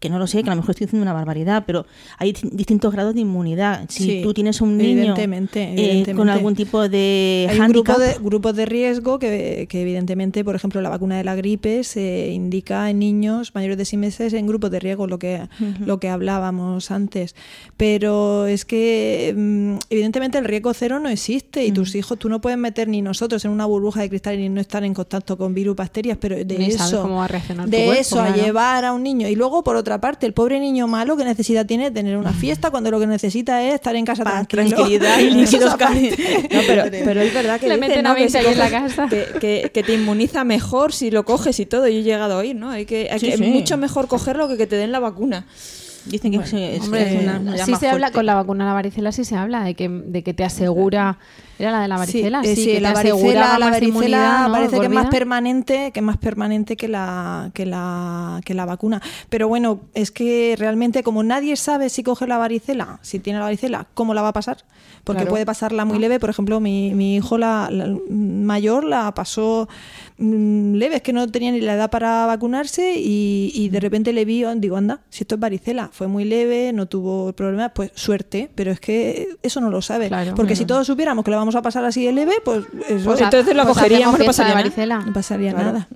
que 0.00 0.08
no 0.10 0.18
lo 0.18 0.26
sé, 0.26 0.42
que 0.42 0.48
a 0.50 0.54
lo 0.54 0.62
mejor 0.62 0.70
estoy 0.72 0.86
diciendo 0.86 1.02
una 1.02 1.12
barbaridad, 1.12 1.62
pero 1.66 1.86
hay 2.18 2.32
di- 2.32 2.48
distintos 2.52 2.92
grados 2.92 3.14
de 3.14 3.20
inmunidad. 3.20 3.84
Si 3.88 4.04
Sí, 4.04 4.20
tú 4.22 4.32
tienes 4.34 4.60
un 4.62 4.76
niño 4.78 4.92
evidentemente, 5.00 5.74
eh, 5.76 6.14
con 6.16 6.28
algún 6.30 6.54
tipo 6.54 6.88
de 6.88 7.46
Hay 7.50 7.58
grupo 7.68 7.98
de, 7.98 8.14
grupos 8.14 8.56
de 8.56 8.64
riesgo 8.66 9.18
que, 9.18 9.66
que 9.68 9.82
evidentemente, 9.82 10.42
por 10.42 10.56
ejemplo, 10.56 10.80
la 10.80 10.88
vacuna 10.88 11.18
de 11.18 11.24
la 11.24 11.34
gripe 11.36 11.84
se 11.84 12.30
indica 12.32 12.88
en 12.90 12.98
niños 12.98 13.54
mayores 13.54 13.76
de 13.76 13.84
6 13.84 14.00
meses 14.00 14.32
en 14.32 14.46
grupos 14.46 14.70
de 14.70 14.80
riesgo, 14.80 15.06
lo 15.06 15.18
que, 15.18 15.42
lo 15.84 16.00
que 16.00 16.08
hablábamos 16.08 16.90
antes. 16.90 17.34
Pero 17.76 18.46
es 18.46 18.64
que 18.64 19.34
mm, 19.36 19.74
evidentemente 19.90 20.38
el 20.38 20.44
riesgo 20.44 20.72
cero 20.74 20.98
no 20.98 21.08
existe 21.08 21.64
y 21.64 21.72
tus 21.72 21.94
hijos, 21.94 22.18
tú 22.18 22.28
no 22.28 22.40
puedes 22.40 22.58
meter 22.58 22.88
ni 22.88 23.02
nosotros 23.02 23.44
en 23.44 23.50
una 23.50 23.66
burbuja 23.66 24.00
de 24.00 24.08
cristal 24.08 24.38
y 24.40 24.48
no 24.48 24.60
estar 24.60 24.82
en 24.84 24.94
contacto 24.94 25.36
con 25.36 25.54
virus, 25.54 25.76
bacterias, 25.76 26.16
pero 26.20 26.36
de 26.36 26.58
Ni 26.58 26.66
eso, 26.66 27.02
cómo 27.02 27.16
va 27.16 27.24
a 27.26 27.28
reaccionar 27.28 27.66
tu 27.66 27.70
de 27.70 27.84
cuerpo, 27.84 28.00
eso 28.00 28.20
a 28.20 28.34
llevar 28.34 28.84
a 28.84 28.92
un 28.92 29.02
niño. 29.02 29.28
Y 29.28 29.34
luego, 29.34 29.62
por 29.62 29.76
otra 29.76 29.89
parte, 29.98 30.26
el 30.26 30.34
pobre 30.34 30.60
niño 30.60 30.86
malo 30.86 31.16
que 31.16 31.24
necesidad 31.24 31.64
tiene 31.64 31.90
tener 31.90 32.18
una 32.18 32.34
fiesta 32.34 32.70
cuando 32.70 32.90
lo 32.90 33.00
que 33.00 33.06
necesita 33.06 33.62
es 33.62 33.74
estar 33.76 33.96
en 33.96 34.04
casa 34.04 34.24
Paz, 34.24 34.46
tranquilo. 34.46 34.76
tranquilidad 34.76 35.18
y 35.20 35.30
líquidos. 35.30 35.72
No, 35.78 36.60
pero, 36.66 36.84
pero 36.90 37.20
es 37.22 37.32
verdad 37.32 37.58
que 37.58 37.68
Le 37.68 37.76
dicen, 37.76 37.88
meten 37.88 38.04
¿no? 38.04 38.10
a 38.10 38.14
que 38.14 38.20
20 38.20 38.38
si 38.40 38.46
ahí 38.46 38.52
en 38.52 38.58
la 38.58 38.66
coges- 38.68 38.70
casa. 38.96 39.06
Que, 39.08 39.26
que- 39.40 39.70
que 39.72 39.82
te 39.82 39.94
inmuniza 39.94 40.44
mejor 40.44 40.92
si 40.92 41.10
lo 41.10 41.24
coges 41.24 41.58
y 41.58 41.64
todo. 41.66 41.88
Yo 41.88 42.00
he 42.00 42.02
llegado 42.02 42.34
a 42.34 42.38
oír, 42.38 42.54
¿no? 42.56 42.70
Hay 42.70 42.84
que, 42.84 43.08
hay 43.10 43.18
Sí, 43.18 43.30
que- 43.30 43.36
sí. 43.38 43.44
Es 43.44 43.50
mucho 43.50 43.76
mejor 43.78 44.06
cogerlo 44.08 44.46
que 44.48 44.56
que 44.56 44.66
te 44.66 44.76
den 44.76 44.92
la 44.92 44.98
vacuna. 45.00 45.46
Dicen 46.06 46.32
que 46.32 46.38
es- 46.38 46.52
es, 46.52 46.82
Hombre, 46.82 47.14
es 47.16 47.22
una, 47.22 47.38
una 47.38 47.52
sí 47.52 47.58
llama 47.58 47.78
se 47.78 47.88
habla 47.88 48.10
con 48.10 48.24
la 48.26 48.34
vacuna 48.34 48.64
de 48.64 48.68
la 48.70 48.74
varicela, 48.74 49.12
sí 49.12 49.24
se 49.24 49.36
habla 49.36 49.62
de 49.64 49.74
que, 49.74 49.88
de 49.88 50.22
que 50.22 50.32
te 50.34 50.44
asegura. 50.44 51.18
¿Era 51.58 51.72
la 51.72 51.82
de 51.82 51.88
la 51.88 51.98
varicela? 51.98 52.42
Sí, 52.42 52.54
Sí, 52.56 52.56
sí, 52.56 52.66
que 52.68 52.74
te 52.76 52.80
la 52.80 52.90
aseguraba 52.92 53.58
varicela, 53.58 53.58
la 53.58 53.70
varicela 53.70 54.48
parece 54.50 54.80
que 54.80 54.86
es 54.86 54.92
más 54.92 55.06
permanente, 55.10 55.90
que 55.92 56.00
más 56.00 56.16
permanente 56.16 56.76
que 56.76 56.88
la, 56.88 57.50
que 57.52 57.66
la 57.66 58.40
que 58.46 58.54
la 58.54 58.64
vacuna. 58.64 59.02
Pero 59.28 59.46
bueno, 59.46 59.80
es 59.92 60.10
que 60.10 60.54
realmente 60.58 61.02
como 61.02 61.22
nadie 61.22 61.54
sabe 61.56 61.90
si 61.90 62.02
coge 62.02 62.26
la 62.26 62.38
varicela, 62.38 62.98
si 63.02 63.18
tiene 63.18 63.38
la 63.40 63.44
varicela, 63.44 63.86
cómo 63.92 64.14
la 64.14 64.22
va 64.22 64.28
a 64.28 64.32
pasar, 64.32 64.64
porque 65.04 65.18
Claro. 65.20 65.32
puede 65.32 65.44
pasarla 65.44 65.84
muy 65.84 65.98
leve. 65.98 66.18
Por 66.18 66.30
ejemplo, 66.30 66.60
mi, 66.60 66.94
mi 66.94 67.16
hijo 67.16 67.36
la, 67.36 67.68
la 67.70 67.94
mayor 68.08 68.84
la 68.84 69.12
pasó 69.14 69.68
mm, 70.20 70.74
leve, 70.74 70.96
es 70.96 71.02
que 71.02 71.12
no 71.12 71.26
tenía 71.28 71.50
ni 71.50 71.60
la 71.60 71.74
edad 71.74 71.90
para 71.90 72.26
vacunarse 72.26 72.94
y, 72.98 73.50
y 73.54 73.68
de 73.70 73.80
repente 73.80 74.12
le 74.12 74.24
vi, 74.24 74.44
digo, 74.56 74.76
anda, 74.76 75.00
si 75.10 75.24
esto 75.24 75.34
es 75.34 75.40
varicela, 75.40 75.88
fue 75.92 76.06
muy 76.06 76.24
leve, 76.24 76.72
no 76.72 76.86
tuvo 76.86 77.32
problemas, 77.32 77.72
pues 77.74 77.90
suerte, 77.94 78.50
pero 78.54 78.70
es 78.70 78.78
que 78.80 79.28
eso 79.42 79.60
no 79.60 79.70
lo 79.70 79.82
sabe, 79.82 80.08
Claro. 80.08 80.34
porque 80.36 80.54
si 80.56 80.64
todos 80.64 80.86
supiéramos 80.86 81.24
que 81.24 81.30
lo 81.30 81.36
vamos 81.38 81.54
a 81.56 81.62
pasar 81.62 81.84
así 81.84 82.04
de 82.04 82.12
leve, 82.12 82.34
pues 82.44 82.64
eso 82.88 83.04
Pues 83.06 83.20
Entonces 83.20 83.54
lo 83.56 83.62
pues 83.64 83.74
cogeríamos, 83.76 84.18
no 84.18 84.24
pasaría 84.24 84.54
varicela. 84.54 84.98
no 85.00 85.12
pasaría 85.12 85.50
Claro. 85.52 85.72
nada. 85.72 85.88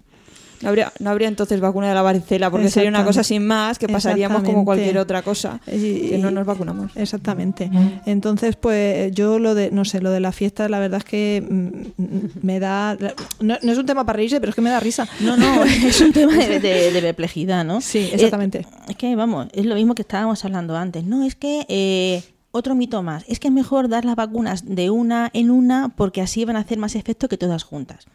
No 0.64 0.70
habría, 0.70 0.92
no 0.98 1.10
habría 1.10 1.28
entonces 1.28 1.60
vacuna 1.60 1.88
de 1.88 1.94
la 1.94 2.02
varicela, 2.02 2.50
porque 2.50 2.68
sería 2.70 2.88
una 2.88 3.04
cosa 3.04 3.22
sin 3.22 3.46
más 3.46 3.78
que 3.78 3.86
pasaríamos 3.88 4.42
como 4.42 4.64
cualquier 4.64 4.98
otra 4.98 5.22
cosa, 5.22 5.60
Y- 5.70 6.08
que 6.08 6.18
no 6.18 6.30
nos 6.30 6.44
vacunamos. 6.46 6.90
Exactamente. 6.96 7.70
Entonces, 8.06 8.56
pues 8.56 9.12
yo 9.12 9.38
lo 9.38 9.54
de, 9.54 9.70
no 9.70 9.84
sé, 9.84 10.00
lo 10.00 10.10
de 10.10 10.20
la 10.20 10.32
fiesta, 10.32 10.68
la 10.68 10.78
verdad 10.80 10.98
es 10.98 11.04
que 11.04 11.46
mm, 11.48 12.38
me 12.46 12.58
da, 12.60 12.96
no, 13.40 13.56
no 13.62 13.72
es 13.72 13.78
un 13.78 13.86
tema 13.86 14.04
para 14.04 14.16
reírse, 14.16 14.40
pero 14.40 14.50
es 14.50 14.56
que 14.56 14.62
me 14.62 14.70
da 14.70 14.80
risa. 14.80 15.06
No, 15.20 15.36
no, 15.36 15.62
es 15.64 16.00
un 16.00 16.12
tema 16.12 16.34
de, 16.34 16.58
de- 16.60 16.90
de 16.92 17.00
perplejidad, 17.02 17.64
¿no? 17.64 17.80
Sí, 17.80 17.98
Eh, 17.98 18.10
exactamente. 18.14 18.66
es 18.88 18.96
que, 18.96 19.14
vamos, 19.16 19.48
es 19.52 19.66
lo 19.66 19.74
mismo 19.74 19.94
que 19.94 20.02
estábamos 20.02 20.44
hablando 20.44 20.76
antes. 20.76 21.04
No, 21.04 21.24
es 21.24 21.34
que 21.34 21.66
eh, 21.68 22.22
otro 22.52 22.74
mito 22.74 23.02
más. 23.02 23.24
Es 23.28 23.38
que 23.40 23.48
es 23.48 23.52
mejor 23.54 23.88
dar 23.88 24.04
las 24.04 24.16
vacunas 24.16 24.64
de 24.64 24.88
una 24.90 25.28
en 25.34 25.50
una 25.50 25.90
porque 25.96 26.22
así 26.22 26.44
van 26.44 26.56
a 26.56 26.60
hacer 26.60 26.78
más 26.78 26.94
efecto 26.94 27.28
que 27.28 27.36
todas 27.36 27.64
juntas. 27.64 28.06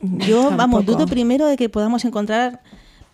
Yo, 0.00 0.50
vamos, 0.56 0.84
dudo 0.84 1.06
primero 1.06 1.46
de 1.46 1.56
que 1.56 1.68
podamos 1.68 2.04
encontrar 2.04 2.62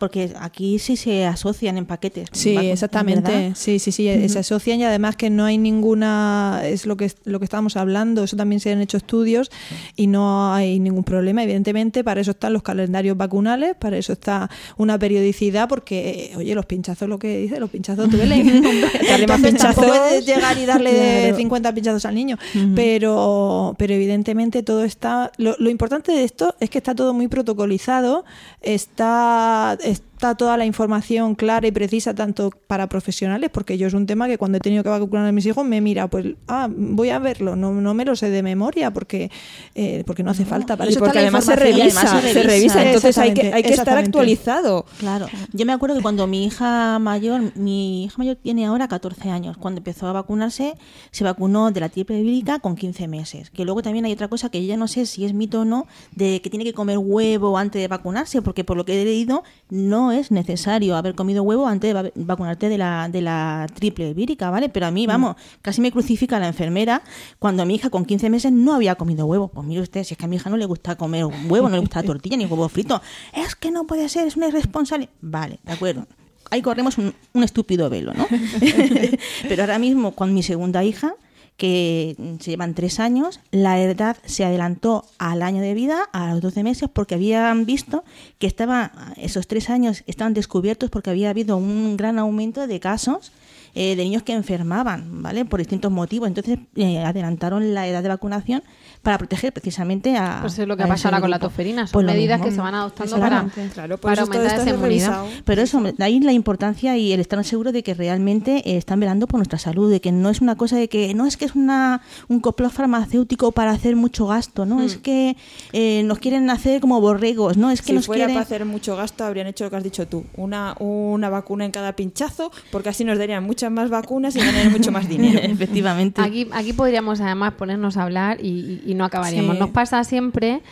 Porque 0.04 0.34
aquí 0.38 0.78
sí 0.78 0.96
se 0.98 1.24
asocian 1.24 1.78
en 1.78 1.86
paquetes. 1.86 2.28
Sí, 2.32 2.54
exactamente. 2.58 3.32
¿verdad? 3.32 3.52
Sí, 3.56 3.78
sí, 3.78 3.90
sí, 3.90 4.28
se 4.28 4.38
asocian 4.38 4.78
y 4.80 4.84
además 4.84 5.16
que 5.16 5.30
no 5.30 5.46
hay 5.46 5.56
ninguna, 5.56 6.60
es 6.62 6.84
lo 6.84 6.98
que 6.98 7.10
lo 7.24 7.38
que 7.38 7.44
estábamos 7.44 7.78
hablando, 7.78 8.22
eso 8.22 8.36
también 8.36 8.60
se 8.60 8.70
han 8.70 8.82
hecho 8.82 8.98
estudios 8.98 9.50
y 9.96 10.06
no 10.06 10.52
hay 10.52 10.78
ningún 10.78 11.04
problema. 11.04 11.42
Evidentemente, 11.42 12.04
para 12.04 12.20
eso 12.20 12.32
están 12.32 12.52
los 12.52 12.62
calendarios 12.62 13.16
vacunales, 13.16 13.76
para 13.76 13.96
eso 13.96 14.12
está 14.12 14.50
una 14.76 14.98
periodicidad, 14.98 15.70
porque, 15.70 16.32
oye, 16.36 16.54
los 16.54 16.66
pinchazos, 16.66 17.08
lo 17.08 17.18
que 17.18 17.38
dice, 17.38 17.58
los 17.58 17.70
pinchazos 17.70 18.10
duelen. 18.10 18.62
Darle 19.08 19.26
más 19.26 19.40
pinchazos. 19.40 19.86
puedes 19.86 20.26
llegar 20.26 20.58
y 20.58 20.66
darle 20.66 20.90
Claro. 20.90 21.36
50 21.38 21.74
pinchazos 21.74 22.04
al 22.04 22.14
niño, 22.14 22.36
pero, 22.74 23.74
pero 23.78 23.94
evidentemente 23.94 24.62
todo 24.62 24.84
está. 24.84 25.32
Lo, 25.38 25.56
lo 25.58 25.70
importante 25.70 26.12
de 26.12 26.24
esto 26.24 26.54
es 26.60 26.68
que 26.68 26.76
está 26.76 26.94
todo 26.94 27.14
muy 27.14 27.28
protocolizado, 27.28 28.26
está, 28.60 29.78
es 29.94 30.02
está 30.24 30.36
toda 30.36 30.56
la 30.56 30.64
información 30.64 31.34
clara 31.34 31.66
y 31.66 31.72
precisa 31.72 32.14
tanto 32.14 32.50
para 32.66 32.88
profesionales, 32.88 33.50
porque 33.52 33.76
yo 33.76 33.86
es 33.86 33.92
un 33.92 34.06
tema 34.06 34.26
que 34.26 34.38
cuando 34.38 34.56
he 34.56 34.60
tenido 34.60 34.82
que 34.82 34.88
vacunar 34.88 35.26
a 35.26 35.32
mis 35.32 35.44
hijos 35.44 35.66
me 35.66 35.82
mira, 35.82 36.08
pues, 36.08 36.34
ah, 36.48 36.68
voy 36.70 37.10
a 37.10 37.18
verlo, 37.18 37.56
no, 37.56 37.74
no 37.74 37.92
me 37.92 38.06
lo 38.06 38.16
sé 38.16 38.30
de 38.30 38.42
memoria 38.42 38.90
porque, 38.90 39.30
eh, 39.74 40.02
porque 40.06 40.22
no 40.22 40.30
hace 40.30 40.46
falta. 40.46 40.76
Para 40.76 40.88
Y 40.88 40.94
eso 40.94 41.00
porque 41.00 41.18
además 41.18 41.44
se 41.44 41.56
revisa, 41.56 42.00
además 42.00 42.22
se 42.22 42.32
se 42.32 42.42
revisa, 42.42 42.82
entonces 42.82 43.18
hay 43.18 43.34
que, 43.34 43.52
hay 43.52 43.62
que 43.62 43.74
estar 43.74 43.98
actualizado. 43.98 44.86
Claro. 44.98 45.26
Yo 45.52 45.66
me 45.66 45.74
acuerdo 45.74 45.96
que 45.96 46.02
cuando 46.02 46.26
mi 46.26 46.46
hija 46.46 46.98
mayor, 46.98 47.54
mi 47.56 48.04
hija 48.04 48.14
mayor 48.16 48.36
tiene 48.36 48.64
ahora 48.64 48.88
14 48.88 49.28
años, 49.28 49.58
cuando 49.58 49.80
empezó 49.80 50.06
a 50.06 50.12
vacunarse, 50.12 50.74
se 51.10 51.24
vacunó 51.24 51.70
de 51.70 51.80
la 51.80 51.90
triple 51.90 52.22
vírica 52.22 52.60
con 52.60 52.76
15 52.76 53.08
meses. 53.08 53.50
Que 53.50 53.66
luego 53.66 53.82
también 53.82 54.06
hay 54.06 54.12
otra 54.12 54.28
cosa 54.28 54.48
que 54.48 54.62
yo 54.62 54.68
ya 54.68 54.78
no 54.78 54.88
sé 54.88 55.04
si 55.04 55.26
es 55.26 55.34
mito 55.34 55.60
o 55.60 55.64
no, 55.66 55.86
de 56.12 56.40
que 56.40 56.48
tiene 56.48 56.64
que 56.64 56.72
comer 56.72 56.96
huevo 56.96 57.58
antes 57.58 57.82
de 57.82 57.88
vacunarse, 57.88 58.40
porque 58.40 58.64
por 58.64 58.78
lo 58.78 58.86
que 58.86 59.02
he 59.02 59.04
leído, 59.04 59.44
no 59.68 60.13
es 60.14 60.30
necesario 60.30 60.96
haber 60.96 61.14
comido 61.14 61.42
huevo 61.42 61.66
antes 61.66 61.88
de 61.92 62.02
va- 62.02 62.10
vacunarte 62.14 62.68
de 62.68 62.78
la, 62.78 63.08
de 63.08 63.20
la 63.22 63.66
triple 63.74 64.14
vírica, 64.14 64.50
¿vale? 64.50 64.68
Pero 64.68 64.86
a 64.86 64.90
mí, 64.90 65.06
vamos, 65.06 65.36
casi 65.62 65.80
me 65.80 65.92
crucifica 65.92 66.38
la 66.38 66.46
enfermera 66.48 67.02
cuando 67.38 67.66
mi 67.66 67.74
hija 67.74 67.90
con 67.90 68.04
15 68.04 68.30
meses 68.30 68.52
no 68.52 68.74
había 68.74 68.94
comido 68.94 69.26
huevo. 69.26 69.48
Pues 69.48 69.66
mire 69.66 69.82
usted, 69.82 70.04
si 70.04 70.14
es 70.14 70.18
que 70.18 70.24
a 70.24 70.28
mi 70.28 70.36
hija 70.36 70.48
no 70.50 70.56
le 70.56 70.66
gusta 70.66 70.96
comer 70.96 71.24
huevo, 71.26 71.68
no 71.68 71.76
le 71.76 71.80
gusta 71.80 72.00
la 72.00 72.06
tortilla 72.06 72.36
ni 72.36 72.46
huevo 72.46 72.68
frito. 72.68 73.02
Es 73.32 73.54
que 73.54 73.70
no 73.70 73.86
puede 73.86 74.08
ser, 74.08 74.26
es 74.26 74.36
una 74.36 74.48
irresponsable. 74.48 75.08
Vale, 75.20 75.58
de 75.64 75.72
acuerdo. 75.72 76.06
Ahí 76.50 76.62
corremos 76.62 76.98
un, 76.98 77.14
un 77.32 77.42
estúpido 77.42 77.88
velo, 77.90 78.12
¿no? 78.14 78.26
Pero 79.48 79.62
ahora 79.62 79.78
mismo 79.78 80.12
con 80.12 80.32
mi 80.34 80.42
segunda 80.42 80.84
hija, 80.84 81.14
que 81.56 82.16
se 82.40 82.50
llevan 82.50 82.74
tres 82.74 82.98
años, 82.98 83.40
la 83.50 83.80
edad 83.80 84.16
se 84.24 84.44
adelantó 84.44 85.04
al 85.18 85.42
año 85.42 85.62
de 85.62 85.74
vida, 85.74 86.08
a 86.12 86.32
los 86.32 86.40
12 86.40 86.64
meses, 86.64 86.88
porque 86.92 87.14
habían 87.14 87.64
visto 87.64 88.04
que 88.38 88.46
estaba, 88.46 88.92
esos 89.16 89.46
tres 89.46 89.70
años 89.70 90.02
estaban 90.06 90.34
descubiertos 90.34 90.90
porque 90.90 91.10
había 91.10 91.30
habido 91.30 91.56
un 91.56 91.96
gran 91.96 92.18
aumento 92.18 92.66
de 92.66 92.80
casos 92.80 93.32
eh, 93.76 93.96
de 93.96 94.04
niños 94.04 94.22
que 94.22 94.32
enfermaban, 94.32 95.22
¿vale? 95.22 95.44
Por 95.44 95.58
distintos 95.58 95.90
motivos. 95.90 96.28
Entonces 96.28 96.60
eh, 96.76 96.98
adelantaron 97.00 97.74
la 97.74 97.88
edad 97.88 98.04
de 98.04 98.08
vacunación 98.08 98.62
para 99.04 99.18
proteger 99.18 99.52
precisamente 99.52 100.16
a. 100.16 100.38
Pues 100.40 100.58
es 100.58 100.66
lo 100.66 100.76
que 100.76 100.82
ha 100.82 100.88
pasado 100.88 101.20
con 101.20 101.30
la 101.30 101.36
grupo. 101.38 101.48
tosferina. 101.50 101.86
Son 101.86 101.92
Pues 101.92 102.06
medidas 102.06 102.40
mismo. 102.40 102.50
que 102.50 102.54
se 102.56 102.60
van 102.60 102.74
adoptando 102.74 103.18
para, 103.20 103.46
Claro, 103.74 103.98
aumentar 104.02 104.46
esa 104.46 104.62
es 104.62 104.74
inmunidad. 104.74 105.24
Pero 105.44 105.62
eso, 105.62 105.80
de 105.80 106.04
ahí 106.04 106.18
la 106.20 106.32
importancia 106.32 106.96
y 106.96 107.12
el 107.12 107.20
estar 107.20 107.42
seguro 107.44 107.70
de 107.70 107.82
que 107.84 107.94
realmente 107.94 108.68
eh, 108.68 108.76
están 108.76 108.98
velando 108.98 109.26
por 109.28 109.38
nuestra 109.38 109.58
salud, 109.58 109.90
de 109.90 110.00
que 110.00 110.10
no 110.10 110.30
es 110.30 110.40
una 110.40 110.56
cosa 110.56 110.76
de 110.76 110.88
que 110.88 111.14
no 111.14 111.26
es 111.26 111.36
que 111.36 111.44
es 111.44 111.54
una 111.54 112.02
un 112.28 112.40
complot 112.40 112.72
farmacéutico 112.72 113.52
para 113.52 113.70
hacer 113.70 113.94
mucho 113.96 114.26
gasto, 114.26 114.64
no 114.66 114.82
es 114.82 114.96
que 114.96 115.36
eh, 115.72 116.02
nos 116.04 116.18
quieren 116.18 116.48
hacer 116.50 116.80
como 116.80 117.00
borregos, 117.00 117.56
no 117.56 117.70
es 117.70 117.80
que 117.82 117.88
si 117.88 117.92
nos 117.92 118.06
fuera 118.06 118.20
quieren 118.26 118.34
para 118.34 118.44
hacer 118.44 118.64
mucho 118.64 118.96
gasto, 118.96 119.24
habrían 119.24 119.46
hecho 119.46 119.64
lo 119.64 119.70
que 119.70 119.76
has 119.76 119.84
dicho 119.84 120.06
tú, 120.08 120.24
una, 120.36 120.74
una 120.78 121.28
vacuna 121.28 121.64
en 121.64 121.70
cada 121.72 121.94
pinchazo, 121.94 122.50
porque 122.72 122.88
así 122.88 123.04
nos 123.04 123.18
darían 123.18 123.44
muchas 123.44 123.70
más 123.70 123.90
vacunas 123.90 124.34
y 124.36 124.40
ganarían 124.40 124.72
mucho 124.72 124.90
más 124.90 125.08
dinero. 125.08 125.38
efectivamente. 125.42 126.22
Aquí, 126.22 126.48
aquí 126.52 126.72
podríamos 126.72 127.20
además 127.20 127.54
ponernos 127.54 127.96
a 127.96 128.04
hablar 128.04 128.38
y, 128.42 128.80
y- 128.86 128.93
y 128.94 128.96
no 128.96 129.04
acabaríamos. 129.04 129.54
Sí. 129.54 129.60
Nos 129.60 129.70
pasa 129.70 130.02
siempre, 130.04 130.62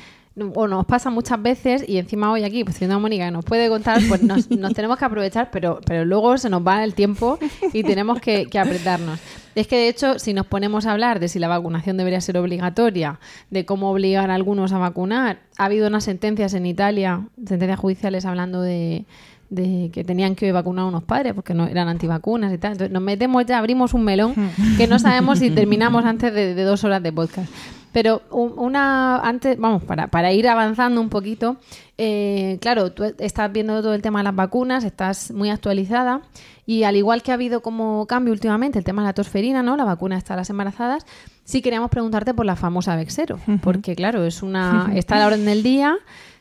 o 0.55 0.67
nos 0.67 0.87
pasa 0.87 1.11
muchas 1.11 1.43
veces, 1.43 1.85
y 1.87 1.99
encima 1.99 2.33
hoy 2.33 2.45
aquí, 2.45 2.65
pues 2.65 2.77
siendo 2.77 2.99
Mónica 2.99 3.27
que 3.27 3.31
nos 3.31 3.45
puede 3.45 3.69
contar, 3.69 4.01
pues 4.09 4.23
nos, 4.23 4.51
nos 4.51 4.73
tenemos 4.73 4.99
que 4.99 5.05
aprovechar, 5.05 5.51
pero, 5.51 5.81
pero 5.85 6.05
luego 6.05 6.39
se 6.39 6.49
nos 6.49 6.67
va 6.67 6.83
el 6.85 6.95
tiempo 6.95 7.39
y 7.73 7.83
tenemos 7.83 8.21
que, 8.21 8.47
que 8.47 8.59
apretarnos. 8.59 9.21
Es 9.55 9.67
que 9.67 9.77
de 9.77 9.89
hecho, 9.89 10.19
si 10.19 10.33
nos 10.33 10.47
ponemos 10.47 10.87
a 10.87 10.93
hablar 10.93 11.21
de 11.21 11.29
si 11.29 11.39
la 11.39 11.49
vacunación 11.49 11.99
debería 11.99 12.21
ser 12.23 12.39
obligatoria, 12.39 13.21
de 13.51 13.67
cómo 13.67 13.91
obligar 13.91 14.31
a 14.31 14.35
algunos 14.35 14.73
a 14.73 14.79
vacunar, 14.79 15.41
ha 15.59 15.67
habido 15.67 15.89
unas 15.89 16.05
sentencias 16.05 16.55
en 16.55 16.65
Italia, 16.65 17.27
sentencias 17.37 17.79
judiciales 17.79 18.25
hablando 18.25 18.63
de, 18.63 19.05
de 19.51 19.91
que 19.93 20.05
tenían 20.05 20.35
que 20.35 20.51
vacunar 20.53 20.87
a 20.87 20.89
unos 20.89 21.03
padres 21.03 21.35
porque 21.35 21.53
no 21.53 21.67
eran 21.67 21.89
antivacunas 21.89 22.55
y 22.55 22.57
tal. 22.57 22.73
Entonces 22.73 22.93
nos 22.93 23.03
metemos 23.03 23.45
ya, 23.45 23.59
abrimos 23.59 23.93
un 23.93 24.05
melón 24.05 24.35
que 24.79 24.87
no 24.87 24.99
sabemos 24.99 25.41
si 25.41 25.51
terminamos 25.51 26.07
antes 26.07 26.33
de, 26.33 26.55
de 26.55 26.63
dos 26.63 26.83
horas 26.85 27.03
de 27.03 27.13
podcast. 27.13 27.53
Pero 27.93 28.23
un- 28.31 28.55
una 28.57 29.19
antes, 29.19 29.59
vamos, 29.59 29.83
para, 29.83 30.07
para 30.07 30.33
ir 30.33 30.49
avanzando 30.49 31.01
un 31.01 31.09
poquito, 31.11 31.57
eh, 31.99 32.59
claro, 32.61 32.93
tú 32.93 33.05
estás 33.19 33.53
viendo 33.53 33.81
todo 33.83 33.95
el 33.95 34.03
tema 34.03 34.21
de 34.21 34.25
las 34.25 34.35
vacunas, 34.35 34.85
estás 34.85 35.31
muy 35.31 35.51
actualizada 35.51 36.23
y 36.65 36.85
al 36.85 36.97
igual 36.97 37.23
que 37.23 37.31
ha 37.33 37.35
habido 37.35 37.61
como 37.61 38.07
cambio 38.07 38.33
últimamente 38.33 38.79
el 38.79 38.85
tema 38.85 39.03
de 39.03 39.09
la 39.09 39.13
tosferina, 39.13 39.63
¿no? 39.63 39.77
La 39.77 39.85
vacuna 39.85 40.17
está 40.17 40.35
a 40.35 40.37
las 40.39 40.49
embarazadas, 40.51 41.05
sí 41.45 41.61
queríamos 41.61 41.91
preguntarte 41.91 42.33
por 42.35 42.47
la 42.47 42.57
famosa 42.57 42.97
Vexero, 42.97 43.39
porque 43.63 43.95
claro, 43.95 44.25
es 44.25 44.43
una 44.43 44.91
está 44.95 45.17
a 45.17 45.19
la 45.19 45.27
orden 45.27 45.45
del 45.45 45.63
día, 45.63 45.97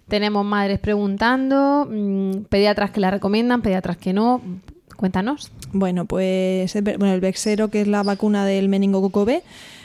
tenemos 0.08 0.46
madres 0.46 0.80
preguntando, 0.80 1.88
mm, 1.92 2.44
pediatras 2.50 2.92
que 2.92 3.00
la 3.02 3.12
recomiendan, 3.12 3.62
pediatras 3.62 3.98
que 3.98 4.14
no. 4.14 4.42
Cuéntanos. 4.96 5.52
Bueno, 5.74 6.06
pues 6.06 6.74
bueno, 6.98 7.14
el 7.14 7.22
Vexero, 7.22 7.70
que 7.70 7.82
es 7.82 7.88
la 7.88 8.04
vacuna 8.04 8.46
del 8.46 8.70
meningococo 8.70 9.26
B. 9.26 9.42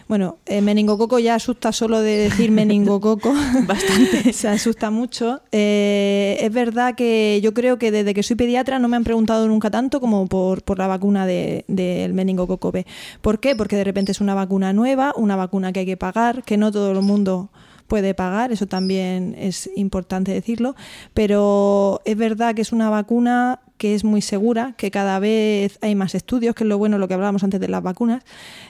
Bueno, 0.09 0.37
el 0.47 0.63
meningococo 0.63 1.19
ya 1.19 1.35
asusta 1.35 1.73
solo 1.73 2.01
de 2.01 2.17
decir 2.17 2.53
meningococo. 2.53 3.33
Bastante. 3.67 4.33
Se 4.33 4.47
asusta 4.47 4.91
mucho. 4.91 5.41
Eh, 5.51 6.39
es 6.41 6.53
verdad 6.53 6.95
que 6.95 7.41
yo 7.43 7.53
creo 7.53 7.77
que 7.79 7.91
desde 7.91 8.15
que 8.15 8.23
soy 8.23 8.37
pediatra 8.37 8.79
no 8.79 8.87
me 8.87 8.97
han 8.97 9.03
preguntado 9.03 9.49
nunca 9.49 9.69
tanto 9.71 10.01
como 10.01 10.29
por, 10.29 10.63
por 10.63 10.79
la 10.79 10.87
vacuna 10.87 11.27
de- 11.27 11.65
del 11.67 12.15
meningococo 12.15 12.71
B. 12.71 12.87
¿Por 13.21 13.41
qué? 13.41 13.57
Porque 13.57 13.75
de 13.75 13.83
repente 13.83 14.13
es 14.13 14.21
una 14.21 14.35
vacuna 14.35 14.73
nueva, 14.73 15.13
una 15.17 15.35
vacuna 15.35 15.73
que 15.73 15.81
hay 15.81 15.87
que 15.87 15.97
pagar, 15.97 16.45
que 16.45 16.57
no 16.57 16.71
todo 16.71 16.93
el 16.93 17.03
mundo 17.03 17.49
puede 17.87 18.15
pagar, 18.15 18.53
eso 18.53 18.67
también 18.67 19.35
es 19.39 19.71
importante 19.77 20.33
decirlo, 20.33 20.75
pero 21.15 22.01
es 22.05 22.17
verdad 22.17 22.55
que 22.55 22.63
es 22.63 22.73
una 22.73 22.91
vacuna 22.91 23.61
que 23.79 23.95
es 23.95 24.05
muy 24.05 24.23
segura, 24.23 24.75
que 24.77 24.91
cada 24.91 25.19
vez 25.19 25.79
hay 25.83 25.95
más 25.95 26.15
estudios, 26.15 26.55
que 26.55 26.65
es 26.65 26.69
lo 26.69 26.79
bueno, 26.79 26.99
lo 26.99 27.09
que 27.09 27.15
hablábamos 27.15 27.45
antes 27.45 27.61
de 27.61 27.69
las 27.69 27.83
vacunas, 27.83 28.23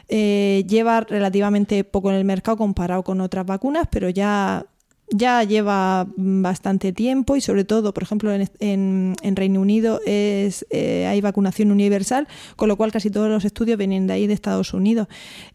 Eh, 0.08 0.64
lleva 0.68 1.00
relativamente 1.00 1.82
poco 1.82 2.10
en 2.10 2.16
el 2.16 2.24
mercado 2.24 2.56
comparado 2.56 3.02
con 3.02 3.20
otras 3.20 3.44
vacunas, 3.44 3.88
pero 3.90 4.08
ya 4.08 4.64
ya 5.10 5.44
lleva 5.44 6.06
mm, 6.16 6.42
bastante 6.42 6.92
tiempo 6.92 7.36
y 7.36 7.40
sobre 7.40 7.64
todo, 7.64 7.94
por 7.94 8.02
ejemplo, 8.02 8.32
en, 8.32 8.48
en- 8.58 9.14
en 9.22 9.36
Reino 9.36 9.60
Unido 9.60 10.00
es, 10.06 10.66
eh, 10.70 11.06
hay 11.06 11.20
vacunación 11.20 11.70
universal, 11.70 12.26
con 12.56 12.68
lo 12.68 12.76
cual 12.76 12.90
casi 12.92 13.10
todos 13.10 13.28
los 13.28 13.44
estudios 13.44 13.78
vienen 13.78 14.06
de 14.06 14.14
ahí, 14.14 14.26
de 14.26 14.34
Estados 14.34 14.74
Unidos. 14.74 15.06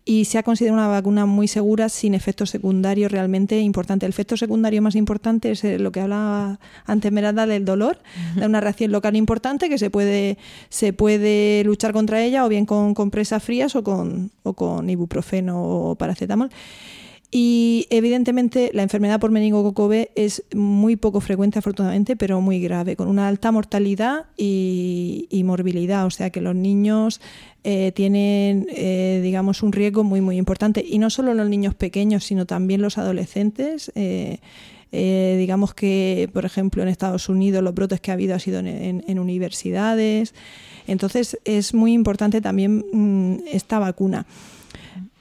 Y 0.05 0.25
se 0.25 0.37
ha 0.37 0.43
considerado 0.43 0.79
una 0.79 0.87
vacuna 0.87 1.25
muy 1.25 1.47
segura, 1.47 1.89
sin 1.89 2.13
efectos 2.13 2.49
secundarios 2.49 3.11
realmente 3.11 3.59
importantes. 3.59 4.07
El 4.07 4.11
efecto 4.11 4.37
secundario 4.37 4.81
más 4.81 4.95
importante 4.95 5.51
es 5.51 5.63
eh, 5.63 5.77
lo 5.79 5.91
que 5.91 5.99
hablaba 6.01 6.59
antes 6.85 7.11
Merada 7.11 7.45
del 7.45 7.65
dolor, 7.65 7.99
de 8.35 8.45
una 8.45 8.61
reacción 8.61 8.91
local 8.91 9.15
importante 9.15 9.67
que 9.69 9.77
se 9.77 9.89
puede, 9.89 10.37
se 10.69 10.93
puede 10.93 11.63
luchar 11.65 11.91
contra 11.93 12.23
ella 12.23 12.45
o 12.45 12.49
bien 12.49 12.65
con 12.65 12.93
compresas 12.93 13.43
frías 13.43 13.75
o 13.75 13.83
con, 13.83 14.31
o 14.43 14.53
con 14.53 14.89
ibuprofeno 14.89 15.61
o 15.61 15.95
paracetamol. 15.95 16.49
Y 17.33 17.87
evidentemente 17.89 18.71
la 18.73 18.83
enfermedad 18.83 19.17
por 19.21 19.31
meningococo 19.31 19.87
B 19.87 20.11
es 20.15 20.43
muy 20.53 20.97
poco 20.97 21.21
frecuente 21.21 21.59
afortunadamente, 21.59 22.17
pero 22.17 22.41
muy 22.41 22.59
grave, 22.59 22.97
con 22.97 23.07
una 23.07 23.29
alta 23.29 23.53
mortalidad 23.53 24.25
y, 24.35 25.41
morbilidad. 25.45 26.05
O 26.05 26.09
sea 26.09 26.29
que 26.29 26.41
los 26.41 26.55
niños 26.55 27.21
eh, 27.63 27.93
tienen, 27.95 28.67
eh, 28.69 29.21
digamos, 29.23 29.63
un 29.63 29.71
riesgo 29.71 30.03
muy, 30.03 30.19
muy 30.19 30.35
importante. 30.35 30.83
Y 30.85 30.99
no 30.99 31.09
solo 31.09 31.33
los 31.33 31.47
niños 31.47 31.73
pequeños, 31.73 32.25
sino 32.25 32.45
también 32.45 32.81
los 32.81 32.97
adolescentes. 32.97 33.91
eh, 33.95 34.39
eh, 34.93 35.37
digamos 35.39 35.73
que, 35.73 36.29
por 36.33 36.43
ejemplo, 36.43 36.83
en 36.83 36.89
Estados 36.89 37.29
Unidos 37.29 37.63
los 37.63 37.73
brotes 37.73 38.01
que 38.01 38.11
ha 38.11 38.15
habido 38.15 38.35
ha 38.35 38.39
sido 38.39 38.59
en, 38.59 38.67
en- 38.67 39.03
en 39.07 39.19
universidades. 39.19 40.33
Entonces 40.85 41.39
es 41.45 41.73
muy 41.73 41.93
importante 41.93 42.41
también 42.41 42.83
mm, 42.91 43.35
esta 43.53 43.79
vacuna. 43.79 44.25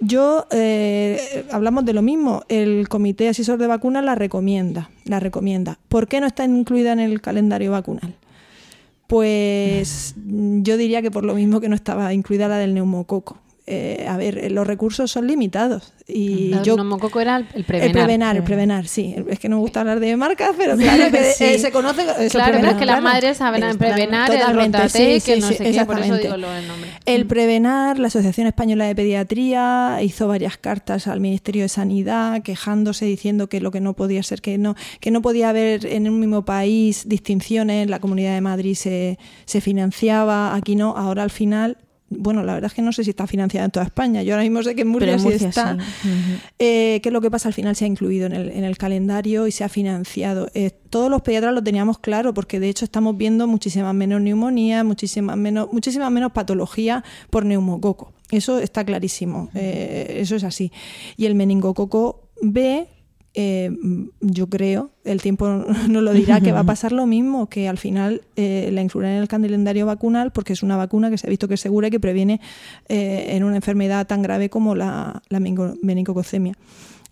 Yo, 0.01 0.47
eh, 0.51 1.45
hablamos 1.53 1.85
de 1.85 1.93
lo 1.93 2.01
mismo, 2.01 2.43
el 2.49 2.89
Comité 2.89 3.29
Asesor 3.29 3.59
de 3.59 3.67
Vacunas 3.67 4.03
la 4.03 4.15
recomienda, 4.15 4.91
la 5.05 5.21
recomienda. 5.21 5.79
¿Por 5.89 6.09
qué 6.09 6.21
no 6.21 6.27
está 6.27 6.45
incluida 6.45 6.93
en 6.93 7.01
el 7.01 7.21
calendario 7.21 7.73
vacunal? 7.73 8.17
Pues 9.07 10.15
yo 10.17 10.77
diría 10.79 11.03
que 11.03 11.11
por 11.11 11.25
lo 11.25 11.35
mismo 11.35 11.61
que 11.61 11.69
no 11.69 11.75
estaba 11.75 12.15
incluida 12.15 12.49
la 12.49 12.57
del 12.57 12.73
neumococo. 12.73 13.37
Eh, 13.71 14.07
a 14.09 14.17
ver, 14.17 14.37
eh, 14.39 14.51
los 14.51 14.67
recursos 14.67 15.11
son 15.11 15.27
limitados. 15.27 15.93
Y 16.09 16.53
El 16.53 16.63
yo 16.65 16.75
era 17.21 17.37
el, 17.37 17.47
el 17.55 17.59
el 17.61 17.65
prevenar. 17.65 17.93
prevenar, 17.93 18.37
el 18.37 18.43
prevenar, 18.43 18.87
sí. 18.89 19.15
Es 19.29 19.39
que 19.39 19.49
no 19.49 19.57
me 19.57 19.61
gusta 19.63 19.81
hablar 19.81 20.01
de 20.01 20.17
marcas, 20.17 20.51
pero 20.59 20.77
claro 20.77 21.05
que 21.13 21.33
Sí. 21.33 21.45
eh, 21.45 21.59
se 21.61 21.71
conoce. 21.71 22.03
eso, 22.03 22.37
Claro, 22.39 22.57
pero 22.59 22.71
es 22.73 22.75
que 22.77 22.87
las 22.87 22.97
claro. 23.01 23.03
madres 23.03 23.37
saben 23.37 23.63
Es- 23.63 23.77
prevenar, 23.77 24.31
el 24.31 24.39
Totalmente, 24.41 24.79
rotate, 24.79 25.21
sí, 25.21 25.25
que 25.25 25.41
no 25.41 25.47
sí, 25.49 25.55
sé 25.55 25.71
qué, 25.71 25.85
por 25.85 25.99
eso 26.01 26.17
digo 26.17 26.37
lo 26.37 26.51
del 26.51 26.67
nombre. 26.67 26.91
El 27.07 27.27
Prevenar, 27.27 27.99
la 28.01 28.09
Asociación 28.09 28.49
Española 28.49 28.87
de 28.87 28.95
Pediatría, 28.97 29.99
hizo 30.03 30.27
varias 30.27 30.57
cartas 30.59 31.07
al 31.07 31.21
Ministerio 31.21 31.63
de 31.63 31.69
Sanidad 31.69 32.43
quejándose, 32.43 33.05
diciendo 33.05 33.49
que 33.49 33.61
lo 33.61 33.71
que 33.71 33.81
no 33.81 33.95
podía 33.95 34.23
ser, 34.25 34.41
que 34.43 34.59
no, 34.59 34.75
que 35.01 35.11
no 35.13 35.23
podía 35.23 35.51
haber 35.51 35.87
en 35.87 36.09
un 36.09 36.19
mismo 36.19 36.45
país 36.45 37.09
distinciones, 37.09 37.89
la 37.89 38.01
Comunidad 38.01 38.35
de 38.35 38.41
Madrid 38.41 38.75
se, 38.75 39.19
se 39.45 39.61
financiaba, 39.61 40.55
aquí 40.57 40.75
no, 40.75 40.97
ahora 40.97 41.23
al 41.23 41.31
final. 41.31 41.77
Bueno, 42.13 42.43
la 42.43 42.55
verdad 42.55 42.71
es 42.71 42.75
que 42.75 42.83
no 42.83 42.93
sé 42.93 43.05
si 43.05 43.11
está 43.11 43.29
financiada 43.29 43.65
en 43.65 43.71
toda 43.71 43.87
España. 43.87 44.23
Yo 44.25 44.35
ahora 44.35 44.43
mismo 44.43 44.63
sé 44.65 44.75
que 44.75 44.83
en 44.83 44.89
Murcia, 44.89 45.17
sí 45.19 45.29
está. 45.45 45.79
sí. 46.03 46.09
Eh, 46.59 47.01
¿Qué 47.03 47.09
es 47.09 47.13
lo 47.13 47.21
que 47.21 47.31
pasa? 47.31 47.49
Al 47.49 47.55
final 47.55 47.77
se 47.77 47.85
ha 47.85 47.89
incluido 47.89 48.27
en 48.27 48.33
el, 48.33 48.51
en 48.51 48.65
el 48.65 48.77
calendario 48.77 49.47
y 49.47 49.53
se 49.53 49.63
ha 49.63 49.69
financiado. 49.69 50.51
Eh, 50.55 50.71
todos 50.91 51.09
los 51.09 51.23
pediatras 51.23 51.55
lo 51.55 51.63
teníamos 51.63 52.01
claro 52.01 52.35
porque 52.35 52.59
de 52.59 52.69
hecho 52.69 52.85
estamos 52.85 53.17
viendo 53.17 53.47
muchísimas 53.47 53.95
menos 53.95 54.21
neumonías, 54.21 54.85
muchísimas 54.85 55.37
menos, 55.37 55.73
muchísimas 55.73 56.11
menos 56.11 56.33
patologías 56.33 57.05
por 57.31 57.47
neumococo. 57.47 58.13
Eso 58.31 58.59
está 58.59 58.85
clarísimo. 58.85 59.49
Eh, 59.55 60.19
eso 60.21 60.35
es 60.35 60.43
así. 60.45 60.73
Y 61.17 61.27
el 61.27 61.37
meningococo 61.37 62.29
B, 62.43 62.89
eh, 63.35 63.71
yo 64.21 64.49
creo, 64.49 64.91
el 65.05 65.23
tiempo 65.23 65.47
nos 65.89 66.03
lo 66.03 66.13
dirá, 66.13 66.41
que 66.41 66.53
va 66.53 66.61
a 66.61 66.65
pasar 66.65 66.93
lo 66.93 67.07
mismo, 67.07 67.49
que 67.49 67.69
al 67.69 67.79
final 67.79 68.23
eh, 68.37 68.71
la 68.73 68.83
incluirán 68.83 69.13
en 69.13 69.23
el 69.23 69.29
calendario 69.29 69.87
vacunal 69.87 70.33
porque 70.33 70.53
es 70.53 70.63
una 70.63 70.77
vacuna 70.77 71.11
que 71.11 71.19
se 71.19 71.27
ha 71.27 71.31
visto 71.31 71.49
que 71.49 71.55
es 71.55 71.61
segura 71.61 71.89
y 71.89 71.91
que 71.91 72.01
previene 72.01 72.41
eh, 72.89 73.29
en 73.31 73.45
una 73.45 73.57
enfermedad 73.57 74.07
tan 74.07 74.23
grave 74.23 74.51
como 74.51 74.75
la, 74.75 75.23
la 75.29 75.41
meningococemia. 75.41 76.55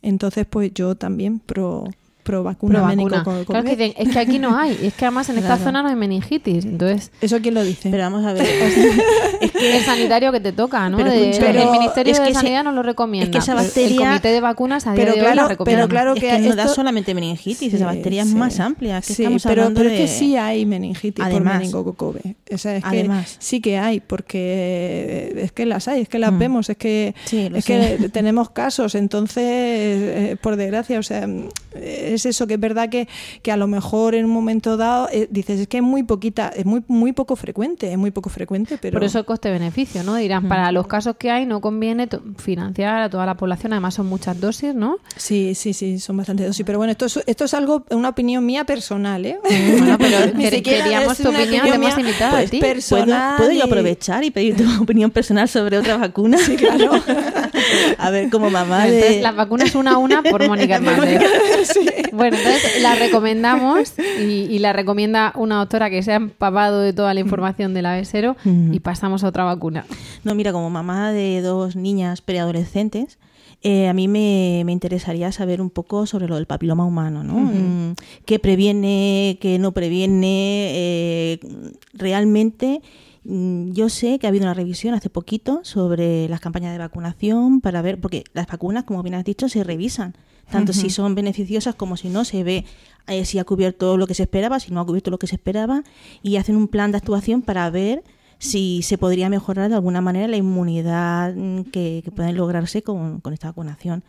Entonces, 0.03 0.47
pues 0.47 0.73
yo 0.75 0.97
también 0.97 1.41
pro, 1.41 1.85
pro 2.29 2.43
vacuna. 2.43 2.87
Pro 2.87 3.07
vacuna. 3.09 3.45
Claro 3.47 3.65
que 3.65 3.77
dicen, 3.77 3.95
es 3.97 4.09
que 4.13 4.19
aquí 4.19 4.39
no 4.39 4.57
hay, 4.59 4.79
es 4.83 4.93
que 4.95 5.07
además 5.07 5.29
en 5.31 5.39
esta 5.39 5.57
zona 5.57 5.83
no 5.83 5.89
hay 5.89 5.97
meningitis. 5.97 6.65
Entonces, 6.67 7.11
¿Eso 7.23 7.39
quién 7.41 7.55
lo 7.55 7.63
dice? 7.65 7.89
Pero 7.91 8.03
vamos 8.03 8.25
a 8.27 8.35
ver. 8.35 8.43
o 8.43 8.47
sea, 8.75 9.39
es 9.41 9.51
que 9.53 9.77
el 9.79 9.83
sanitario 9.85 10.31
que 10.31 10.41
te 10.41 10.53
toca, 10.53 10.89
¿no? 10.91 10.99
Pero 10.99 11.11
De- 11.11 11.17
el 11.31 11.71
Ministerio 11.71 12.13
es 12.13 12.19
de 12.19 12.25
que 12.25 12.31
ese- 12.31 12.35
Sanidad 12.35 12.65
no 12.65 12.73
lo 12.73 12.83
recomienda. 12.83 13.25
es 13.27 13.31
que 13.33 13.39
esa 13.39 13.55
bacteria- 13.55 13.89
El 13.91 13.97
Comité 14.09 14.29
de 14.29 14.41
Vacunas 14.43 14.87
a 14.87 14.93
día 14.93 15.01
Pero 15.05 15.13
de 15.15 15.19
hoy 15.21 15.25
claro, 15.25 15.43
la 15.43 15.49
recomienda. 15.49 15.79
pero 15.87 15.89
claro 15.89 16.15
es 16.15 16.21
que 16.21 16.29
que 16.29 16.39
no 16.49 16.55
da 16.57 16.69
solamente 16.69 17.15
meningitis, 17.15 17.71
Sí, 17.71 17.77
esa 17.77 17.87
bacteria 17.87 18.23
es 18.23 18.35
más 18.35 18.61
amplia. 18.61 19.01
Que 19.01 19.15
Sí, 19.15 19.23
estamos 19.23 19.43
pero, 19.45 19.63
hablando 19.63 19.81
pero 19.81 19.91
es 19.95 20.01
que 20.01 20.09
sí 20.09 20.37
hay 20.37 20.67
meningitis 20.67 21.25
Además. 21.25 21.53
por 21.55 21.59
meningococo 21.61 22.13
B. 22.13 22.37
O 22.53 22.59
sea, 22.59 22.77
es 22.77 22.83
que 22.85 22.89
Además. 22.91 23.37
sí 23.39 23.61
que 23.61 23.79
hay, 23.79 24.01
porque 24.01 25.33
es 25.37 25.53
que 25.53 25.67
las 25.67 25.89
hay, 25.89 26.03
es 26.03 26.09
que 26.09 26.19
las 26.19 26.33
Mm. 26.33 26.39
vemos, 26.39 26.69
es 26.71 26.77
que 26.77 27.15
es 27.31 27.65
sé. 27.65 27.97
que 27.99 28.09
tenemos 28.11 28.51
casos, 28.51 28.95
entonces, 28.95 29.45
eh, 29.47 30.37
por 30.41 30.57
desgracia, 30.57 30.99
o 30.99 31.03
sea, 31.03 31.27
es 31.75 32.18
eso 32.27 32.47
que 32.47 32.55
es 32.55 32.61
verdad 32.61 32.89
que, 32.89 33.09
que 33.43 33.53
a 33.53 33.57
lo 33.57 33.67
mejor 33.67 34.15
en 34.15 34.25
un 34.25 34.31
momento 34.31 34.77
dado 34.77 35.09
eh, 35.13 35.29
dices, 35.31 35.61
es 35.61 35.69
que 35.69 35.79
es 35.79 35.83
muy 35.83 36.03
poquita, 36.03 36.49
es 36.55 36.67
muy 36.67 36.83
muy 36.89 37.13
poco 37.13 37.37
frecuente, 37.37 37.91
es 37.91 37.99
muy 37.99 38.11
poco 38.11 38.31
frecuente, 38.31 38.79
pero 38.81 38.95
Por 38.95 39.05
eso 39.05 39.19
el 39.19 39.25
coste-beneficio, 39.25 40.03
¿no? 40.03 40.17
Dirán, 40.17 40.49
para 40.49 40.73
los 40.73 40.87
casos 40.87 41.17
que 41.17 41.31
hay 41.31 41.47
no 41.47 41.61
conviene 41.61 42.09
financiar 42.37 43.03
a 43.03 43.11
toda 43.11 43.27
la 43.27 43.37
población, 43.37 43.73
además 43.73 43.95
son 43.95 44.07
muchas 44.07 44.41
dosis, 44.41 44.75
¿no? 44.75 44.99
Sí, 45.17 45.55
sí, 45.55 45.73
sí, 45.73 45.99
son 45.99 46.17
bastante 46.17 46.45
dosis. 46.45 46.65
Pero 46.65 46.79
bueno, 46.79 46.93
esto 46.93 47.07
es, 47.07 47.21
esto 47.27 47.45
es 47.45 47.55
algo, 47.55 47.85
una 47.91 48.11
opinión 48.11 48.45
mía 48.45 48.65
personal, 48.65 49.25
¿eh? 49.25 49.39
Bueno, 49.43 49.97
pero 49.99 50.19
queríamos 50.63 51.13
es 51.13 51.23
tu 51.23 51.29
una 51.29 51.41
opinión, 51.41 51.67
te 51.67 51.75
hemos 51.75 51.99
invitado 51.99 52.37
a 52.37 52.39
pues, 52.39 52.51
ti. 52.51 52.59
¿Puedo, 52.59 52.73
personal. 52.75 53.37
puedo 53.37 53.51
yo 53.51 53.59
y- 53.59 53.63
aprovechar 53.63 54.25
y 54.25 54.31
pedir 54.31 54.57
tu 54.57 54.65
opinión 54.83 55.11
personal 55.11 55.49
sobre 55.49 55.79
otra 55.79 55.97
vacuna? 55.97 56.39
Sí, 56.39 56.57
claro. 56.57 56.93
a 57.99 58.11
ver, 58.11 58.31
como 58.31 58.51
mamá 58.51 58.87
Entonces, 58.87 59.17
de... 59.17 59.23
las 59.23 59.37
vacunas 59.37 59.75
una 59.75 59.93
a 59.93 59.99
una 59.99 60.23
por 60.23 60.47
Mónica 60.47 60.77
Hernández. 60.77 61.23
Bueno, 62.13 62.37
entonces 62.37 62.83
la 62.83 62.95
recomendamos 62.95 63.95
y, 64.21 64.47
y 64.51 64.59
la 64.59 64.73
recomienda 64.73 65.33
una 65.37 65.59
doctora 65.59 65.91
que 65.91 66.03
se 66.03 66.13
ha 66.13 66.17
empapado 66.17 66.81
de 66.81 66.93
toda 66.93 67.15
la 67.15 67.21
información 67.21 67.75
del 67.75 67.87
avesero 67.87 68.37
y 68.45 68.81
pasamos 68.81 69.25
a 69.25 69.29
otra 69.29 69.45
vacuna. 69.45 69.85
No, 70.25 70.35
mira, 70.35 70.53
como 70.53 70.71
mamá 70.71 71.13
de 71.13 71.41
dos 71.43 71.77
niñas 71.77 72.21
preadolescentes, 72.21 73.19
eh, 73.63 73.89
a 73.89 73.93
mí 73.93 74.07
me, 74.07 74.63
me 74.65 74.73
interesaría 74.73 75.33
saber 75.33 75.61
un 75.61 75.71
poco 75.71 76.07
sobre 76.07 76.29
lo 76.29 76.37
del 76.37 76.47
papiloma 76.47 76.85
humano, 76.85 77.25
¿no? 77.25 77.35
Mm, 77.35 77.95
¿Qué 78.25 78.39
previene, 78.39 79.37
qué 79.41 79.59
no 79.59 79.73
previene? 79.73 80.71
eh, 80.71 81.41
realmente, 81.93 82.83
mm, 83.25 83.73
yo 83.73 83.89
sé 83.89 84.19
que 84.19 84.27
ha 84.27 84.31
habido 84.31 84.45
una 84.45 84.55
revisión 84.55 84.95
hace 84.95 85.11
poquito 85.11 85.61
sobre 85.65 86.29
las 86.29 86.41
campañas 86.41 86.73
de 86.73 86.79
vacunación 86.79 87.61
para 87.61 87.83
ver, 87.83 88.01
porque 88.01 88.25
las 88.33 88.47
vacunas, 88.47 88.85
como 88.85 89.03
bien 89.03 89.15
has 89.17 89.25
dicho, 89.25 89.49
se 89.49 89.65
revisan, 89.65 90.15
tanto 90.51 90.73
si 90.73 90.91
son 90.91 91.15
beneficiosas 91.15 91.75
como 91.75 91.97
si 91.97 92.09
no, 92.09 92.25
se 92.25 92.43
ve 92.45 92.65
eh, 93.07 93.25
si 93.25 93.39
ha 93.39 93.45
cubierto 93.45 93.97
lo 93.97 94.07
que 94.07 94.15
se 94.15 94.23
esperaba, 94.25 94.61
si 94.61 94.71
no 94.73 94.81
ha 94.81 94.87
cubierto 94.87 95.11
lo 95.11 95.19
que 95.19 95.27
se 95.27 95.37
esperaba, 95.37 95.83
y 96.23 96.37
hacen 96.37 96.57
un 96.57 96.69
plan 96.69 96.91
de 96.93 96.99
actuación 96.99 97.43
para 97.43 97.69
ver 97.71 98.03
si 98.41 98.83
se 98.83 98.99
podría 98.99 99.29
mejorar 99.29 99.69
de 99.69 99.75
alguna 99.75 100.01
manera 100.01 100.29
la 100.29 100.37
inmunidad 100.37 101.35
mm, 101.35 101.63
que, 101.73 102.03
que 102.05 102.11
puede 102.13 102.33
lograrse 102.33 102.83
con, 102.83 103.21
con 103.21 103.33
esta 103.33 103.49
vacunación. 103.49 104.05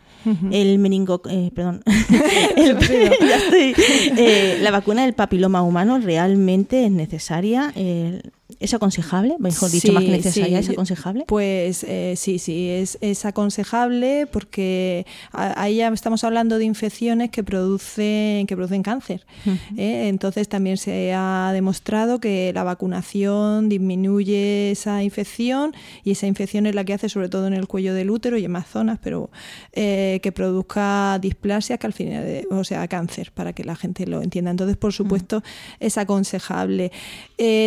El 0.52 0.78
meningo, 0.78 1.22
eh, 1.30 1.50
perdón, 1.56 1.82
El- 2.56 2.78
ya 3.28 3.38
estoy. 3.38 3.74
Eh, 4.18 4.60
la 4.62 4.70
vacuna 4.70 5.04
del 5.04 5.14
papiloma 5.14 5.64
humano 5.64 5.98
realmente 5.98 6.86
es 6.86 6.92
necesaria, 6.92 7.72
eh, 7.76 8.22
es 8.60 8.74
aconsejable, 8.74 9.36
mejor 9.40 9.72
dicho, 9.72 9.88
Sí, 9.88 9.94
más 9.94 10.04
que 10.04 10.12
necesaria, 10.12 10.62
sí, 10.62 10.68
es 10.68 10.70
aconsejable. 10.72 11.24
Pues 11.28 11.86
eh, 11.86 12.16
sí, 12.18 12.40
sí, 12.40 12.70
es, 12.70 12.98
es 13.00 13.24
aconsejable 13.24 14.28
porque 14.30 15.06
ahí 15.32 15.78
ya 15.78 15.88
estamos 15.88 16.26
hablando 16.26 16.58
de 16.58 16.66
infecciones 16.66 17.30
que 17.30 17.42
producen, 17.44 18.48
que 18.48 18.56
producen 18.56 18.84
cáncer. 18.84 19.26
¿eh? 19.78 20.10
Entonces 20.10 20.50
también 20.50 20.76
se 20.76 21.14
ha 21.14 21.52
demostrado 21.54 22.20
que 22.20 22.52
la 22.54 22.64
vacunación 22.64 23.70
disminuye 23.70 24.72
esa 24.72 25.04
infección 25.04 25.74
y 26.04 26.12
esa 26.12 26.28
infección 26.28 26.66
es 26.66 26.76
la 26.76 26.84
que 26.84 26.94
hace 26.94 27.08
sobre 27.08 27.30
todo 27.30 27.48
en 27.48 27.54
el 27.54 27.66
cuello 27.66 27.94
del 27.94 28.10
útero 28.10 28.38
y 28.38 28.44
en 28.44 28.52
más 28.52 28.68
zonas, 28.68 29.00
pero 29.02 29.30
eh, 29.72 30.20
que 30.22 30.34
produzca 30.34 31.18
displasia, 31.22 31.78
que 31.78 31.88
al 31.88 31.94
final, 31.94 32.46
o 32.52 32.66
sea, 32.66 32.86
cáncer, 32.90 33.32
para 33.32 33.54
que 33.54 33.64
la 33.64 33.78
gente 33.78 34.06
lo 34.06 34.22
entienda. 34.22 34.52
Entonces, 34.52 34.76
por 34.76 34.92
supuesto, 34.92 35.44
es 35.80 35.98
aconsejable. 35.98 36.92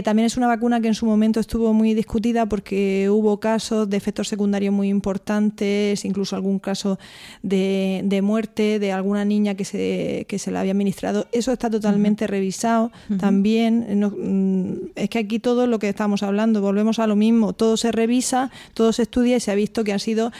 También 0.05 0.27
es 0.27 0.37
una 0.37 0.49
vacuna 0.49 0.82
que 0.83 0.89
en 0.89 0.95
su 0.95 1.07
momento 1.07 1.41
estuvo 1.41 1.73
muy 1.73 1.95
discutida 1.95 2.47
porque 2.47 3.09
hubo 3.11 3.41
casos 3.41 3.89
de 3.89 3.97
efectos 3.97 4.29
secundarios 4.29 4.75
muy 4.75 4.89
importantes, 4.89 6.05
incluso 6.05 6.37
algún 6.37 6.59
caso 6.59 6.99
de, 7.43 8.03
de 8.05 8.23
muerte 8.23 8.79
de 8.79 8.93
alguna 8.93 9.25
niña 9.25 9.55
que 9.55 9.65
se, 9.65 10.27
que 10.29 10.39
se 10.39 10.51
la 10.51 10.61
había 10.61 10.73
administrado. 10.73 11.27
Eso 11.33 11.53
está 11.53 11.71
totalmente 11.71 12.27
revisado 12.27 12.93
también. 13.19 13.99
No, 13.99 14.11
mm, 14.11 14.91
es 14.97 15.09
que 15.09 15.19
aquí 15.19 15.39
todo 15.39 15.67
lo 15.67 15.79
que 15.79 15.89
estamos 15.89 16.23
hablando, 16.23 16.61
volvemos 16.61 16.99
a 16.99 17.07
lo 17.07 17.17
mismo, 17.17 17.53
todo 17.53 17.77
se 17.77 17.93
revisa, 17.93 18.51
todo 18.75 18.93
se 18.93 19.03
estudia 19.03 19.37
y 19.37 19.41
se 19.41 19.51
ha 19.51 19.55
visto 19.55 19.85
que 19.85 19.93
han 19.93 20.01
sido 20.01 20.33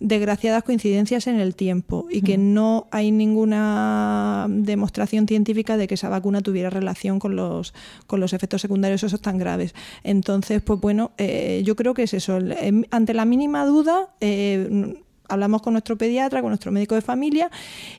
desgraciadas 0.00 0.62
coincidencias 0.62 1.26
en 1.26 1.40
el 1.40 1.54
tiempo 1.54 2.06
y 2.10 2.22
que 2.22 2.38
no 2.38 2.86
hay 2.90 3.10
ninguna 3.10 4.46
demostración 4.48 5.26
científica 5.26 5.76
de 5.76 5.88
que 5.88 5.94
esa 5.94 6.08
vacuna 6.08 6.40
tuviera 6.40 6.70
relación 6.70 7.18
con 7.18 7.36
los, 7.36 7.74
con 8.06 8.20
los 8.20 8.32
efectos 8.32 8.62
secundarios 8.62 9.02
esos 9.02 9.20
tan 9.20 9.38
graves. 9.38 9.74
Entonces, 10.04 10.62
pues 10.62 10.80
bueno, 10.80 11.12
eh, 11.18 11.62
yo 11.64 11.76
creo 11.76 11.94
que 11.94 12.04
es 12.04 12.14
eso. 12.14 12.38
Em, 12.38 12.84
Ante 12.90 13.14
la 13.14 13.24
mínima 13.24 13.66
duda, 13.66 14.08
eh, 14.20 14.94
hablamos 15.28 15.62
con 15.62 15.74
nuestro 15.74 15.96
pediatra, 15.96 16.40
con 16.40 16.50
nuestro 16.50 16.72
médico 16.72 16.94
de 16.94 17.02
familia 17.02 17.50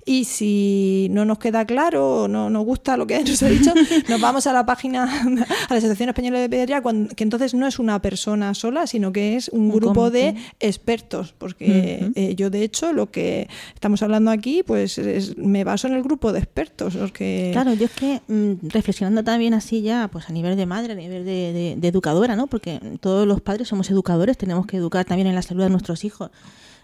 y 0.05 0.25
si 0.25 1.07
no 1.11 1.25
nos 1.25 1.39
queda 1.39 1.65
claro 1.65 2.23
o 2.23 2.27
no 2.27 2.49
nos 2.49 2.65
gusta 2.65 2.97
lo 2.97 3.05
que 3.07 3.19
nos 3.23 3.41
ha 3.43 3.47
dicho, 3.49 3.73
nos 4.07 4.19
vamos 4.21 4.47
a 4.47 4.53
la 4.53 4.65
página, 4.65 5.03
a 5.03 5.30
la 5.30 5.77
Asociación 5.77 6.09
Española 6.09 6.39
de 6.39 6.49
Pediatría, 6.49 6.82
que 7.15 7.23
entonces 7.23 7.53
no 7.53 7.67
es 7.67 7.80
una 7.80 8.01
persona 8.01 8.53
sola, 8.53 8.88
sino 8.88 9.11
que 9.11 9.36
es 9.36 9.49
un, 9.49 9.69
Un 9.69 9.71
grupo 9.71 10.09
de 10.09 10.36
expertos, 10.59 11.34
porque 11.38 12.11
eh, 12.15 12.36
yo 12.36 12.49
de 12.49 12.63
hecho 12.63 12.93
lo 12.93 13.11
que 13.11 13.47
estamos 13.73 14.01
hablando 14.03 14.32
aquí, 14.32 14.63
pues 14.63 14.97
es- 14.97 15.38
me 15.38 15.63
baso 15.63 15.88
en 15.88 15.93
el 15.93 16.03
grupo 16.03 16.32
de 16.34 16.39
expertos, 16.39 16.95
los 16.95 17.11
que 17.11 17.49
Claro, 17.53 17.73
yo 17.73 17.86
es 17.86 17.91
que 17.91 18.21
mm, 18.27 18.67
reflexionando 18.69 19.23
también 19.23 19.53
así 19.53 19.82
ya, 19.82 20.07
pues 20.11 20.30
a 20.30 20.34
nivel 20.34 20.55
de 20.57 20.65
madre, 20.65 20.93
a 20.93 20.95
nivel 20.95 21.25
de, 21.25 21.53
de- 21.53 21.75
de 21.77 21.88
educadora, 21.88 22.36
¿no? 22.36 22.47
Porque 22.47 22.80
todos 23.01 23.27
los 23.27 23.41
padres 23.41 23.67
somos 23.67 23.89
educadores, 23.89 24.38
tenemos 24.38 24.65
que 24.65 24.77
educar 24.77 25.05
también 25.05 25.27
en 25.27 25.36
la 25.36 25.41
salud 25.41 25.63
de 25.63 25.69
nuestros 25.69 26.03
hijos. 26.05 26.32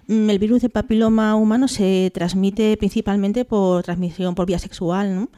Mm, 0.07 0.29
El 0.29 0.39
virus 0.39 0.61
de 0.61 0.69
papiloma 0.69 1.35
humano 1.35 1.67
se 1.67 2.11
transmite 2.13 2.77
principalmente 2.77 3.45
por 3.45 3.83
transmisión 3.83 4.35
por 4.35 4.45
vía 4.45 4.59
sexual, 4.59 5.15
¿no? 5.15 5.29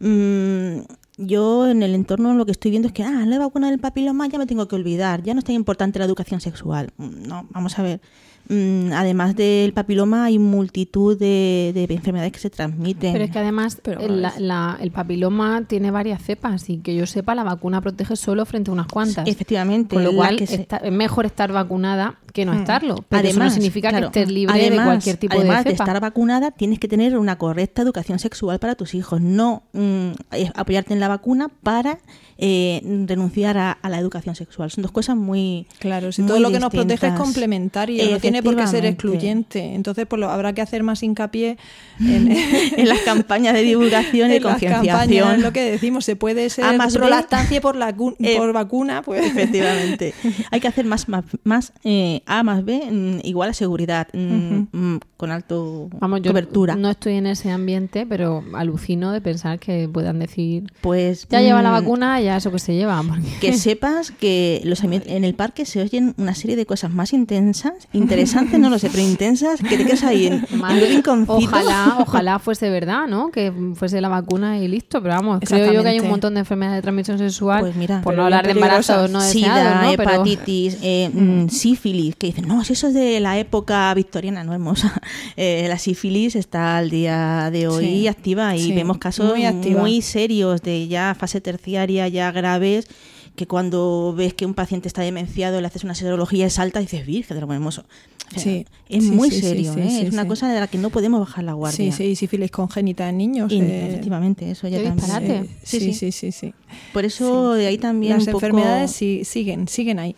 Mm, 0.00 0.84
yo 1.18 1.68
en 1.68 1.82
el 1.82 1.94
entorno 1.94 2.34
lo 2.34 2.44
que 2.44 2.52
estoy 2.52 2.70
viendo 2.72 2.88
es 2.88 2.94
que, 2.94 3.04
ah, 3.04 3.24
la 3.26 3.38
vacuna 3.38 3.70
del 3.70 3.78
papiloma 3.78 4.26
ya 4.28 4.38
me 4.38 4.46
tengo 4.46 4.66
que 4.68 4.74
olvidar, 4.76 5.22
ya 5.22 5.32
no 5.34 5.38
es 5.38 5.44
tan 5.44 5.54
importante 5.54 5.98
la 5.98 6.04
educación 6.04 6.40
sexual. 6.40 6.92
Mm, 6.96 7.26
No, 7.28 7.46
vamos 7.50 7.78
a 7.78 7.82
ver. 7.82 8.00
Mm, 8.48 8.92
además 8.92 9.36
del 9.36 9.72
papiloma, 9.72 10.24
hay 10.24 10.38
multitud 10.38 11.18
de, 11.18 11.72
de 11.74 11.86
enfermedades 11.94 12.32
que 12.32 12.38
se 12.38 12.50
transmiten. 12.50 13.12
Pero 13.12 13.24
es 13.24 13.30
que 13.30 13.38
además 13.38 13.78
Pero 13.82 14.00
el, 14.00 14.22
la- 14.22 14.34
la- 14.38 14.78
el 14.80 14.90
papiloma 14.90 15.62
tiene 15.66 15.90
varias 15.90 16.22
cepas 16.22 16.68
y 16.70 16.78
que 16.78 16.94
yo 16.94 17.06
sepa 17.06 17.34
la 17.34 17.44
vacuna 17.44 17.80
protege 17.80 18.16
solo 18.16 18.44
frente 18.46 18.70
a 18.70 18.74
unas 18.74 18.86
cuantas. 18.86 19.26
Efectivamente, 19.28 19.94
Con 19.94 20.04
lo 20.04 20.12
cual 20.12 20.36
que 20.36 20.46
se- 20.46 20.54
está- 20.56 20.76
es 20.78 20.92
mejor 20.92 21.26
estar 21.26 21.52
vacunada 21.52 22.18
que 22.32 22.44
no 22.44 22.52
estarlo. 22.52 22.96
Pero 23.08 23.28
eso 23.28 23.38
no. 23.38 23.42
Además, 23.44 23.54
significa 23.54 23.90
claro, 23.90 24.10
que 24.10 24.20
estés 24.20 24.34
libre 24.34 24.58
de 24.58 24.66
además- 24.66 24.86
cualquier 24.86 25.16
tipo 25.18 25.36
además 25.38 25.64
de 25.64 25.70
cepa. 25.70 25.84
estar 25.84 26.00
vacunada, 26.00 26.50
tienes 26.50 26.78
que 26.80 26.88
tener 26.88 27.16
una 27.16 27.38
correcta 27.38 27.82
educación 27.82 28.18
sexual 28.18 28.58
para 28.58 28.74
tus 28.74 28.94
hijos, 28.94 29.20
no 29.20 29.62
mm, 29.72 30.10
eh, 30.32 30.50
apoyarte 30.54 30.92
en 30.94 31.00
la 31.00 31.06
vacuna 31.08 31.48
para 31.62 31.98
eh, 32.36 32.82
renunciar 33.06 33.56
a, 33.58 33.70
a 33.72 33.88
la 33.88 33.98
educación 33.98 34.34
sexual. 34.34 34.68
Son 34.70 34.82
dos 34.82 34.90
cosas 34.90 35.16
muy 35.16 35.66
Claro, 35.78 36.10
si 36.10 36.22
muy 36.22 36.28
todo 36.28 36.40
lo 36.40 36.50
que 36.50 36.58
nos 36.58 36.70
protege 36.70 37.06
es 37.06 37.12
complementario, 37.14 38.10
no 38.10 38.18
tiene 38.18 38.33
por 38.42 38.56
qué 38.56 38.66
ser 38.66 38.84
excluyente. 38.86 39.74
Entonces, 39.74 40.06
pues 40.06 40.20
lo, 40.20 40.30
habrá 40.30 40.52
que 40.52 40.60
hacer 40.62 40.82
más 40.82 41.02
hincapié 41.02 41.56
en, 42.00 42.30
en 42.32 42.88
las 42.88 43.00
campañas 43.00 43.54
de 43.54 43.62
divulgación 43.62 44.30
y 44.30 44.36
en 44.36 44.42
las 44.42 44.60
campañas, 44.60 44.80
concienciación. 44.98 45.42
lo 45.42 45.52
que 45.52 45.70
decimos, 45.70 46.04
se 46.04 46.16
puede 46.16 46.50
ser 46.50 46.64
A 46.64 46.72
más 46.72 46.94
lactancia 46.94 47.60
por, 47.60 47.76
la, 47.76 47.94
Eh, 48.20 48.36
por 48.36 48.52
vacuna, 48.52 49.02
pues 49.02 49.24
Efectivamente. 49.24 50.14
Hay 50.50 50.60
que 50.60 50.68
hacer 50.68 50.84
más, 50.86 51.08
más, 51.08 51.24
más, 51.44 51.72
eh, 51.84 52.22
A 52.26 52.42
más 52.42 52.64
B 52.64 52.82
mm, 52.90 53.26
igual 53.26 53.50
a 53.50 53.54
seguridad, 53.54 54.08
mm, 54.12 54.62
mm, 54.72 55.00
con 55.16 55.30
alto 55.30 55.88
Vamos, 56.00 56.22
yo 56.22 56.30
cobertura. 56.32 56.76
no 56.76 56.90
estoy 56.90 57.14
en 57.14 57.26
ese 57.26 57.50
ambiente, 57.50 58.06
pero 58.06 58.42
alucino 58.54 59.12
de 59.12 59.20
pensar 59.20 59.58
que 59.58 59.88
puedan 59.92 60.18
decir, 60.18 60.72
Pues 60.80 61.26
ya 61.28 61.40
lleva 61.40 61.62
la 61.62 61.70
vacuna, 61.70 62.20
ya 62.20 62.36
eso 62.36 62.50
que 62.50 62.58
se 62.58 62.74
lleva. 62.74 63.02
porque- 63.02 63.22
que 63.40 63.52
sepas 63.54 64.10
que 64.10 64.60
los 64.64 64.82
en 64.84 65.24
el 65.24 65.34
parque 65.34 65.64
se 65.64 65.80
oyen 65.80 66.14
una 66.18 66.34
serie 66.34 66.56
de 66.56 66.66
cosas 66.66 66.92
más 66.92 67.12
intensas, 67.12 67.88
interesantes, 67.92 68.14
no 68.58 68.70
lo 68.70 68.78
sé, 68.78 68.90
pero 68.90 69.02
intensas, 69.02 69.60
que 69.60 69.76
te 69.76 69.84
quedas 69.84 70.04
ahí 70.04 70.26
en, 70.26 70.46
en 70.50 70.62
un 70.62 70.80
rinconcito. 70.80 71.34
ojalá, 71.34 71.96
ojalá 72.00 72.38
fuese 72.38 72.70
verdad, 72.70 73.06
¿no? 73.06 73.30
Que 73.30 73.52
fuese 73.74 74.00
la 74.00 74.08
vacuna 74.08 74.58
y 74.58 74.68
listo. 74.68 75.02
Pero 75.02 75.14
vamos, 75.14 75.40
creo 75.44 75.72
yo 75.72 75.82
que 75.82 75.88
hay 75.88 76.00
un 76.00 76.08
montón 76.08 76.34
de 76.34 76.40
enfermedades 76.40 76.78
de 76.78 76.82
transmisión 76.82 77.18
sexual. 77.18 77.60
Pues 77.60 77.76
mira, 77.76 78.02
por 78.02 78.14
no 78.14 78.24
hablar 78.24 78.46
de 78.46 78.52
embarazos 78.52 79.10
no 79.10 79.20
Sida, 79.20 79.54
deseados, 79.56 79.82
¿no? 79.82 79.90
Hepatitis, 79.92 80.78
eh, 80.82 81.10
mm, 81.14 81.48
sífilis, 81.48 82.16
que 82.16 82.28
dicen, 82.28 82.48
no, 82.48 82.64
si 82.64 82.72
eso 82.72 82.88
es 82.88 82.94
de 82.94 83.20
la 83.20 83.38
época 83.38 83.92
victoriana, 83.94 84.44
no 84.44 84.52
hermosa. 84.52 85.00
Eh, 85.36 85.66
la 85.68 85.78
sífilis 85.78 86.36
está 86.36 86.78
al 86.78 86.90
día 86.90 87.50
de 87.50 87.66
hoy 87.68 87.84
Sí, 87.84 88.08
activa 88.08 88.56
y 88.56 88.60
sí, 88.60 88.72
vemos 88.72 88.98
casos 88.98 89.34
muy 89.36 90.02
serios 90.02 90.62
de 90.62 90.88
ya 90.88 91.14
fase 91.18 91.40
terciaria, 91.40 92.08
ya 92.08 92.30
graves, 92.30 92.88
que 93.36 93.46
cuando 93.46 94.14
ves 94.16 94.34
que 94.34 94.46
un 94.46 94.54
paciente 94.54 94.88
está 94.88 95.02
demenciado, 95.02 95.60
le 95.60 95.66
haces 95.66 95.84
una 95.84 95.94
serología, 95.94 96.46
es 96.46 96.58
alta 96.58 96.80
y 96.80 96.84
dices, 96.84 97.06
virgen 97.06 97.36
de 97.36 97.40
lo 97.40 97.52
hermoso. 97.52 97.84
O 98.28 98.30
sea, 98.40 98.42
Sí, 98.42 98.66
es 98.88 99.04
sí, 99.04 99.10
muy 99.10 99.30
sí, 99.30 99.36
sí, 99.36 99.42
serio, 99.42 99.74
sí, 99.74 99.80
¿eh? 99.80 99.88
sí, 99.90 100.06
es 100.06 100.12
una 100.12 100.22
sí. 100.22 100.28
cosa 100.28 100.48
de 100.52 100.58
la 100.58 100.66
que 100.66 100.78
no 100.78 100.90
podemos 100.90 101.20
bajar 101.20 101.44
la 101.44 101.52
sí, 101.52 101.56
guardia. 101.58 101.92
sí, 101.92 102.16
sífilis 102.16 102.50
congénita 102.50 103.08
en 103.08 103.18
niños. 103.18 103.52
Y, 103.52 103.60
eh, 103.60 103.86
efectivamente, 103.90 104.50
eso 104.50 104.66
ya 104.66 104.76
también. 104.78 104.96
disparate. 104.96 105.36
eh, 105.36 105.48
sí, 105.62 105.92
sí, 105.92 106.10
sí, 106.10 106.32
sí. 106.32 106.52
Por 106.92 107.04
eso 107.04 107.52
de 107.52 107.66
ahí 107.68 107.78
también 107.78 108.14
Las 108.14 108.26
un 108.26 108.32
poco- 108.32 108.38
enfermedades 108.46 108.90
sí, 108.90 109.24
siguen, 109.24 109.68
siguen 109.68 110.00
ahí. 110.00 110.14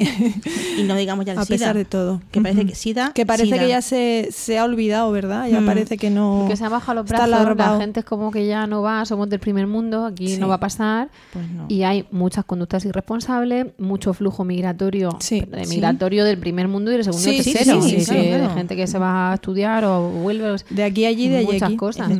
y 0.78 0.84
no 0.84 0.94
digamos 0.96 1.26
ya 1.26 1.32
el 1.32 1.38
a 1.40 1.44
SIDA, 1.44 1.58
pesar 1.58 1.76
de 1.76 1.84
todo. 1.84 2.22
que 2.30 2.40
parece 2.40 2.64
que 2.64 2.74
SIDA, 2.74 3.12
Que 3.12 3.26
parece 3.26 3.46
SIDA. 3.46 3.58
que 3.58 3.68
ya 3.68 3.82
se, 3.82 4.28
se 4.30 4.56
ha 4.58 4.64
olvidado, 4.64 5.10
¿verdad? 5.12 5.48
Ya 5.48 5.60
Mm. 5.60 5.66
parece 5.66 5.98
que 5.98 6.08
no. 6.08 6.46
que 6.48 6.56
se 6.56 6.64
han 6.64 6.70
bajado 6.70 6.94
los 7.02 7.06
brazos, 7.10 7.28
la 7.56 7.78
gente 7.78 8.00
es 8.00 8.06
como 8.06 8.30
que 8.30 8.46
ya 8.46 8.66
no 8.66 8.80
va, 8.82 9.04
somos 9.04 9.28
del 9.28 9.40
primer 9.40 9.66
mundo, 9.66 10.06
aquí 10.06 10.28
Sí. 10.28 10.38
no 10.38 10.48
va 10.48 10.54
a 10.54 10.60
pasar. 10.60 11.10
Pues 11.32 11.50
no. 11.50 11.66
Y 11.68 11.82
hay 11.82 12.06
muchas 12.10 12.44
conductas 12.46 12.84
irresponsables, 12.86 13.66
mucho 13.78 14.14
flujo 14.14 14.44
migratorio, 14.44 15.10
Sí, 15.20 15.40
sí. 15.40 15.68
migratorio 15.68 16.24
del 16.24 16.38
primer 16.38 16.68
mundo 16.68 16.90
y 16.90 16.94
del 16.94 17.04
segundo 17.04 17.30
y 17.30 17.36
Sí, 17.38 17.42
sí, 17.42 17.52
tercero. 17.52 17.82
Sí, 17.96 18.02
y 18.02 18.04
sí, 18.04 18.14
que 18.22 18.28
claro. 18.28 18.48
De 18.48 18.54
gente 18.54 18.76
que 18.76 18.86
se 18.86 18.98
va 18.98 19.30
a 19.32 19.34
estudiar 19.34 19.84
o 19.84 20.00
vuelve. 20.10 20.50
o- 20.52 20.56
De 20.70 20.84
aquí 20.84 21.04
a 21.04 21.08
allí, 21.08 21.28
de 21.28 21.38
allí 21.38 21.46
muchas 21.46 21.62
aquí. 21.62 21.76
cosas. 21.76 22.10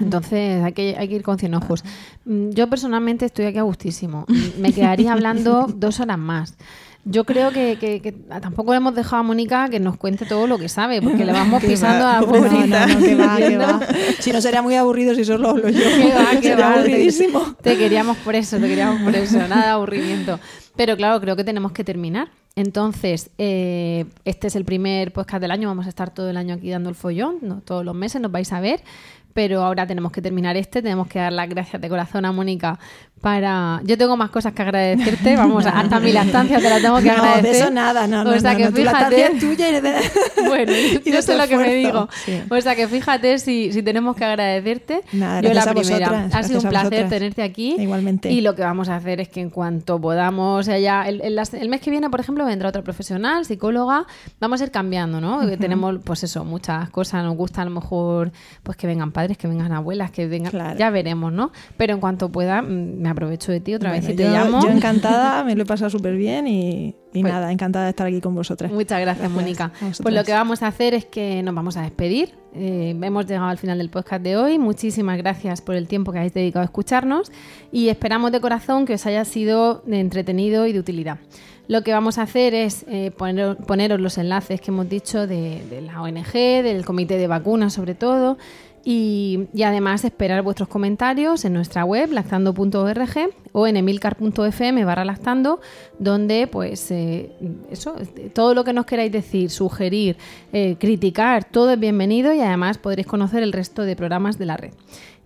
Entonces 0.00 0.62
hay 0.64 0.72
que, 0.72 0.96
hay 0.98 1.08
que 1.08 1.14
ir 1.16 1.22
con 1.22 1.38
cien 1.38 1.54
ojos. 1.54 1.84
Mm, 2.24 2.50
Yo 2.50 2.68
personalmente 2.68 3.26
estoy 3.26 3.46
aquí 3.46 3.58
a 3.58 3.62
gustísimo. 3.62 4.24
Mm, 4.28 4.60
Me 4.60 4.72
quedaría 4.72 5.12
hablando 5.12 5.66
dos 5.76 6.00
horas 6.00 6.18
más. 6.18 6.54
Yo 7.06 7.24
creo 7.24 7.50
que, 7.50 7.76
que- 7.78 8.00
que 8.00 8.12
tampoco 8.12 8.70
le 8.72 8.78
hemos 8.78 8.94
dejado 8.94 9.16
a 9.20 9.22
Mónica 9.22 9.68
que 9.68 9.78
nos 9.78 9.98
cuente 9.98 10.24
todo 10.24 10.46
lo 10.46 10.56
que 10.58 10.70
sabe, 10.70 11.02
porque 11.02 11.26
le 11.26 11.32
vamos 11.32 11.62
pisando 11.66 12.04
va. 12.04 12.12
a 12.18 12.20
la 12.20 12.26
No, 12.26 12.32
pobrecita. 12.32 12.86
no, 12.86 12.94
no, 12.94 13.00
que 13.00 13.14
va, 13.14 13.36
que 13.36 13.58
va. 13.58 13.80
Si 14.20 14.32
no 14.32 14.40
sería 14.40 14.62
muy 14.62 14.74
aburrido 14.76 15.14
si 15.14 15.22
solo 15.24 15.50
hablo 15.50 15.68
yo. 15.68 15.80
Que 15.80 16.12
va, 16.14 16.40
que 16.40 16.50
va, 16.52 16.56
te- 16.56 16.62
aburridísimo. 16.80 17.54
Te, 17.62 17.76
queríamos 17.76 18.16
por 18.18 18.34
eso, 18.34 18.56
te 18.56 18.66
queríamos 18.68 19.02
por 19.02 19.14
eso, 19.14 19.36
nada 19.48 19.64
de 19.64 19.68
aburrimiento. 19.72 20.40
Pero 20.76 20.96
claro, 20.96 21.20
creo 21.20 21.36
que 21.36 21.44
tenemos 21.44 21.72
que 21.72 21.84
terminar. 21.84 22.28
Entonces, 22.56 23.30
eh, 23.38 24.06
este 24.24 24.46
es 24.46 24.56
el 24.56 24.64
primer 24.64 25.12
podcast 25.12 25.40
del 25.40 25.50
año, 25.50 25.68
vamos 25.68 25.86
a 25.86 25.88
estar 25.88 26.14
todo 26.14 26.30
el 26.30 26.36
año 26.36 26.54
aquí 26.54 26.70
dando 26.70 26.88
el 26.88 26.94
follón, 26.94 27.38
no 27.42 27.60
todos 27.60 27.84
los 27.84 27.96
meses 27.96 28.20
nos 28.20 28.30
vais 28.30 28.52
a 28.52 28.60
ver, 28.60 28.80
pero 29.32 29.64
ahora 29.64 29.88
tenemos 29.88 30.12
que 30.12 30.22
terminar 30.22 30.56
este, 30.56 30.80
tenemos 30.80 31.08
que 31.08 31.18
dar 31.18 31.32
las 31.32 31.48
gracias 31.48 31.82
de 31.82 31.88
corazón 31.88 32.24
a 32.24 32.30
Mónica 32.30 32.78
para... 33.24 33.80
Yo 33.84 33.96
tengo 33.96 34.18
más 34.18 34.28
cosas 34.28 34.52
que 34.52 34.60
agradecerte, 34.60 35.34
vamos, 35.34 35.64
hasta 35.72 35.98
mi 35.98 36.12
lactancia 36.12 36.58
te 36.58 36.68
la 36.68 36.78
tengo 36.78 36.98
que 36.98 37.06
No, 37.06 37.12
agradecer. 37.14 37.42
de 37.52 37.58
eso 37.58 37.70
nada, 37.70 38.06
no. 38.06 38.20
O 38.28 38.38
sea 38.38 38.52
no, 38.52 38.58
que 38.58 38.64
no, 38.66 38.72
tu 38.72 38.84
lactancia 38.84 39.16
fíjate... 39.30 39.36
es 39.36 39.40
tuya 39.40 39.68
y 39.70 39.80
de... 39.80 39.94
Bueno, 40.46 40.72
y 41.04 41.10
yo 41.10 41.22
sé 41.22 41.36
lo 41.38 41.48
que 41.48 41.56
me 41.56 41.74
digo. 41.74 42.06
Sí. 42.26 42.38
O 42.50 42.60
sea 42.60 42.76
que 42.76 42.86
fíjate 42.86 43.38
si, 43.38 43.72
si 43.72 43.82
tenemos 43.82 44.14
que 44.14 44.24
agradecerte. 44.26 45.00
Nada, 45.12 45.40
yo 45.40 45.54
la 45.54 45.62
primera. 45.64 46.08
vosotras, 46.10 46.34
ha 46.34 46.42
sido 46.42 46.60
un 46.60 46.68
placer 46.68 47.08
tenerte 47.08 47.42
aquí. 47.42 47.76
Igualmente. 47.78 48.30
Y 48.30 48.42
lo 48.42 48.54
que 48.54 48.62
vamos 48.62 48.88
a 48.90 48.96
hacer 48.96 49.20
es 49.22 49.28
que 49.30 49.40
en 49.40 49.48
cuanto 49.50 49.98
podamos, 49.98 50.60
o 50.60 50.62
sea, 50.62 50.78
ya 50.78 51.08
el, 51.08 51.22
el- 51.22 51.34
las- 51.34 51.54
el 51.54 51.68
mes 51.70 51.80
que 51.80 51.90
viene, 51.90 52.10
por 52.10 52.20
ejemplo, 52.20 52.44
vendrá 52.44 52.68
otra 52.68 52.82
profesional, 52.82 53.46
psicóloga. 53.46 54.06
Vamos 54.38 54.60
a 54.60 54.64
ir 54.64 54.70
cambiando, 54.70 55.18
¿no? 55.20 55.38
Porque 55.40 55.56
Tenemos, 55.56 55.96
pues 56.04 56.22
eso, 56.24 56.44
muchas 56.44 56.90
cosas. 56.90 57.24
Nos 57.24 57.36
gusta 57.36 57.62
a 57.62 57.64
lo 57.64 57.70
mejor 57.70 58.30
pues 58.62 58.76
que 58.76 58.86
vengan 58.86 59.10
padres, 59.12 59.38
que 59.38 59.48
vengan 59.48 59.72
abuelas, 59.72 60.10
que 60.10 60.26
vengan. 60.26 60.50
Claro. 60.50 60.78
Ya 60.78 60.90
veremos, 60.90 61.32
¿no? 61.32 61.52
Pero 61.78 61.94
en 61.94 62.00
cuanto 62.00 62.28
pueda, 62.28 62.60
mm, 62.60 62.98
me 63.00 63.08
aprovecho 63.14 63.50
de 63.50 63.60
ti 63.60 63.74
otra 63.74 63.90
vez 63.90 64.02
Bueno, 64.02 64.14
y 64.14 64.16
te 64.16 64.24
yo, 64.24 64.30
llamo. 64.30 64.62
yo 64.62 64.68
encantada, 64.76 65.42
me 65.44 65.56
lo 65.56 65.62
he 65.62 65.66
pasado 65.66 65.88
súper 65.90 66.14
bien 66.16 66.46
y, 66.46 66.94
y 67.12 67.20
Pues- 67.22 67.32
nada, 67.32 67.50
encantada 67.50 67.86
de 67.86 67.90
estar 67.90 68.06
aquí 68.06 68.20
con 68.20 68.34
vosotras. 68.34 68.70
Muchas 68.70 69.00
gracias, 69.00 69.30
Gracias 69.30 69.30
Mónica. 69.32 69.72
Pues 70.02 70.14
lo 70.14 70.22
que 70.24 70.32
vamos 70.32 70.62
a 70.62 70.66
hacer 70.68 70.94
es 70.94 71.04
que 71.06 71.42
nos 71.42 71.54
vamos 71.54 71.76
a 71.76 71.82
despedir. 71.82 72.34
Eh, 72.56 72.94
hemos 73.02 73.26
llegado 73.26 73.48
al 73.48 73.58
final 73.58 73.78
del 73.78 73.90
podcast 73.90 74.22
de 74.22 74.36
hoy. 74.36 74.58
Muchísimas 74.58 75.18
gracias 75.18 75.60
por 75.60 75.74
el 75.74 75.88
tiempo 75.88 76.12
que 76.12 76.18
habéis 76.18 76.34
dedicado 76.34 76.62
a 76.62 76.66
escucharnos 76.66 77.32
y 77.72 77.88
esperamos 77.88 78.30
de 78.30 78.40
corazón 78.40 78.84
que 78.86 78.94
os 78.94 79.06
haya 79.06 79.24
sido 79.24 79.82
de 79.86 79.98
entretenido 80.00 80.66
y 80.66 80.72
de 80.72 80.78
utilidad. 80.78 81.18
Lo 81.66 81.82
que 81.82 81.92
vamos 81.92 82.18
a 82.18 82.22
hacer 82.22 82.52
es 82.54 82.84
eh, 82.88 83.10
poner- 83.16 83.56
poneros 83.56 83.98
los 83.98 84.18
enlaces 84.18 84.60
que 84.60 84.70
hemos 84.70 84.86
dicho 84.88 85.26
de, 85.26 85.64
de 85.70 85.80
la 85.80 86.02
ONG, 86.02 86.32
del 86.62 86.84
comité 86.84 87.16
de 87.16 87.26
vacunas 87.26 87.72
sobre 87.72 87.94
todo, 87.94 88.36
y, 88.84 89.48
y 89.54 89.62
además 89.62 90.04
esperar 90.04 90.42
vuestros 90.42 90.68
comentarios 90.68 91.44
en 91.44 91.54
nuestra 91.54 91.84
web 91.84 92.12
lactando.org 92.12 93.30
o 93.52 93.66
en 93.66 93.76
emilcar.fm 93.76 94.84
barra 94.84 95.04
lactando, 95.04 95.60
donde 95.98 96.46
pues 96.46 96.90
eh, 96.90 97.32
eso, 97.70 97.96
todo 98.34 98.54
lo 98.54 98.64
que 98.64 98.72
nos 98.72 98.84
queráis 98.84 99.10
decir, 99.10 99.50
sugerir, 99.50 100.16
eh, 100.52 100.76
criticar, 100.78 101.44
todo 101.44 101.70
es 101.70 101.80
bienvenido 101.80 102.34
y 102.34 102.40
además 102.40 102.78
podréis 102.78 103.06
conocer 103.06 103.42
el 103.42 103.52
resto 103.52 103.82
de 103.82 103.96
programas 103.96 104.38
de 104.38 104.46
la 104.46 104.56
red. 104.56 104.72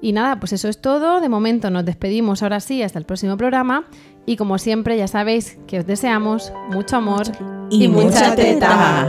Y 0.00 0.12
nada, 0.12 0.38
pues 0.38 0.52
eso 0.52 0.68
es 0.68 0.80
todo. 0.80 1.20
De 1.20 1.28
momento 1.28 1.70
nos 1.70 1.84
despedimos 1.84 2.42
ahora 2.42 2.60
sí 2.60 2.82
hasta 2.82 2.98
el 2.98 3.04
próximo 3.04 3.36
programa. 3.36 3.86
Y 4.26 4.36
como 4.36 4.58
siempre, 4.58 4.96
ya 4.96 5.08
sabéis 5.08 5.58
que 5.66 5.80
os 5.80 5.86
deseamos 5.86 6.52
mucho 6.70 6.96
amor 6.96 7.26
Y 7.70 7.88
mucha 7.88 8.36
teta. 8.36 9.08